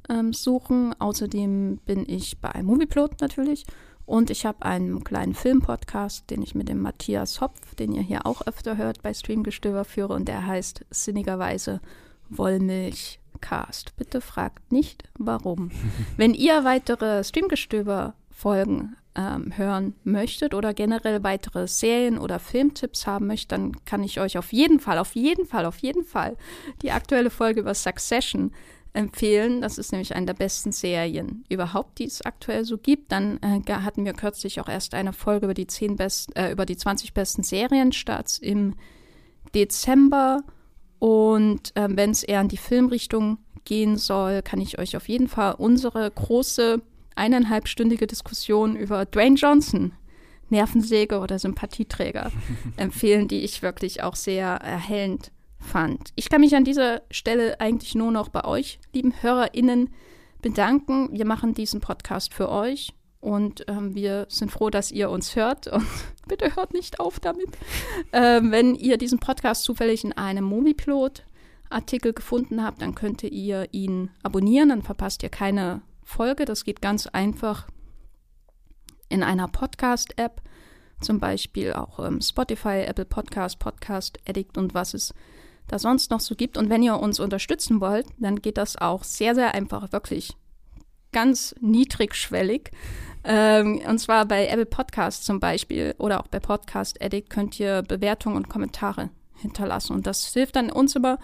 [0.09, 0.95] ähm, suchen.
[0.99, 3.65] Außerdem bin ich bei Moviepilot natürlich
[4.05, 8.25] und ich habe einen kleinen Filmpodcast, den ich mit dem Matthias Hopf, den ihr hier
[8.25, 11.81] auch öfter hört, bei Streamgestöber führe und der heißt sinnigerweise
[12.29, 13.95] Wollmilch Cast.
[13.97, 15.71] Bitte fragt nicht, warum.
[16.17, 23.53] Wenn ihr weitere Streamgestöber-Folgen ähm, hören möchtet oder generell weitere Serien oder Filmtipps haben möchtet,
[23.53, 26.37] dann kann ich euch auf jeden Fall, auf jeden Fall, auf jeden Fall
[26.81, 28.51] die aktuelle Folge über Succession
[28.95, 29.61] empfehlen.
[29.61, 33.11] Das ist nämlich eine der besten Serien überhaupt, die es aktuell so gibt.
[33.11, 36.65] Dann äh, hatten wir kürzlich auch erst eine Folge über die, 10 best, äh, über
[36.65, 38.75] die 20 besten Serienstarts im
[39.53, 40.43] Dezember.
[40.99, 45.27] Und ähm, wenn es eher in die Filmrichtung gehen soll, kann ich euch auf jeden
[45.27, 46.81] Fall unsere große
[47.15, 49.93] eineinhalbstündige Diskussion über Dwayne Johnson,
[50.49, 52.31] Nervensäge oder Sympathieträger
[52.77, 56.11] empfehlen, die ich wirklich auch sehr erhellend fand.
[56.15, 59.89] Ich kann mich an dieser Stelle eigentlich nur noch bei euch, lieben HörerInnen,
[60.41, 61.09] bedanken.
[61.11, 62.93] Wir machen diesen Podcast für euch
[63.25, 65.65] und ähm, wir sind froh, dass ihr uns hört.
[65.73, 65.87] Und
[66.27, 67.47] bitte hört nicht auf damit.
[68.13, 74.11] Ähm, wenn ihr diesen Podcast zufällig in einem Moviepilot-Artikel gefunden habt, dann könnt ihr ihn
[74.21, 74.69] abonnieren.
[74.69, 76.45] Dann verpasst ihr keine Folge.
[76.45, 77.65] Das geht ganz einfach
[79.09, 80.43] in einer Podcast-App.
[81.01, 85.15] Zum Beispiel auch ähm, Spotify, Apple Podcast, Podcast Addict und was es
[85.67, 86.57] da sonst noch so gibt.
[86.57, 90.37] Und wenn ihr uns unterstützen wollt, dann geht das auch sehr, sehr einfach, wirklich
[91.15, 92.71] ganz niedrigschwellig.
[93.23, 97.83] Ähm, und zwar bei Apple Podcasts zum Beispiel oder auch bei Podcast Addict könnt ihr
[97.83, 99.93] Bewertungen und Kommentare hinterlassen.
[99.93, 101.17] Und das hilft dann uns immer,